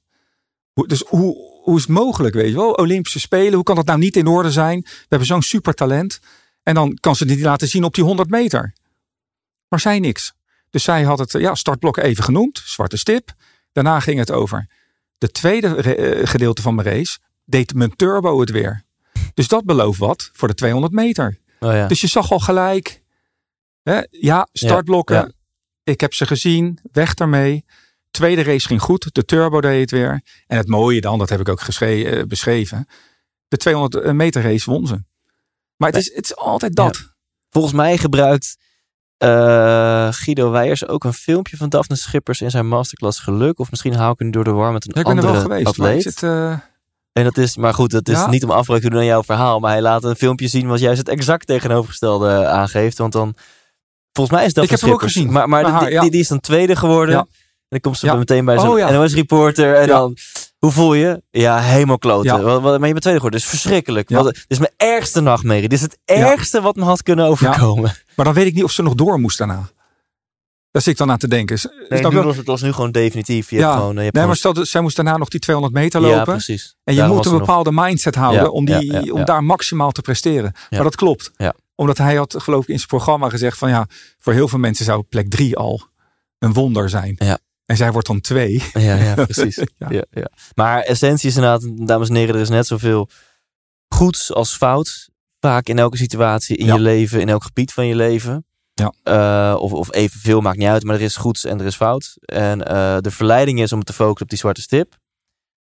Dus 0.74 1.04
hoe, 1.08 1.36
hoe 1.64 1.76
is 1.76 1.82
het 1.82 1.92
mogelijk, 1.92 2.36
weet 2.36 2.50
je 2.50 2.56
wel? 2.56 2.72
Olympische 2.72 3.20
Spelen, 3.20 3.54
hoe 3.54 3.64
kan 3.64 3.76
dat 3.76 3.86
nou 3.86 4.00
niet 4.00 4.16
in 4.16 4.28
orde 4.28 4.52
zijn? 4.52 4.80
We 4.82 5.06
hebben 5.10 5.28
zo'n 5.28 5.42
supertalent. 5.42 6.20
En 6.64 6.74
dan 6.76 6.98
kan 7.00 7.16
ze 7.16 7.26
die 7.26 7.42
laten 7.42 7.68
zien 7.68 7.84
op 7.84 7.94
die 7.94 8.04
100 8.04 8.30
meter. 8.30 8.74
Maar 9.68 9.80
zij 9.80 10.00
niks. 10.00 10.34
Dus 10.70 10.84
zij 10.84 11.04
had 11.04 11.20
het 11.20 11.32
ja, 11.32 11.56
startblok 11.56 11.98
even 11.98 12.24
genoemd, 12.24 12.62
zwarte 12.66 12.98
stip. 12.98 13.34
Daarna 13.76 14.00
ging 14.00 14.20
het 14.20 14.32
over 14.32 14.68
de 15.18 15.28
tweede 15.28 15.68
eh, 15.68 16.28
gedeelte 16.28 16.62
van 16.62 16.76
mijn 16.76 16.88
race. 16.88 17.20
Deed 17.46 17.74
mijn 17.74 17.96
turbo 17.96 18.40
het 18.40 18.50
weer. 18.50 18.84
Dus 19.34 19.48
dat 19.48 19.66
belooft 19.66 20.00
wat 20.00 20.30
voor 20.34 20.48
de 20.48 20.54
200 20.54 20.94
meter. 20.94 21.40
Oh, 21.60 21.72
ja. 21.72 21.88
Dus 21.88 22.02
je 22.02 22.08
zag 22.08 22.32
al 22.32 22.40
gelijk. 22.40 23.02
Hè, 23.84 24.02
ja, 24.10 24.48
startblokken. 24.52 25.16
ja. 25.16 25.32
Ik 25.84 26.02
heb 26.02 26.14
ze 26.14 26.26
gezien. 26.26 26.80
Weg 26.92 27.14
daarmee. 27.14 27.66
Tweede 28.12 28.44
race 28.44 28.68
ging 28.68 28.82
goed. 28.82 29.14
De 29.14 29.26
turbo 29.26 29.62
deed 29.62 29.82
het 29.82 29.92
weer. 29.92 30.22
En 30.48 30.58
het 30.58 30.68
mooie 30.68 31.02
dan, 31.02 31.20
dat 31.20 31.30
heb 31.30 31.40
ik 31.40 31.50
ook 31.50 31.62
eh, 31.62 32.24
beschreven. 32.24 32.88
De 33.48 33.58
200 33.58 34.14
meter 34.14 34.42
race 34.42 34.72
won 34.72 34.88
ze. 34.88 35.04
Maar 35.76 35.90
het 35.90 35.98
is, 35.98 36.14
het 36.14 36.24
is 36.24 36.36
altijd 36.36 36.76
dat. 36.76 37.16
Volgens 37.50 37.74
mij 37.74 37.98
gebruikt 37.98 38.58
eh, 39.18 40.08
Guido 40.12 40.52
Weijers 40.52 40.88
ook 40.88 41.04
een 41.04 41.14
filmpje 41.14 41.58
van 41.58 41.70
Daphne 41.70 41.96
Schippers 41.96 42.42
in 42.42 42.50
zijn 42.52 42.68
masterclass 42.68 43.20
Geluk. 43.20 43.60
Of 43.60 43.70
misschien 43.70 43.96
haal 43.96 44.12
ik 44.12 44.20
hem 44.20 44.32
door 44.32 44.44
de 44.44 44.52
war 44.52 44.72
met 44.72 44.86
een 44.86 44.92
Ja, 44.94 45.00
ik 45.00 45.06
ben 45.08 45.18
er 45.18 45.24
andere 45.30 45.48
wel 45.48 45.58
geweest. 45.58 45.68
Atleet. 45.80 46.02
zit, 46.02 46.24
eh, 46.24 46.52
En 47.14 47.24
dat 47.24 47.38
is, 47.38 47.58
maar 47.58 47.74
goed, 47.74 47.92
dat 47.92 48.08
is 48.08 48.16
Ja. 48.18 48.30
niet 48.30 48.44
om 48.44 48.52
afbreuk 48.52 48.82
te 48.82 48.90
doen 48.90 49.00
aan 49.00 49.06
jouw 49.06 49.24
verhaal. 49.24 49.60
Maar 49.60 49.72
hij 49.72 49.82
laat 49.82 50.04
een 50.04 50.16
filmpje 50.16 50.48
zien 50.48 50.68
wat 50.68 50.80
juist 50.80 50.98
het 51.00 51.10
exact 51.10 51.48
tegenovergestelde 51.48 52.48
aangeeft. 52.48 52.98
Want 52.98 53.14
dan, 53.14 53.34
volgens 54.12 54.38
mij 54.38 54.46
is 54.46 54.54
dat 54.54 54.64
Ik 54.64 54.70
heb 54.70 54.82
hem 54.82 54.92
ook 54.92 55.02
gezien. 55.02 55.32
Maar, 55.32 55.50
maar 55.50 55.80
die, 55.80 55.90
ja. 55.92 56.02
die, 56.02 56.12
die 56.12 56.20
is 56.20 56.28
dan 56.28 56.40
tweede 56.40 56.76
geworden. 56.76 57.28
Ja. 57.76 57.82
En 57.82 57.82
dan 57.82 57.92
komt 57.92 57.98
ze 57.98 58.06
Ja. 58.06 58.16
meteen 58.16 58.46
bij 58.46 58.60
zo'n 58.60 58.70
Oh, 58.70 58.78
ja. 58.78 58.92
NOS-reporter. 58.92 59.76
En 59.76 59.82
Ja. 59.88 59.98
dan, 59.98 60.18
hoe 60.58 60.72
voel 60.72 60.94
je? 60.94 61.22
Ja, 61.32 61.60
helemaal 61.60 61.98
kloten. 61.98 62.36
Ja. 62.38 62.42
Wat, 62.42 62.62
wat, 62.62 62.72
maar 62.78 62.86
je 62.88 62.92
bent 62.92 63.02
tweede 63.02 63.20
geworden. 63.20 63.40
Is 63.40 63.46
verschrikkelijk. 63.46 64.10
Ja. 64.10 64.16
Wat, 64.24 64.34
dit 64.34 64.46
is 64.48 64.60
mijn 64.60 64.72
ergste 64.78 65.22
nachtmerrie. 65.22 65.70
Dit 65.70 65.78
is 65.78 65.82
het 65.82 65.98
ergste 66.06 66.62
wat 66.62 66.76
me 66.76 66.84
had 66.84 67.04
kunnen 67.04 67.26
overkomen. 67.26 67.94
maar 68.16 68.26
dan 68.26 68.34
weet 68.34 68.46
ik 68.46 68.54
niet 68.54 68.64
of 68.64 68.72
ze 68.72 68.82
nog 68.82 68.94
door 68.96 69.20
moest 69.20 69.38
daarna. 69.38 69.70
Daar 70.72 70.84
zit 70.84 70.94
ik 70.94 71.00
dan 71.00 71.12
aan 71.12 71.18
te 71.18 71.28
denken. 71.28 71.60
Nee, 71.90 72.02
je? 72.02 72.08
nu 72.10 72.22
was 72.22 72.38
het 72.38 72.46
was 72.46 72.62
nu 72.62 72.72
gewoon 72.74 72.92
definitief. 72.92 73.50
Je 73.50 73.56
hebt 73.56 73.68
Ja. 73.70 73.76
gewoon, 73.76 73.96
je 73.96 74.02
hebt 74.02 74.16
Nee, 74.16 74.26
maar 74.26 74.36
stel, 74.36 74.66
zij 74.66 74.82
moest 74.82 74.96
daarna 74.96 75.18
nog 75.18 75.28
die 75.30 75.40
200 75.40 75.76
meter 75.76 76.02
Ja, 76.02 76.08
lopen. 76.08 76.24
precies. 76.34 76.76
En 76.84 76.94
je 76.94 77.00
Daarom 77.00 77.16
moet 77.18 77.26
een 77.26 77.32
nog- 77.32 77.40
bepaalde 77.42 77.72
mindset 77.74 78.16
houden 78.16 78.42
Ja, 78.42 78.48
om, 78.50 78.66
die, 78.66 78.92
ja, 78.92 79.00
ja, 79.00 79.12
om 79.12 79.20
ja. 79.20 79.24
daar 79.26 79.44
maximaal 79.44 79.92
te 79.92 80.02
presteren. 80.02 80.52
Ja. 80.54 80.68
Maar 80.70 80.84
dat 80.84 80.96
klopt. 80.96 81.32
Ja. 81.36 81.54
Omdat 81.76 81.98
hij 81.98 82.16
had 82.16 82.36
geloof 82.38 82.62
ik 82.64 82.68
in 82.70 82.76
zijn 82.76 82.88
programma 82.88 83.30
gezegd 83.30 83.58
van 83.58 83.70
ja, 83.70 83.88
voor 84.20 84.34
heel 84.34 84.48
veel 84.48 84.60
mensen 84.60 84.86
zou 84.86 85.02
plek 85.04 85.30
drie 85.30 85.58
al 85.58 85.82
een 86.40 86.54
wonder 86.54 86.90
zijn. 86.90 87.16
Ja. 87.18 87.38
En 87.66 87.78
zij 87.78 87.92
wordt 87.92 88.08
dan 88.08 88.22
twee. 88.22 88.64
Ja, 88.74 88.96
ja 88.96 89.14
precies. 89.26 89.56
Ja. 89.56 89.90
ja. 89.90 90.06
Ja, 90.12 90.30
Maar 90.56 90.82
essentie 90.82 91.30
is 91.30 91.36
inderdaad, 91.36 91.88
dames 91.88 92.10
en 92.10 92.16
heren, 92.16 92.36
er 92.36 92.42
is 92.42 92.50
net 92.50 92.68
zoveel 92.68 93.10
goeds 93.88 94.34
als 94.34 94.56
fout. 94.56 95.10
Vaak 95.40 95.68
in 95.68 95.80
elke 95.80 95.98
situatie 95.98 96.58
in 96.58 96.66
je 96.66 96.80
leven, 96.80 97.22
in 97.22 97.30
elk 97.30 97.44
gebied 97.44 97.74
van 97.74 97.88
je 97.88 97.96
leven. 97.96 98.46
Ja. 98.74 98.94
Eh, 99.04 99.62
of, 99.62 99.74
of 99.74 99.94
evenveel, 99.94 100.42
maakt 100.42 100.58
niet 100.58 100.68
uit, 100.68 100.84
maar 100.84 100.96
er 100.96 101.02
is 101.02 101.16
goeds 101.16 101.46
en 101.46 101.60
er 101.60 101.66
is 101.66 101.76
fout. 101.76 102.18
En 102.26 102.68
eh, 102.68 102.98
de 103.00 103.12
verleiding 103.12 103.62
is 103.62 103.72
om 103.72 103.84
te 103.84 103.94
focussen 103.94 104.24
op 104.24 104.30
die 104.30 104.38
zwarte 104.38 104.62
stip. 104.62 104.98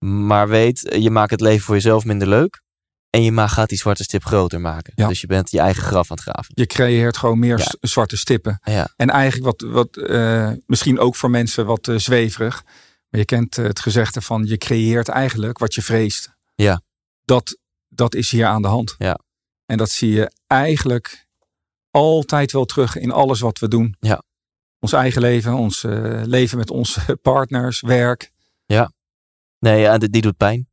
Maar 0.05 0.47
weet, 0.47 0.95
je 0.99 1.09
maakt 1.09 1.31
het 1.31 1.41
leven 1.41 1.65
voor 1.65 1.75
jezelf 1.75 2.05
minder 2.05 2.27
leuk. 2.27 2.61
En 3.09 3.23
je 3.23 3.31
ma- 3.31 3.47
gaat 3.47 3.69
die 3.69 3.77
zwarte 3.77 4.03
stip 4.03 4.23
groter 4.25 4.61
maken. 4.61 4.93
Ja. 4.95 5.07
Dus 5.07 5.21
je 5.21 5.27
bent 5.27 5.51
je 5.51 5.59
eigen 5.59 5.83
graf 5.83 6.11
aan 6.11 6.17
het 6.17 6.25
graven. 6.25 6.51
Je 6.55 6.65
creëert 6.65 7.17
gewoon 7.17 7.39
meer 7.39 7.57
Ja. 7.57 7.73
zwarte 7.81 8.17
stippen. 8.17 8.59
Ja. 8.63 8.93
En 8.95 9.09
eigenlijk 9.09 9.45
wat, 9.45 9.71
wat 9.71 9.97
eh, 9.97 10.51
misschien 10.65 10.99
ook 10.99 11.15
voor 11.15 11.29
mensen 11.29 11.65
wat 11.65 11.87
eh, 11.87 11.95
zweverig. 11.97 12.63
Maar 13.09 13.19
je 13.19 13.25
kent 13.25 13.57
eh, 13.57 13.65
het 13.65 13.79
gezegde 13.79 14.21
van 14.21 14.43
je 14.45 14.57
creëert 14.57 15.07
eigenlijk 15.07 15.57
wat 15.57 15.73
je 15.75 15.81
vreest. 15.81 16.35
Ja. 16.55 16.81
Dat, 17.25 17.57
dat 17.87 18.15
is 18.15 18.31
hier 18.31 18.45
aan 18.45 18.61
de 18.61 18.67
hand. 18.67 18.95
Ja. 18.97 19.19
En 19.65 19.77
dat 19.77 19.89
zie 19.89 20.11
je 20.11 20.31
eigenlijk 20.47 21.27
altijd 21.91 22.51
wel 22.51 22.65
terug 22.65 22.95
in 22.97 23.11
alles 23.11 23.39
wat 23.39 23.59
we 23.59 23.67
doen. 23.67 23.95
Ja. 23.99 24.21
Ons 24.79 24.93
eigen 24.93 25.21
leven, 25.21 25.53
ons 25.53 25.81
leven 26.23 26.57
met 26.57 26.69
onze 26.69 27.15
partners, 27.21 27.81
werk. 27.81 28.31
Nee, 29.59 29.79
ja, 29.79 29.97
die 29.97 30.21
doet 30.21 30.37
pijn. 30.37 30.66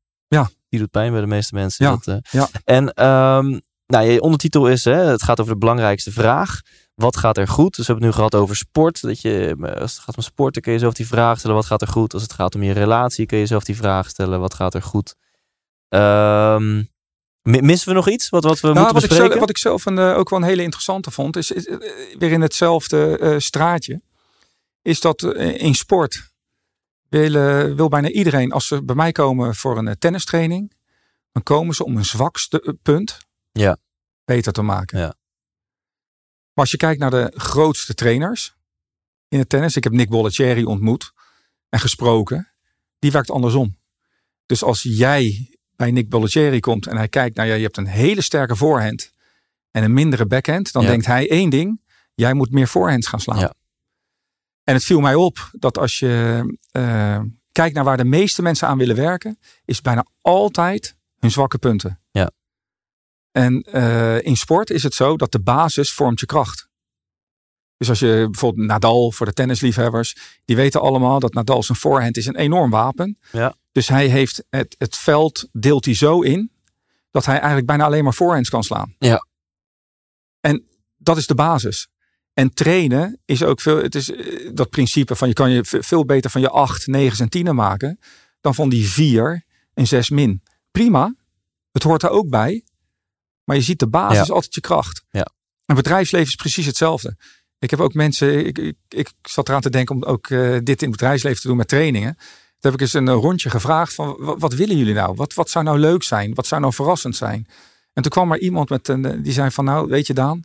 Die 0.74 0.82
doet 0.82 0.92
pijn 0.92 1.12
bij 1.12 1.20
de 1.20 1.26
meeste 1.26 1.54
mensen. 1.54 1.84
Ja, 1.84 1.90
Dat, 1.90 2.06
eh, 2.06 2.30
ja. 2.30 2.48
En 2.64 2.92
ehm, 2.92 3.60
nou, 3.86 4.06
je 4.06 4.20
ondertitel 4.20 4.68
is, 4.68 4.84
hè, 4.84 4.94
het 4.94 5.22
gaat 5.22 5.40
over 5.40 5.52
de 5.52 5.58
belangrijkste 5.58 6.12
vraag. 6.12 6.60
Wat 6.94 7.16
gaat 7.16 7.36
er 7.38 7.48
goed? 7.48 7.76
Dus 7.76 7.86
we 7.86 7.92
hebben 7.92 8.08
het 8.08 8.16
nu 8.16 8.24
gehad 8.24 8.42
over 8.42 8.56
sport. 8.56 9.00
Dat 9.02 9.20
je, 9.20 9.56
eh, 9.62 9.80
als 9.80 9.92
het 9.94 10.02
gaat 10.02 10.16
om 10.16 10.22
sporten 10.22 10.62
kun 10.62 10.72
je 10.72 10.78
zelf 10.78 10.94
die 10.94 11.06
vraag 11.06 11.38
stellen. 11.38 11.56
Wat 11.56 11.66
gaat 11.66 11.82
er 11.82 11.88
goed? 11.88 12.12
Als 12.12 12.22
het 12.22 12.32
gaat 12.32 12.54
om 12.54 12.62
je 12.62 12.72
relatie 12.72 13.26
kun 13.26 13.38
je 13.38 13.46
zelf 13.46 13.64
die 13.64 13.76
vraag 13.76 14.08
stellen. 14.08 14.40
Wat 14.40 14.54
gaat 14.54 14.74
er 14.74 14.82
goed? 14.82 15.14
Mi- 17.42 17.60
missen 17.62 17.88
we 17.88 17.94
nog 17.94 18.08
iets 18.08 18.28
wat, 18.28 18.44
wat 18.44 18.60
we 18.60 18.66
Nou, 18.66 18.78
moeten 18.78 18.94
wat, 18.94 19.02
ik 19.02 19.08
bespreken? 19.08 19.26
zelf, 19.26 19.40
wat 19.40 19.50
ik 19.50 19.58
zelf 19.58 19.86
een, 19.86 19.98
eh, 19.98 20.18
ook 20.18 20.30
wel 20.30 20.38
een 20.38 20.44
hele 20.44 20.62
interessante 20.62 21.10
vond, 21.10 21.36
is, 21.36 21.50
is, 21.50 21.64
weer 22.18 22.32
in 22.32 22.40
hetzelfde 22.40 23.34
straatje, 23.40 24.00
is 24.82 25.00
dat 25.00 25.22
in 25.36 25.74
sport 25.74 26.32
wil, 27.20 27.74
wil 27.74 27.88
bijna 27.88 28.08
iedereen, 28.08 28.52
als 28.52 28.66
ze 28.66 28.82
bij 28.84 28.94
mij 28.94 29.12
komen 29.12 29.54
voor 29.54 29.78
een 29.78 29.88
eh, 29.88 29.94
tennistraining, 29.98 30.72
dan 31.32 31.42
komen 31.42 31.74
ze 31.74 31.84
om 31.84 31.96
een 31.96 32.04
zwakste 32.04 32.60
eh, 32.60 32.72
punt 32.82 33.18
Ja. 33.52 33.76
beter 34.24 34.52
te 34.52 34.62
maken. 34.62 34.98
Ja. 34.98 35.04
Maar 36.52 36.64
als 36.64 36.70
je 36.70 36.76
kijkt 36.76 37.00
naar 37.00 37.10
de 37.10 37.32
grootste 37.36 37.94
trainers 37.94 38.54
in 39.28 39.38
het 39.38 39.48
tennis, 39.48 39.76
ik 39.76 39.84
heb 39.84 39.92
Nick 39.92 40.08
Bollettieri 40.08 40.64
ontmoet 40.64 41.12
en 41.68 41.80
gesproken, 41.80 42.48
die 42.98 43.10
werkt 43.12 43.30
andersom. 43.30 43.76
Dus 44.46 44.62
als 44.62 44.82
jij 44.82 45.48
bij 45.76 45.90
Nick 45.90 46.08
Bollettieri 46.08 46.60
komt 46.60 46.86
en 46.86 46.96
hij 46.96 47.08
kijkt 47.08 47.36
naar 47.36 47.46
je, 47.46 47.54
je 47.54 47.62
hebt 47.62 47.76
een 47.76 47.86
hele 47.86 48.20
sterke 48.22 48.56
voorhand 48.56 49.10
en 49.70 49.84
een 49.84 49.92
mindere 49.92 50.26
backhand, 50.26 50.72
dan 50.72 50.82
Ja. 50.82 50.88
denkt 50.88 51.06
hij 51.06 51.30
één 51.30 51.50
ding: 51.50 51.80
jij 52.14 52.34
moet 52.34 52.50
meer 52.50 52.68
voorhands 52.68 53.06
gaan 53.06 53.20
slaan. 53.20 53.38
Ja. 53.38 53.54
En 54.64 54.74
het 54.74 54.84
viel 54.84 55.00
mij 55.00 55.14
op 55.14 55.50
dat 55.52 55.78
als 55.78 55.98
je 55.98 56.44
eh, 56.70 57.20
kijkt 57.52 57.74
naar 57.74 57.84
waar 57.84 57.96
de 57.96 58.04
meeste 58.04 58.42
mensen 58.42 58.68
aan 58.68 58.78
willen 58.78 58.96
werken, 58.96 59.38
is 59.64 59.80
bijna 59.80 60.06
altijd 60.20 60.96
hun 61.18 61.30
zwakke 61.30 61.58
punten. 61.58 62.00
Ja. 62.10 62.30
En 63.30 63.62
eh, 63.62 64.22
in 64.22 64.36
sport 64.36 64.70
is 64.70 64.82
het 64.82 64.94
zo 64.94 65.16
dat 65.16 65.32
de 65.32 65.40
basis 65.40 65.92
vormt 65.92 66.20
je 66.20 66.26
kracht. 66.26 66.68
Dus 67.76 67.88
als 67.88 67.98
je 67.98 68.26
bijvoorbeeld 68.30 68.66
Nadal 68.66 69.12
voor 69.12 69.26
de 69.26 69.32
tennisliefhebbers, 69.32 70.16
die 70.44 70.56
weten 70.56 70.80
allemaal 70.80 71.20
dat 71.20 71.34
Nadal 71.34 71.62
zijn 71.62 71.78
voorhand 71.78 72.16
is 72.16 72.26
een 72.26 72.36
enorm 72.36 72.70
wapen. 72.70 73.18
Ja. 73.32 73.54
Dus 73.72 73.88
hij 73.88 74.06
heeft 74.06 74.44
het, 74.50 74.74
het 74.78 74.96
veld 74.96 75.48
deelt 75.52 75.84
hij 75.84 75.94
zo 75.94 76.20
in 76.20 76.52
dat 77.10 77.24
hij 77.24 77.36
eigenlijk 77.36 77.66
bijna 77.66 77.84
alleen 77.84 78.04
maar 78.04 78.14
voorhands 78.14 78.48
kan 78.48 78.62
slaan. 78.62 78.94
Ja. 78.98 79.26
En 80.40 80.64
dat 80.96 81.16
is 81.16 81.26
de 81.26 81.34
basis. 81.34 81.88
En 82.34 82.54
trainen 82.54 83.20
is 83.24 83.42
ook 83.42 83.60
veel, 83.60 83.82
het 83.82 83.94
is 83.94 84.10
eh, 84.10 84.50
dat 84.52 84.70
principe 84.70 85.16
van 85.16 85.28
je 85.28 85.34
kan 85.34 85.50
je 85.50 85.64
veel 85.64 86.04
beter 86.04 86.30
van 86.30 86.40
je 86.40 86.48
8, 86.48 86.86
9 86.86 87.18
en 87.18 87.28
10 87.28 87.54
maken 87.54 87.98
dan 88.40 88.54
van 88.54 88.68
die 88.68 88.88
4 88.88 89.44
en 89.74 89.86
6 89.86 90.10
min. 90.10 90.42
Prima, 90.70 91.14
het 91.72 91.82
hoort 91.82 92.02
er 92.02 92.10
ook 92.10 92.28
bij. 92.28 92.64
Maar 93.44 93.56
je 93.56 93.62
ziet 93.62 93.78
de 93.78 93.88
basis 93.88 94.26
Ja. 94.26 94.34
altijd 94.34 94.54
je 94.54 94.60
kracht. 94.60 95.04
Ja. 95.10 95.26
En 95.66 95.74
bedrijfsleven 95.74 96.28
is 96.28 96.34
precies 96.34 96.66
hetzelfde. 96.66 97.16
Ik 97.58 97.70
heb 97.70 97.80
ook 97.80 97.94
mensen, 97.94 98.46
ik, 98.46 98.58
ik, 98.58 98.76
ik 98.88 99.12
zat 99.22 99.48
eraan 99.48 99.60
te 99.60 99.70
denken 99.70 99.94
om 99.94 100.04
ook 100.04 100.30
eh, 100.30 100.38
dit 100.62 100.82
in 100.82 100.88
het 100.88 100.90
bedrijfsleven 100.90 101.40
te 101.40 101.48
doen 101.48 101.56
met 101.56 101.68
trainingen. 101.68 102.14
Toen 102.14 102.72
heb 102.72 102.72
ik 102.72 102.80
eens 102.80 102.92
een 102.92 103.08
eh, 103.08 103.14
rondje 103.14 103.50
gevraagd 103.50 103.94
van 103.94 104.16
wat, 104.18 104.40
wat 104.40 104.54
willen 104.54 104.76
jullie 104.76 104.94
nou? 104.94 105.14
Wat, 105.14 105.34
wat 105.34 105.50
zou 105.50 105.64
nou 105.64 105.78
leuk 105.78 106.02
zijn? 106.02 106.34
Wat 106.34 106.46
zou 106.46 106.60
nou 106.60 106.72
verrassend 106.72 107.16
zijn? 107.16 107.46
En 107.92 108.02
toen 108.02 108.10
kwam 108.10 108.32
er 108.32 108.40
iemand 108.40 108.68
met 108.68 108.88
een, 108.88 109.22
die 109.22 109.32
zei 109.32 109.50
van 109.50 109.64
nou 109.64 109.88
weet 109.88 110.06
je 110.06 110.14
Daan, 110.14 110.44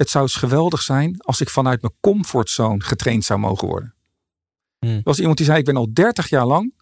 het 0.00 0.10
zou 0.10 0.24
eens 0.24 0.34
geweldig 0.36 0.82
zijn 0.82 1.20
als 1.20 1.40
ik 1.40 1.50
vanuit 1.50 1.82
mijn 1.82 1.94
comfortzone 2.00 2.82
getraind 2.82 3.24
zou 3.24 3.40
mogen 3.40 3.68
worden. 3.68 3.94
Hmm. 4.78 4.90
Er 4.96 5.00
was 5.02 5.18
iemand 5.18 5.36
die 5.36 5.46
zei 5.46 5.58
ik 5.58 5.64
ben 5.64 5.76
al 5.76 5.92
30 5.92 6.28
jaar 6.28 6.46
lang, 6.46 6.74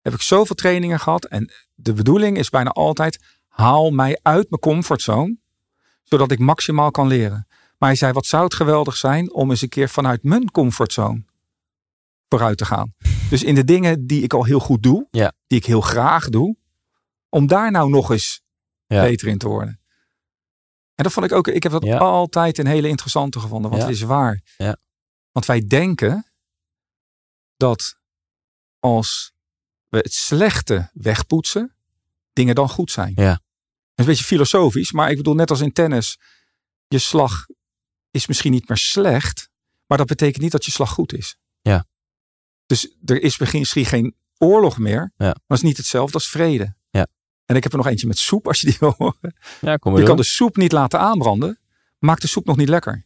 heb 0.00 0.12
ik 0.14 0.20
zoveel 0.22 0.54
trainingen 0.56 1.00
gehad 1.00 1.24
en 1.24 1.52
de 1.74 1.92
bedoeling 1.92 2.38
is 2.38 2.48
bijna 2.50 2.70
altijd 2.70 3.18
haal 3.48 3.90
mij 3.90 4.18
uit 4.22 4.50
mijn 4.50 4.60
comfortzone, 4.60 5.36
zodat 6.02 6.30
ik 6.30 6.38
maximaal 6.38 6.90
kan 6.90 7.06
leren. 7.06 7.46
Maar 7.78 7.88
hij 7.88 7.98
zei, 7.98 8.12
wat 8.12 8.26
zou 8.26 8.44
het 8.44 8.54
geweldig 8.54 8.96
zijn 8.96 9.32
om 9.32 9.50
eens 9.50 9.62
een 9.62 9.68
keer 9.68 9.88
vanuit 9.88 10.22
mijn 10.22 10.50
comfortzone 10.50 11.24
vooruit 12.28 12.58
te 12.58 12.64
gaan. 12.64 12.94
Dus 13.30 13.42
in 13.42 13.54
de 13.54 13.64
dingen 13.64 14.06
die 14.06 14.22
ik 14.22 14.32
al 14.34 14.44
heel 14.44 14.60
goed 14.60 14.82
doe, 14.82 15.06
Ja. 15.10 15.32
die 15.46 15.58
ik 15.58 15.66
heel 15.66 15.80
graag 15.80 16.28
doe, 16.28 16.56
om 17.28 17.46
daar 17.46 17.70
nou 17.70 17.90
nog 17.90 18.10
eens 18.10 18.42
Ja. 18.86 19.02
beter 19.02 19.28
in 19.28 19.38
te 19.38 19.48
worden. 19.48 19.80
En 21.02 21.08
dat 21.08 21.12
vond 21.16 21.30
ik 21.30 21.38
ook, 21.38 21.48
ik 21.48 21.62
heb 21.62 21.72
dat 21.72 21.84
Ja. 21.84 21.98
altijd 21.98 22.58
een 22.58 22.66
hele 22.66 22.88
interessante 22.88 23.40
gevonden, 23.40 23.70
want 23.70 23.82
Ja. 23.82 23.88
het 23.88 23.96
is 23.98 24.02
waar. 24.02 24.42
Ja. 24.56 24.76
Want 25.32 25.46
wij 25.46 25.66
denken 25.66 26.32
dat 27.56 27.98
als 28.78 29.32
we 29.88 29.98
het 29.98 30.12
slechte 30.12 30.90
wegpoetsen, 30.92 31.76
dingen 32.32 32.54
dan 32.54 32.68
goed 32.68 32.90
zijn. 32.90 33.12
Ja. 33.14 33.30
Dat 33.30 33.40
is 33.94 34.04
een 34.04 34.04
beetje 34.04 34.24
filosofisch, 34.24 34.92
maar 34.92 35.10
ik 35.10 35.16
bedoel 35.16 35.34
net 35.34 35.50
als 35.50 35.60
in 35.60 35.72
tennis, 35.72 36.18
je 36.88 36.98
slag 36.98 37.46
is 38.10 38.26
misschien 38.26 38.52
niet 38.52 38.68
meer 38.68 38.76
slecht, 38.78 39.48
maar 39.86 39.98
dat 39.98 40.06
betekent 40.06 40.42
niet 40.42 40.52
dat 40.52 40.64
je 40.64 40.70
slag 40.70 40.90
goed 40.90 41.12
is. 41.12 41.36
Ja. 41.60 41.86
Dus 42.66 42.96
er 43.04 43.22
is 43.22 43.38
misschien 43.38 43.86
geen 43.86 44.16
oorlog 44.38 44.78
meer, 44.78 45.12
Ja. 45.16 45.24
maar 45.26 45.34
het 45.46 45.56
is 45.56 45.62
niet 45.62 45.76
hetzelfde 45.76 46.14
als 46.14 46.28
vrede. 46.28 46.74
En 47.52 47.58
ik 47.58 47.62
heb 47.62 47.72
er 47.72 47.78
nog 47.78 47.86
eentje 47.86 48.06
met 48.06 48.18
soep, 48.18 48.46
als 48.46 48.60
je 48.60 48.66
die 48.66 48.76
wil 48.80 48.94
horen. 48.98 49.34
Ja, 49.60 49.76
kom 49.76 49.96
Je 49.96 50.02
kan 50.02 50.16
de 50.16 50.24
soep 50.24 50.56
niet 50.56 50.72
laten 50.72 51.00
aanbranden, 51.00 51.58
maakt 51.98 52.22
de 52.22 52.28
soep 52.28 52.46
nog 52.46 52.56
niet 52.56 52.68
lekker. 52.68 53.04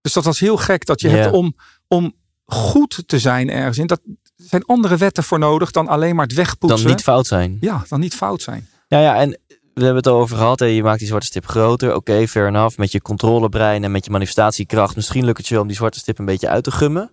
Dus 0.00 0.12
dat 0.12 0.24
was 0.24 0.40
heel 0.40 0.56
gek 0.56 0.86
dat 0.86 1.00
je 1.00 1.08
hebt 1.08 1.32
om, 1.32 1.56
om 1.88 2.14
goed 2.44 3.02
te 3.06 3.18
zijn 3.18 3.50
ergens 3.50 3.78
in. 3.78 3.86
Dat 3.86 4.00
er 4.36 4.44
zijn 4.48 4.64
andere 4.64 4.96
wetten 4.96 5.24
voor 5.24 5.38
nodig 5.38 5.70
dan 5.70 5.88
alleen 5.88 6.14
maar 6.14 6.26
het 6.26 6.34
wegpoetsen. 6.34 6.82
Dan 6.82 6.90
niet 6.90 7.02
fout 7.02 7.26
zijn. 7.26 7.56
Ja, 7.60 7.84
dan 7.88 8.00
niet 8.00 8.14
fout 8.14 8.42
zijn. 8.42 8.68
Ja, 8.88 9.00
ja, 9.00 9.16
en 9.16 9.28
we 9.74 9.84
hebben 9.84 9.96
het 9.96 10.06
al 10.06 10.20
over 10.20 10.36
gehad. 10.36 10.58
Hè. 10.58 10.66
Je 10.66 10.82
maakt 10.82 10.98
die 10.98 11.08
zwarte 11.08 11.26
stip 11.26 11.46
groter. 11.46 11.94
Oké, 11.94 12.28
fair 12.28 12.46
enough. 12.46 12.78
Met 12.78 12.92
je 12.92 13.02
controlebrein 13.02 13.84
en 13.84 13.90
met 13.90 14.04
je 14.04 14.10
manifestatiekracht. 14.10 14.96
Misschien 14.96 15.24
lukt 15.24 15.38
het 15.38 15.46
je 15.46 15.52
wel 15.52 15.62
om 15.62 15.68
die 15.68 15.76
zwarte 15.76 15.98
stip 15.98 16.18
een 16.18 16.24
beetje 16.24 16.48
uit 16.48 16.64
te 16.64 16.70
gummen. 16.70 17.10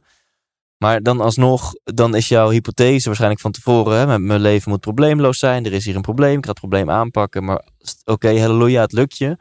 Maar 0.78 1.02
dan 1.04 1.22
alsnog, 1.22 1.74
dan 1.84 2.16
is 2.16 2.28
jouw 2.28 2.50
hypothese 2.50 3.06
waarschijnlijk 3.06 3.42
van 3.42 3.52
tevoren. 3.52 3.98
Hè, 4.10 4.20
mijn- 4.20 4.42
leven 4.42 4.72
moet 4.72 4.80
probleemloos 4.80 5.40
zijn. 5.40 5.66
Er 5.66 5.74
is 5.74 5.86
hier 5.86 5.96
een 5.96 6.02
probleem. 6.02 6.38
Ik 6.38 6.44
ga 6.44 6.50
het 6.50 6.60
probleem 6.60 6.90
aanpakken. 6.90 7.44
Maar 7.44 7.66
oké, 8.06 8.40
halleluja, 8.40 8.82
het 8.82 8.92
lukt 8.92 9.18
je. 9.18 9.38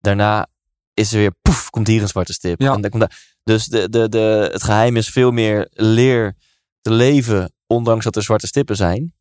Daarna 0.00 0.46
is 0.94 1.12
er 1.12 1.18
weer, 1.18 1.34
poef, 1.42 1.70
komt 1.70 1.86
hier 1.86 2.02
een 2.02 2.08
zwarte 2.08 2.32
stip. 2.32 2.60
Ja. 2.60 2.74
En 2.74 2.80
dan 2.80 2.90
komt 2.90 3.02
daar, 3.02 3.36
dus 3.44 3.64
de, 3.66 3.88
de, 3.88 4.08
de, 4.08 4.48
het 4.52 4.62
geheim 4.62 4.96
is 4.96 5.08
veel 5.08 5.30
meer 5.30 5.68
leer 5.70 6.34
te 6.80 6.90
leven. 6.92 7.52
Ondanks 7.66 8.04
dat 8.04 8.16
er 8.16 8.22
zwarte 8.22 8.46
stippen 8.46 8.76
zijn 8.76 9.14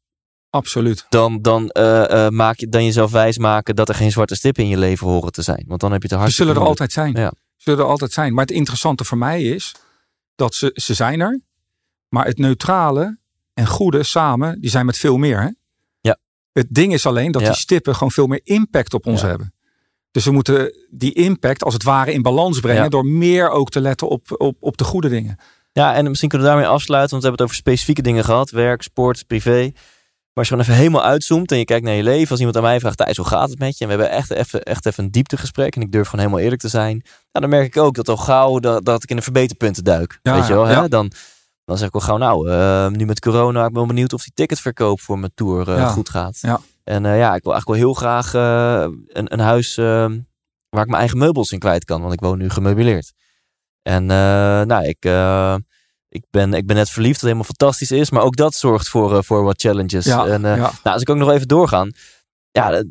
Absoluut. 0.49 1.05
dan, 1.09 1.41
dan, 1.41 1.70
eh, 1.70 2.26
eh, 2.26 2.32
maak 2.32 2.59
je, 2.59 2.68
dan 2.70 2.84
jezelf 2.86 3.11
wijs 3.11 3.38
maken 3.38 3.76
dat 3.76 3.89
er 3.89 3.95
geen 3.95 4.11
zwarte 4.11 4.36
stippen 4.36 4.63
in 4.63 4.70
je 4.70 4.78
leven 4.78 5.07
horen 5.07 5.32
te 5.32 5.41
zijn. 5.41 5.63
Want 5.68 5.82
dan 5.82 5.91
heb 5.91 6.01
je 6.01 6.07
het 6.07 6.18
Ze 6.18 6.22
hartstikke 6.24 6.51
zullen 6.51 6.66
er 6.68 6.70
altijd 6.70 6.91
zijn. 6.91 7.13
Ja. 7.13 7.32
Zullen 7.57 7.80
er 7.80 7.86
altijd 7.86 8.11
zijn. 8.11 8.34
Maar 8.34 8.45
het 8.45 8.55
interessante 8.55 9.03
voor 9.05 9.18
mij 9.18 9.43
is 9.43 9.76
dat 10.36 10.55
ze, 10.55 10.72
ze 10.74 10.93
zijn 10.93 11.20
er. 11.20 11.41
Maar 12.16 12.26
het 12.26 12.38
neutrale 12.38 13.18
en 13.53 13.68
goede 13.68 14.03
samen, 14.03 14.61
die 14.61 14.70
zijn 14.70 14.86
met 14.86 14.97
veel 14.97 15.18
meer. 15.18 15.41
Hè? 15.41 15.49
Ja. 16.01 16.18
Het 16.53 16.68
ding 16.70 16.93
is 16.93 17.05
alleen 17.05 17.32
dat 17.32 17.41
Ja. 17.41 17.47
die 17.47 17.57
stippen 17.57 17.93
gewoon 17.93 18.11
veel 18.11 18.28
meer 18.28 18.41
impact 18.43 18.93
op 18.93 19.05
ons 19.05 19.22
Ja. 19.22 19.28
hebben. 19.28 19.53
Dus 20.11 20.26
we 20.26 20.32
moeten 20.32 20.74
die 20.89 21.13
impact 21.13 21.63
als 21.63 21.74
het 21.74 21.84
ware 21.84 22.13
in 22.13 22.22
balans 22.22 22.59
brengen. 22.59 22.84
Ja. 22.84 22.89
Door 22.89 23.05
meer 23.05 23.49
ook 23.49 23.70
te 23.70 23.80
letten 23.82 24.09
op, 24.09 24.36
op, 24.38 24.57
op 24.59 24.78
de 24.78 24.84
goede 24.84 25.09
dingen. 25.09 25.39
Ja, 25.72 25.95
en 25.95 26.07
misschien 26.07 26.30
kunnen 26.30 26.47
we 26.47 26.53
daarmee 26.53 26.72
afsluiten, 26.72 27.11
want 27.11 27.24
we 27.24 27.28
hebben 27.30 27.45
het 27.45 27.53
over 27.55 27.55
specifieke 27.72 28.01
dingen 28.01 28.24
gehad. 28.24 28.49
Werk, 28.49 28.82
sport, 28.82 29.28
privé. 29.28 29.59
Maar 29.61 30.43
als 30.43 30.47
je 30.47 30.53
gewoon 30.53 30.61
even 30.63 30.76
helemaal 30.86 31.09
uitzoomt 31.11 31.51
en 31.51 31.57
je 31.57 31.66
kijkt 31.66 31.86
naar 31.86 31.93
je 31.93 32.03
leven. 32.03 32.30
Als 32.30 32.39
iemand 32.39 32.57
aan 32.57 32.63
mij 32.63 32.80
vraagt, 32.80 32.97
Thijs, 32.97 33.18
hoe 33.18 33.26
gaat 33.26 33.49
het 33.49 33.59
met 33.59 33.78
je? 33.78 33.86
En 33.86 33.91
we 33.91 33.97
hebben 34.01 34.18
echt 34.18 34.32
even, 34.32 34.63
echt 34.63 34.86
even 34.86 35.03
een 35.03 35.11
dieptegesprek. 35.11 35.76
En 35.76 35.82
ik 35.82 35.91
durf 35.91 36.05
gewoon 36.07 36.26
helemaal 36.26 36.43
eerlijk 36.43 36.61
te 36.61 36.68
zijn. 36.70 37.01
Nou, 37.03 37.09
dan 37.32 37.49
merk 37.49 37.66
ik 37.66 37.78
ook 37.78 37.95
dat 37.95 38.09
al 38.09 38.18
gauw 38.18 38.59
dat, 38.59 38.86
dat 38.86 39.03
ik 39.03 39.09
in 39.09 39.16
de 39.16 39.22
verbeterpunten 39.22 39.84
duik. 39.84 40.20
Ja, 40.22 40.34
Weet 40.36 40.47
je 40.47 40.53
wel? 40.53 40.70
ja. 40.70 40.82
Hè? 40.82 40.88
Dan, 40.88 41.11
dan 41.66 41.78
zeg 41.78 41.88
ik 41.88 41.93
al 41.93 41.99
gauw, 41.99 42.18
nou, 42.18 42.49
eh, 42.49 42.88
nu 42.88 43.05
met 43.05 43.20
corona, 43.20 43.59
ik 43.59 43.66
ben 43.68 43.74
wel 43.78 43.86
benieuwd 43.86 44.13
of 44.13 44.24
die 44.24 44.34
ticketverkoop 44.34 45.01
voor 45.01 45.20
mijn 45.20 45.32
tour 45.36 45.70
eh, 45.70 45.78
Ja. 45.78 45.88
goed 45.88 46.09
gaat. 46.09 46.38
Ja. 46.41 46.59
En 46.84 47.05
eh, 47.05 47.18
ja, 47.18 47.36
ik 47.36 47.43
wil 47.43 47.53
eigenlijk 47.53 47.68
wel 47.68 47.76
heel 47.89 47.93
graag 47.93 48.34
eh, 48.34 48.82
een, 49.07 49.34
een 49.34 49.39
huis 49.39 49.78
eh, 49.78 49.86
waar 50.70 50.84
ik 50.84 50.88
mijn 50.89 50.99
eigen 50.99 51.18
meubels 51.18 51.51
in 51.51 51.59
kwijt 51.59 51.86
kan. 51.86 52.01
Want 52.01 52.13
ik 52.13 52.20
woon 52.20 52.38
nu 52.38 52.49
gemeubileerd. 52.49 53.13
En 53.82 54.05
nou, 54.05 54.84
ik, 54.86 55.05
ik, 56.09 56.24
ben, 56.30 56.53
ik 56.53 56.66
ben 56.66 56.76
net 56.76 56.89
verliefd, 56.89 57.13
wat 57.16 57.24
helemaal 57.30 57.43
fantastisch 57.43 57.91
is. 57.91 58.09
Maar 58.09 58.22
ook 58.22 58.36
dat 58.36 58.53
zorgt 58.53 58.89
voor, 58.89 59.24
voor 59.24 59.43
wat 59.43 59.61
challenges. 59.61 60.05
Ja, 60.05 60.26
en, 60.26 60.41
nou, 60.41 60.72
als 60.84 61.01
ik 61.01 61.09
ook 61.09 61.18
nog 61.18 61.32
even 61.32 61.47
doorgaan. 61.47 61.91
Ja, 62.51 62.84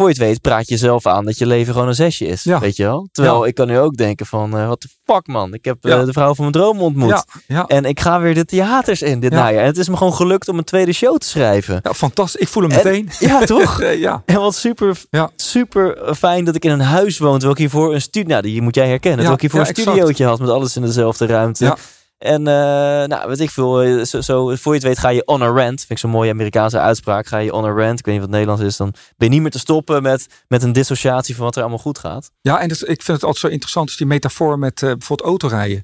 voor 0.00 0.08
je 0.08 0.14
het 0.14 0.24
weet 0.24 0.40
praat 0.40 0.68
je 0.68 0.74
jezelf 0.74 1.06
aan 1.06 1.24
dat 1.24 1.38
je 1.38 1.46
leven 1.46 1.72
gewoon 1.72 1.88
een 1.88 1.94
zesje 1.94 2.26
is. 2.26 2.42
Ja. 2.42 2.58
Weet 2.60 2.76
je 2.76 2.82
wel? 2.82 3.08
Terwijl 3.12 3.40
Ja. 3.42 3.46
ik 3.48 3.54
kan 3.54 3.66
nu 3.66 3.78
ook 3.78 3.96
denken 3.96 4.26
van, 4.26 4.58
eh 4.58 4.68
wat 4.68 4.82
de 4.82 4.88
fuck 5.04 5.26
man. 5.26 5.54
Ik 5.54 5.64
heb 5.64 5.84
eh, 5.84 6.04
de 6.04 6.12
vrouw 6.12 6.34
van 6.34 6.36
mijn 6.50 6.52
droom 6.52 6.80
ontmoet. 6.80 7.24
En 7.66 7.84
ik 7.84 8.00
ga 8.00 8.20
weer 8.20 8.34
de 8.34 8.44
theaters 8.44 9.02
in 9.02 9.20
dit 9.20 9.32
Ja. 9.32 9.38
najaar. 9.38 9.60
En 9.60 9.66
het 9.66 9.76
is 9.78 9.88
me 9.88 9.96
gewoon 9.96 10.14
gelukt 10.14 10.48
om 10.48 10.58
een 10.58 10.64
tweede 10.64 10.92
show 10.92 11.16
te 11.16 11.26
schrijven. 11.26 11.80
ja, 11.82 11.94
fantastisch. 11.94 12.40
Ik 12.40 12.48
voel 12.48 12.62
hem 12.62 12.72
En- 12.72 12.76
meteen. 12.76 13.08
Ja, 13.30 13.44
toch? 13.44 13.80
Eh, 13.90 13.98
ja. 14.00 14.22
En 14.26 14.40
wat 14.40 14.54
super, 14.54 14.96
Ja. 15.10 15.30
super 15.36 16.14
fijn 16.16 16.44
dat 16.44 16.54
ik 16.54 16.64
in 16.64 16.70
een 16.70 16.80
huis 16.80 17.18
woon. 17.18 17.30
Terwijl 17.32 17.52
ik 17.52 17.58
hiervoor 17.58 17.94
een 17.94 18.00
studio... 18.00 18.28
Nou, 18.30 18.42
die 18.42 18.62
moet 18.62 18.74
jij 18.74 18.88
herkennen. 18.88 19.18
Terwijl 19.18 19.34
ik 19.34 19.40
hiervoor 19.40 19.60
een 19.60 19.66
studiootje 19.82 20.24
had 20.26 20.38
met 20.40 20.48
alles 20.48 20.76
in 20.76 20.82
dezelfde 20.82 21.26
ruimte. 21.26 21.76
En 22.20 22.46
eh, 22.46 22.54
nou, 23.06 23.28
weet 23.28 23.40
ik 23.40 23.50
veel. 23.50 23.82
eh, 23.82 24.04
Zo, 24.04 24.20
zo, 24.20 24.54
voor 24.56 24.72
je 24.72 24.78
het 24.78 24.88
weet 24.88 24.98
ga 24.98 25.08
je 25.08 25.24
on 25.26 25.42
a 25.42 25.46
rant. 25.46 25.78
Vind 25.78 25.90
ik 25.90 25.98
zo'n 25.98 26.10
mooie 26.10 26.30
Amerikaanse 26.30 26.78
uitspraak. 26.78 27.26
Ga 27.26 27.38
je 27.38 27.52
on 27.52 27.64
a 27.64 27.70
rant. 27.72 27.98
Ik 27.98 28.04
weet 28.04 28.14
niet 28.14 28.24
wat 28.24 28.34
het 28.34 28.38
Nederlands 28.38 28.62
is. 28.62 28.76
Dan 28.76 28.90
ben 29.16 29.28
je 29.28 29.32
niet 29.34 29.42
meer 29.42 29.50
te 29.50 29.58
stoppen 29.58 30.02
met, 30.02 30.26
met 30.48 30.62
een 30.62 30.72
dissociatie 30.72 31.34
van 31.36 31.44
wat 31.44 31.54
er 31.56 31.60
allemaal 31.60 31.78
goed 31.78 31.98
gaat. 31.98 32.30
Ja, 32.40 32.60
en 32.60 32.68
dat, 32.68 32.80
ik 32.80 32.86
vind 33.02 33.06
het 33.06 33.22
altijd 33.22 33.36
zo 33.36 33.46
interessant, 33.48 33.88
is 33.90 33.96
die 33.96 34.06
metafoor 34.06 34.58
met 34.58 34.82
eh, 34.82 34.88
bijvoorbeeld 34.90 35.28
autorijden. 35.28 35.82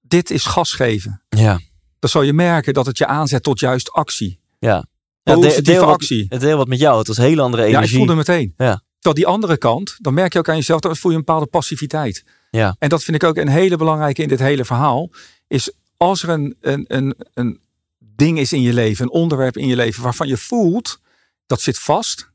Dit 0.00 0.30
is 0.30 0.44
gas 0.44 0.72
geven. 0.72 1.22
Ja. 1.28 1.60
Dan 1.98 2.10
zal 2.10 2.22
je 2.22 2.32
merken 2.32 2.74
dat 2.74 2.86
het 2.86 2.98
je 2.98 3.06
aanzet 3.06 3.42
tot 3.42 3.60
juist 3.60 3.92
actie. 3.92 4.40
Ja. 4.58 4.84
Ja, 5.22 5.34
Positieve 5.34 5.62
deel 5.62 5.86
wat. 5.86 6.08
Het 6.28 6.40
deel 6.40 6.56
wat 6.56 6.68
met 6.68 6.78
jou. 6.78 6.98
Het 6.98 7.06
was 7.06 7.16
hele 7.16 7.42
andere 7.42 7.62
Ja, 7.62 7.68
ik 7.68 7.74
energie. 7.74 7.96
voelde 7.96 8.14
meteen. 8.14 8.54
Ja. 8.56 8.82
Terwijl 8.98 9.24
die 9.24 9.34
andere 9.34 9.56
kant, 9.58 9.96
dan 10.00 10.14
merk 10.14 10.32
je 10.32 10.38
ook 10.38 10.48
aan 10.48 10.56
jezelf, 10.56 10.80
dan 10.80 10.96
voel 10.96 11.10
je 11.10 11.16
een 11.18 11.24
bepaalde 11.24 11.46
passiviteit. 11.46 12.24
Ja. 12.50 12.76
En 12.78 12.88
dat 12.88 13.02
vind 13.02 13.16
ik 13.22 13.28
ook 13.28 13.36
een 13.36 13.48
hele 13.48 13.76
belangrijke 13.76 14.22
in 14.22 14.28
dit 14.28 14.38
hele 14.38 14.64
verhaal. 14.64 15.10
Is 15.46 15.72
als 15.96 16.22
er 16.22 16.28
een, 16.28 16.56
een, 16.60 16.84
een, 16.88 17.14
een 17.34 17.60
ding 17.98 18.38
is 18.38 18.52
in 18.52 18.60
je 18.60 18.72
leven, 18.72 19.04
een 19.04 19.10
onderwerp 19.10 19.56
in 19.56 19.66
je 19.66 19.76
leven 19.76 20.02
waarvan 20.02 20.28
je 20.28 20.36
voelt, 20.36 21.00
dat 21.46 21.60
zit 21.60 21.78
vast. 21.78 22.32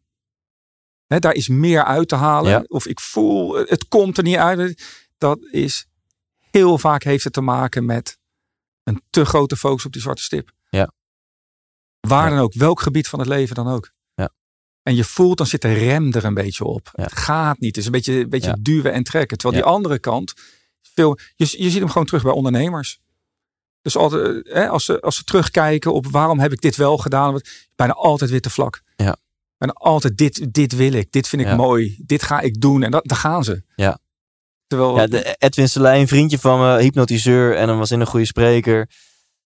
Hè, 1.07 1.19
daar 1.19 1.33
is 1.33 1.47
meer 1.47 1.83
uit 1.83 2.07
te 2.07 2.15
halen. 2.15 2.51
Ja. 2.51 2.63
Of 2.67 2.87
ik 2.87 2.99
voel, 2.99 3.55
het 3.55 3.87
komt 3.87 4.17
er 4.17 4.23
niet 4.23 4.35
uit. 4.35 4.83
Dat 5.17 5.39
is 5.51 5.85
heel 6.51 6.77
vaak 6.77 7.03
heeft 7.03 7.23
het 7.23 7.33
te 7.33 7.41
maken 7.41 7.85
met 7.85 8.17
een 8.83 9.01
te 9.09 9.25
grote 9.25 9.57
focus 9.57 9.85
op 9.85 9.91
die 9.91 10.01
zwarte 10.01 10.23
stip. 10.23 10.51
Ja. 10.69 10.91
Waar 11.99 12.29
Ja. 12.29 12.35
dan 12.35 12.43
ook, 12.43 12.53
welk 12.53 12.81
gebied 12.81 13.07
van 13.07 13.19
het 13.19 13.27
leven 13.27 13.55
dan 13.55 13.67
ook. 13.67 13.91
Ja. 14.13 14.29
En 14.83 14.95
je 14.95 15.03
voelt, 15.03 15.37
dan 15.37 15.47
zit 15.47 15.61
de 15.61 15.73
rem 15.73 16.13
er 16.13 16.25
een 16.25 16.33
beetje 16.33 16.63
op. 16.63 16.89
Het 16.91 17.17
gaat 17.17 17.59
niet. 17.59 17.69
Het 17.69 17.77
is 17.77 17.85
een 17.85 17.91
beetje, 17.91 18.13
een 18.13 18.29
beetje 18.29 18.57
duwen 18.61 18.93
en 18.93 19.03
trekken. 19.03 19.37
Terwijl 19.37 19.61
die 19.61 19.71
andere 19.71 19.99
kant, 19.99 20.33
veel, 20.99 21.17
je, 21.35 21.63
je 21.63 21.69
ziet 21.69 21.79
hem 21.79 21.89
gewoon 21.89 22.05
terug 22.05 22.23
bij 22.23 22.31
ondernemers. 22.31 22.99
Dus 23.81 23.97
altijd, 23.97 24.47
hè, 24.47 24.67
als, 24.69 24.85
ze, 24.85 25.01
als 25.01 25.15
ze 25.15 25.23
terugkijken 25.23 25.93
op 25.93 26.07
waarom 26.07 26.39
heb 26.39 26.51
ik 26.51 26.61
dit 26.61 26.75
wel 26.75 26.97
gedaan, 26.97 27.29
wordt 27.29 27.69
bijna 27.75 27.93
altijd 27.93 28.29
weer 28.29 28.41
te 28.41 28.49
vlak. 28.49 28.81
Ja. 28.95 29.15
Bijna 29.57 29.73
altijd 29.73 30.17
dit, 30.17 30.53
dit 30.53 30.75
wil 30.75 30.93
ik, 30.93 31.11
dit 31.11 31.27
vind 31.27 31.41
ik 31.41 31.47
Ja. 31.47 31.55
mooi, 31.55 31.95
dit 32.05 32.23
ga 32.23 32.39
ik 32.39 32.61
doen. 32.61 32.83
En 32.83 32.91
dat, 32.91 33.07
daar 33.07 33.17
gaan 33.17 33.43
ze. 33.43 33.63
Ja. 33.75 33.99
Terwijl, 34.67 34.95
Ja, 34.95 35.07
de 35.07 35.35
Edwin 35.37 35.69
Selijn, 35.69 36.01
een 36.01 36.07
vriendje 36.07 36.39
van 36.39 36.59
me, 36.59 36.81
hypnotiseur 36.81 37.55
en 37.55 37.67
dan 37.67 37.77
was 37.77 37.91
in 37.91 37.99
een 37.99 38.07
goede 38.07 38.25
spreker. 38.25 38.89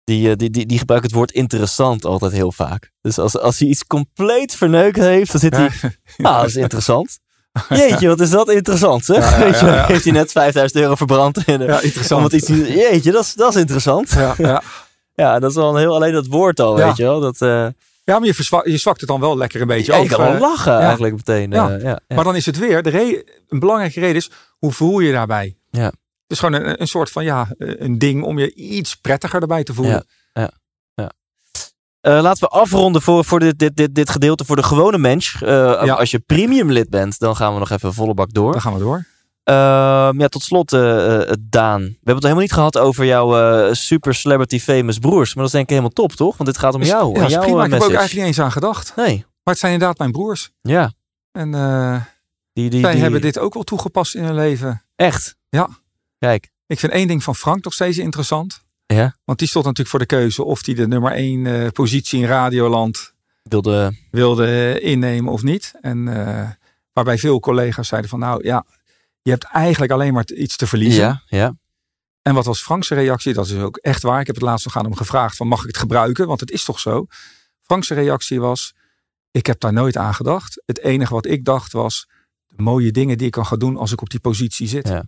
Die, 0.05 0.31
eh, 0.31 0.37
die, 0.37 0.51
die, 0.51 0.67
die 0.67 0.79
gebruikt 0.79 1.05
het 1.05 1.15
woord 1.15 1.31
interessant 1.31 2.05
altijd 2.05 2.33
heel 2.33 2.53
vaak. 2.53 2.93
Dus 3.01 3.19
als, 3.19 3.39
als 3.39 3.59
hij 3.59 3.69
iets 3.69 3.87
compleet 3.87 4.55
verneukt 4.55 4.97
heeft, 4.99 5.33
dan 5.33 5.41
zit 5.41 5.57
hij... 5.57 5.71
Nou, 6.17 6.41
dat 6.41 6.49
is 6.49 6.57
interessant. 6.57 7.19
Jeetje, 7.69 8.09
wat 8.09 8.21
is 8.21 8.31
dat 8.31 8.51
interessant, 8.51 9.05
zeg. 9.05 9.39
Ja, 9.39 9.47
ja, 9.47 9.75
ja, 9.75 9.87
heeft 9.87 10.05
hij 10.05 10.13
net 10.13 10.33
5000 10.33 10.81
euro 10.81 10.95
verbrand. 10.95 11.47
In 11.47 11.61
Ja, 11.61 11.81
interessant. 11.81 12.33
Iets, 12.33 12.49
jeetje, 12.49 13.13
dat 13.13 13.23
is, 13.25 13.35
dat 13.35 13.55
is 13.55 13.61
interessant. 13.61 14.11
Ja, 14.11 14.35
ja. 14.39 14.63
Ja, 15.15 15.39
dat 15.39 15.51
is 15.51 15.57
wel 15.57 15.69
een 15.71 15.77
heel, 15.81 15.95
alleen 15.95 16.13
dat 16.13 16.27
woord 16.27 16.61
al, 16.61 16.79
Ja. 16.79 16.87
weet 16.87 16.97
je 16.97 17.03
wel. 17.03 17.21
Dat, 17.21 17.41
eh 17.41 17.67
ja, 18.05 18.19
maar 18.19 18.29
je, 18.29 18.63
je 18.65 18.77
zwakt 18.77 19.01
het 19.01 19.09
dan 19.09 19.21
wel 19.21 19.37
lekker 19.37 19.61
een 19.61 19.67
beetje 19.67 19.93
af. 19.93 20.03
je 20.03 20.09
kan 20.09 20.21
wel 20.25 20.35
eh, 20.35 20.41
lachen 20.41 20.79
eigenlijk 20.79 21.15
meteen. 21.15 21.51
ja. 21.51 22.01
Maar 22.09 22.25
dan 22.25 22.37
is 22.37 22.47
het 22.47 22.59
weer, 22.59 22.83
de 22.83 23.25
een 23.49 23.59
belangrijke 23.59 24.01
reden 24.01 24.17
is, 24.17 24.31
hoe 24.59 24.73
voel 24.73 25.01
je 25.01 25.07
je 25.07 25.13
daarbij? 25.13 25.57
Ja. 25.71 25.85
Het 25.85 25.95
is 26.27 26.39
gewoon 26.39 26.63
een, 26.63 26.81
een 26.81 26.87
soort 26.89 27.11
van, 27.11 27.25
ja, 27.25 27.49
een 27.59 27.99
ding 27.99 28.23
om 28.25 28.39
je 28.39 28.55
iets 28.55 28.97
prettiger 28.97 29.41
erbij 29.41 29.63
te 29.65 29.75
voelen. 29.75 30.07
Eh, 32.03 32.21
laten 32.23 32.43
we 32.43 32.49
afronden 32.49 33.03
voor, 33.03 33.25
voor 33.25 33.39
dit, 33.41 33.59
dit, 33.59 33.77
dit, 33.77 33.95
dit 33.95 34.11
gedeelte 34.11 34.45
voor 34.45 34.57
de 34.57 34.63
gewone 34.63 34.99
mens. 34.99 35.37
Eh, 35.43 35.49
Ja. 35.85 35.95
Als 35.95 36.11
je 36.11 36.19
premium 36.19 36.71
lid 36.71 36.91
bent, 36.91 37.19
dan 37.19 37.37
gaan 37.37 37.53
we 37.53 37.59
nog 37.59 37.71
even 37.71 37.95
volle 37.95 38.15
bak 38.15 38.33
door. 38.33 38.53
Dan 38.53 38.61
gaan 38.61 38.73
we 38.73 38.79
door. 38.79 39.05
Ehm, 39.45 40.21
ja, 40.21 40.29
tot 40.29 40.43
slot, 40.43 40.73
eh, 40.73 40.81
Daan. 41.41 41.81
We 41.83 41.87
hebben 41.89 42.15
het 42.15 42.23
helemaal 42.23 42.43
niet 42.43 42.53
gehad 42.53 42.79
over 42.79 43.05
jouw 43.05 43.75
super 43.75 44.15
celebrity 44.15 44.61
famous 44.61 44.99
broers. 44.99 45.27
Maar 45.35 45.37
dat 45.45 45.47
is 45.47 45.51
denk 45.53 45.65
ik 45.65 45.71
helemaal 45.71 45.91
top, 45.91 46.13
toch? 46.13 46.37
Want 46.37 46.49
dit 46.51 46.59
gaat 46.59 46.75
om 46.75 46.81
Is- 46.81 46.89
jou. 46.89 47.15
ja, 47.19 47.25
is 47.25 47.31
jouw 47.33 47.43
prima. 47.43 47.65
Ik 47.65 47.71
heb 47.71 47.81
er 47.81 47.87
ook 47.87 47.93
eigenlijk 47.93 48.27
niet 48.27 48.37
eens 48.37 48.45
aan 48.45 48.53
gedacht. 48.53 48.93
Nee, 48.97 49.17
Maar 49.17 49.55
het 49.55 49.59
zijn 49.59 49.73
inderdaad 49.73 49.99
mijn 49.99 50.13
broers. 50.13 50.51
ja. 50.61 50.93
En 51.33 51.51
Die, 52.53 52.71
die, 52.71 52.81
zij 52.81 52.93
die- 52.93 53.01
hebben 53.03 53.21
dit 53.21 53.39
ook 53.39 53.55
wel 53.55 53.63
toegepast 53.63 54.15
in 54.15 54.25
hun 54.25 54.35
leven. 54.35 54.83
Echt? 54.97 55.37
Ja. 55.49 55.69
Kijk. 56.19 56.51
Ik 56.67 56.79
vind 56.79 56.93
één 56.93 57.07
ding 57.09 57.23
van 57.23 57.35
Frank 57.35 57.65
nog 57.65 57.73
steeds 57.73 57.99
interessant. 57.99 58.63
Ja. 58.95 59.17
Want 59.25 59.39
die 59.39 59.49
stond 59.49 59.65
natuurlijk 59.65 59.91
voor 59.91 60.07
de 60.07 60.17
keuze 60.17 60.45
of 60.45 60.67
hij 60.67 60.75
de 60.75 60.89
nummer 60.89 61.13
één 61.13 61.47
eh, 61.47 61.69
positie 61.69 62.21
in 62.21 62.27
Radioland 62.27 63.15
wilde... 63.43 63.97
wilde 64.11 64.81
innemen 64.81 65.33
of 65.33 65.43
niet. 65.43 65.73
En 65.81 66.09
eh, 66.09 66.51
waarbij 66.93 67.19
veel 67.19 67.41
collega's 67.41 67.89
zeiden 67.89 68.11
van 68.11 68.19
nou 68.19 68.45
ja, 68.45 68.67
je 69.23 69.31
hebt 69.31 69.45
eigenlijk 69.45 69.93
alleen 69.93 70.13
maar 70.13 70.31
iets 70.31 70.57
te 70.57 70.67
verliezen. 70.67 71.03
Ja, 71.03 71.23
ja. 71.27 71.55
En 72.23 72.35
wat 72.35 72.45
was 72.45 72.63
Frank's 72.63 72.89
reactie? 72.89 73.35
Dat 73.35 73.47
is 73.47 73.55
ook 73.55 73.77
echt 73.77 74.03
waar. 74.03 74.21
Ik 74.21 74.27
heb 74.27 74.35
het 74.35 74.45
laatst 74.45 74.65
nog 74.65 74.77
aan 74.77 74.85
hem 74.85 74.97
gevraagd 74.97 75.37
van 75.37 75.47
mag 75.47 75.61
ik 75.61 75.67
het 75.67 75.77
gebruiken? 75.77 76.27
Want 76.27 76.41
het 76.41 76.51
is 76.51 76.65
toch 76.65 76.81
zo. 76.81 77.07
Frank's 77.63 77.89
reactie 77.89 78.41
was 78.41 78.75
ik 79.31 79.47
heb 79.47 79.61
daar 79.61 79.73
nooit 79.73 79.97
aan 79.97 80.15
gedacht. 80.15 80.63
Het 80.67 80.81
enige 80.81 81.15
wat 81.15 81.27
ik 81.27 81.45
dacht 81.45 81.73
was 81.73 82.09
de 82.47 82.63
mooie 82.63 82.91
dingen 82.91 83.19
die 83.19 83.27
ik 83.27 83.33
kan 83.33 83.47
gaan 83.47 83.59
doen 83.59 83.77
als 83.77 83.93
ik 83.93 84.01
op 84.01 84.11
die 84.11 84.21
positie 84.21 84.69
zit. 84.69 84.89
Ja. 84.89 85.05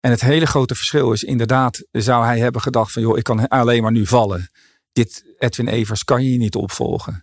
En 0.00 0.10
het 0.10 0.20
hele 0.20 0.46
grote 0.46 0.74
verschil 0.74 1.12
is 1.12 1.24
inderdaad 1.24 1.84
zou 1.90 2.24
hij 2.24 2.38
hebben 2.38 2.60
gedacht 2.60 2.92
van 2.92 3.02
joh 3.02 3.18
ik 3.18 3.24
kan 3.24 3.48
alleen 3.48 3.82
maar 3.82 3.92
nu 3.92 4.06
vallen. 4.06 4.50
Dit 4.92 5.24
Edwin 5.38 5.68
Evers 5.68 6.04
kan 6.04 6.24
je 6.24 6.38
niet 6.38 6.54
opvolgen. 6.54 7.20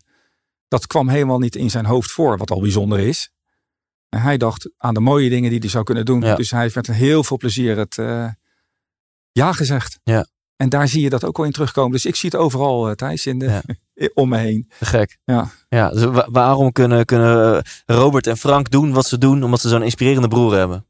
Dat 0.67 0.87
kwam 0.87 1.09
helemaal 1.09 1.39
niet 1.39 1.55
in 1.55 1.69
zijn 1.69 1.85
hoofd 1.85 2.11
voor, 2.11 2.37
wat 2.37 2.51
al 2.51 2.61
bijzonder 2.61 2.99
is. 2.99 3.31
En 4.09 4.21
hij 4.21 4.37
dacht 4.37 4.69
aan 4.77 4.93
de 4.93 4.99
mooie 4.99 5.29
dingen 5.29 5.49
die 5.49 5.59
hij 5.59 5.69
zou 5.69 5.83
kunnen 5.83 6.05
doen. 6.05 6.21
Ja. 6.21 6.35
Dus 6.35 6.51
hij 6.51 6.61
heeft 6.61 6.75
met 6.75 6.87
heel 6.87 7.23
veel 7.23 7.37
plezier 7.37 7.77
het 7.77 7.97
eh, 7.97 8.27
ja 9.31 9.53
gezegd. 9.53 9.99
Ja. 10.03 10.27
En 10.55 10.69
daar 10.69 10.87
zie 10.87 11.01
je 11.01 11.09
dat 11.09 11.23
ook 11.23 11.37
wel 11.37 11.45
in 11.45 11.51
terugkomen. 11.51 11.91
Dus 11.91 12.05
ik 12.05 12.15
zie 12.15 12.29
het 12.31 12.39
overal, 12.39 12.89
eh, 12.89 12.95
Thijs, 12.95 13.25
in 13.25 13.39
de, 13.39 13.61
om 14.13 14.29
me 14.29 14.37
heen. 14.37 14.71
Gek. 14.79 15.17
Ja. 15.23 15.49
Ja, 15.69 15.89
dus 15.89 16.03
wa- 16.03 16.27
waarom 16.31 16.71
kunnen, 16.71 17.05
kunnen 17.05 17.55
eh, 17.55 17.71
Robert 17.85 18.27
en 18.27 18.37
Frank 18.37 18.69
doen 18.71 18.93
wat 18.93 19.05
ze 19.05 19.17
doen? 19.17 19.43
Omdat 19.43 19.61
ze 19.61 19.69
zo'n 19.69 19.83
inspirerende 19.83 20.27
broer 20.27 20.53
hebben. 20.55 20.85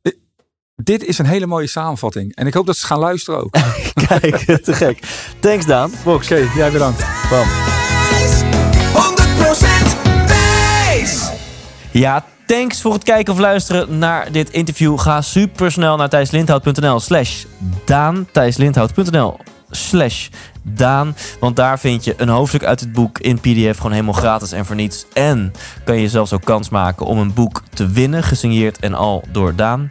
Dit 0.76 1.06
is 1.06 1.18
een 1.18 1.26
hele 1.26 1.48
mooie 1.48 1.68
samenvatting. 1.68 2.36
En 2.36 2.48
ik 2.48 2.54
hoop 2.54 2.66
dat 2.66 2.78
ze 2.78 2.86
gaan 2.86 3.00
luisteren 3.00 3.40
ook. 3.40 3.52
Kijk, 4.08 4.38
te 4.64 4.74
gek. 4.74 5.00
Thanks 5.40 5.66
Daan. 5.66 5.92
Box. 6.04 6.32
Oké, 6.32 6.48
jij 6.56 6.72
bedankt. 6.72 7.06
Bam. 7.30 7.48
100% 7.48 7.48
wijs. 10.28 11.30
Ja, 11.92 12.26
thanks 12.46 12.82
voor 12.82 12.94
het 12.94 13.04
kijken 13.04 13.34
of 13.34 13.40
luisteren 13.40 13.98
naar 13.98 14.32
dit 14.32 14.50
interview. 14.50 15.00
Ga 15.00 15.22
super 15.22 15.72
snel 15.72 15.98
naar 15.98 16.10
thijslindhout.nl 16.10 17.00
slash 17.00 17.44
Daan. 17.86 18.28
thijslindhout.nl 18.32 19.38
slash 19.70 20.30
Daan. 20.62 21.16
Want 21.40 21.56
daar 21.56 21.80
vind 21.80 22.04
je 22.04 22.14
een 22.18 22.30
hoofdstuk 22.30 22.64
uit 22.64 22.80
het 22.80 22.92
boek 22.92 23.20
in 23.20 23.40
pdf 23.40 23.78
gewoon 23.78 23.92
helemaal 23.92 24.14
gratis 24.14 24.52
en 24.52 24.66
voor 24.66 24.76
niets. 24.76 25.06
En 25.14 25.54
kan 25.84 26.00
je 26.00 26.10
zelfs 26.10 26.34
ook 26.34 26.44
kans 26.44 26.70
maken 26.70 27.06
om 27.06 27.18
een 27.18 27.34
boek 27.34 27.64
te 27.74 27.88
winnen, 27.88 28.24
gesigneerd 28.24 28.80
en 28.80 28.94
al 28.94 29.24
door 29.32 29.56
Daan. 29.56 29.90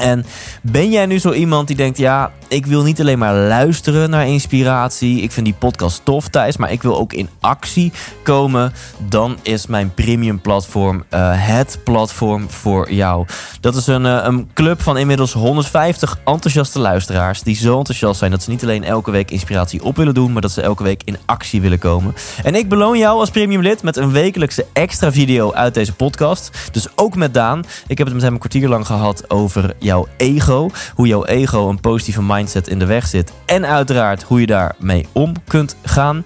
En 0.00 0.24
ben 0.62 0.90
jij 0.90 1.06
nu 1.06 1.18
zo 1.18 1.32
iemand 1.32 1.66
die 1.66 1.76
denkt: 1.76 1.98
ja, 1.98 2.32
ik 2.50 2.66
wil 2.66 2.82
niet 2.82 3.00
alleen 3.00 3.18
maar 3.18 3.34
luisteren 3.34 4.10
naar 4.10 4.26
inspiratie. 4.26 5.20
Ik 5.20 5.32
vind 5.32 5.46
die 5.46 5.54
podcast 5.58 6.00
tof, 6.04 6.28
Thijs, 6.28 6.56
maar 6.56 6.72
ik 6.72 6.82
wil 6.82 6.98
ook 6.98 7.12
in 7.12 7.28
actie 7.40 7.92
komen. 8.22 8.72
Dan 9.08 9.38
is 9.42 9.66
mijn 9.66 9.94
premium 9.94 10.40
platform 10.40 11.04
eh, 11.08 11.30
het 11.34 11.78
platform 11.84 12.50
voor 12.50 12.92
jou. 12.92 13.26
Dat 13.60 13.74
is 13.76 13.86
een, 13.86 14.06
eh, 14.06 14.20
een 14.22 14.50
club 14.54 14.82
van 14.82 14.98
inmiddels 14.98 15.32
150 15.32 16.18
enthousiaste 16.24 16.78
luisteraars. 16.78 17.42
Die 17.42 17.56
zo 17.56 17.78
enthousiast 17.78 18.18
zijn 18.18 18.30
dat 18.30 18.42
ze 18.42 18.50
niet 18.50 18.62
alleen 18.62 18.84
elke 18.84 19.10
week 19.10 19.30
inspiratie 19.30 19.84
op 19.84 19.96
willen 19.96 20.14
doen, 20.14 20.32
maar 20.32 20.42
dat 20.42 20.50
ze 20.52 20.62
elke 20.62 20.82
week 20.82 21.02
in 21.04 21.16
actie 21.26 21.60
willen 21.60 21.78
komen. 21.78 22.14
En 22.42 22.54
ik 22.54 22.68
beloon 22.68 22.98
jou 22.98 23.18
als 23.18 23.30
premium 23.30 23.62
lid 23.62 23.82
met 23.82 23.96
een 23.96 24.12
wekelijkse 24.12 24.66
extra 24.72 25.12
video 25.12 25.52
uit 25.52 25.74
deze 25.74 25.92
podcast. 25.92 26.50
Dus 26.72 26.86
ook 26.94 27.16
met 27.16 27.34
Daan. 27.34 27.64
Ik 27.86 27.98
heb 27.98 28.06
het 28.06 28.14
met 28.14 28.24
hem 28.24 28.32
een 28.32 28.38
kwartier 28.38 28.68
lang 28.68 28.86
gehad 28.86 29.30
over 29.30 29.74
jouw 29.78 30.06
ego. 30.16 30.70
Hoe 30.94 31.06
jouw 31.06 31.24
ego 31.24 31.68
een 31.68 31.80
positieve 31.80 32.22
mindset 32.22 32.38
in 32.68 32.78
de 32.78 32.86
weg 32.86 33.06
zit. 33.06 33.32
En 33.46 33.66
uiteraard 33.66 34.22
hoe 34.22 34.40
je 34.40 34.46
daarmee 34.46 35.06
om 35.12 35.34
kunt 35.46 35.76
gaan. 35.82 36.22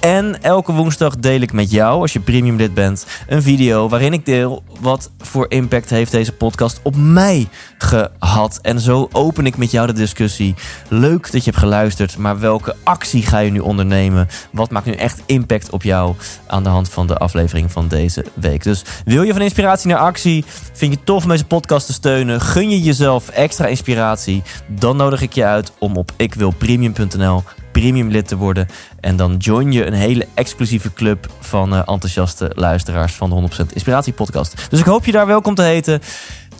En 0.00 0.42
elke 0.42 0.72
woensdag 0.72 1.16
deel 1.16 1.40
ik 1.40 1.52
met 1.52 1.70
jou, 1.70 2.00
als 2.00 2.12
je 2.12 2.20
premium 2.20 2.56
lid 2.56 2.74
bent, 2.74 3.06
een 3.26 3.42
video 3.42 3.88
waarin 3.88 4.12
ik 4.12 4.24
deel 4.24 4.62
wat 4.80 5.10
voor 5.18 5.46
impact 5.48 5.90
heeft 5.90 6.10
deze 6.10 6.32
podcast 6.32 6.80
op 6.82 6.96
mij 6.96 7.48
gehad. 7.78 8.58
En 8.62 8.80
zo 8.80 9.08
open 9.12 9.46
ik 9.46 9.56
met 9.56 9.70
jou 9.70 9.86
de 9.86 9.92
discussie. 9.92 10.54
Leuk 10.88 11.32
dat 11.32 11.44
je 11.44 11.50
hebt 11.50 11.62
geluisterd, 11.62 12.16
maar 12.16 12.40
welke 12.40 12.76
actie 12.84 13.22
ga 13.22 13.38
je 13.38 13.50
nu 13.50 13.58
ondernemen? 13.58 14.28
Wat 14.52 14.70
maakt 14.70 14.86
nu 14.86 14.92
echt 14.92 15.22
impact 15.26 15.70
op 15.70 15.82
jou 15.82 16.14
aan 16.46 16.62
de 16.62 16.68
hand 16.68 16.88
van 16.88 17.06
de 17.06 17.16
aflevering 17.16 17.72
van 17.72 17.88
deze 17.88 18.24
week? 18.34 18.62
Dus 18.62 18.84
wil 19.04 19.22
je 19.22 19.32
van 19.32 19.42
inspiratie 19.42 19.88
naar 19.88 19.98
actie? 19.98 20.44
Vind 20.72 20.92
je 20.92 20.96
het 20.98 21.06
tof 21.06 21.22
om 21.22 21.28
deze 21.28 21.44
podcast 21.44 21.86
te 21.86 21.92
steunen? 21.92 22.40
Gun 22.40 22.70
je 22.70 22.82
jezelf 22.82 23.28
extra 23.28 23.66
inspiratie? 23.66 24.42
Dan 24.66 24.96
nodig 24.96 25.22
ik 25.22 25.32
je 25.32 25.44
uit 25.44 25.72
om 25.78 25.96
op 25.96 26.12
ikwilpremium.nl 26.16 27.42
premium 27.72 28.08
lid 28.08 28.28
te 28.28 28.36
worden. 28.36 28.68
En 29.00 29.16
dan 29.16 29.36
join 29.36 29.72
je 29.72 29.86
een 29.86 29.92
hele 29.92 30.26
exclusieve 30.34 30.92
club 30.92 31.26
van 31.40 31.72
eh, 31.72 31.78
enthousiaste 31.78 32.52
luisteraars 32.54 33.12
van 33.12 33.30
de 33.30 33.64
100% 33.66 33.72
Inspiratie 33.72 34.12
Podcast. 34.12 34.70
Dus 34.70 34.80
ik 34.80 34.86
hoop 34.86 35.04
je 35.04 35.12
daar 35.12 35.26
welkom 35.26 35.54
te 35.54 35.62
heten. 35.62 36.00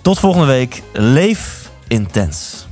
Tot 0.02 0.18
volgende 0.18 0.46
week. 0.46 0.82
Leef 0.92 1.70
intens. 1.88 2.68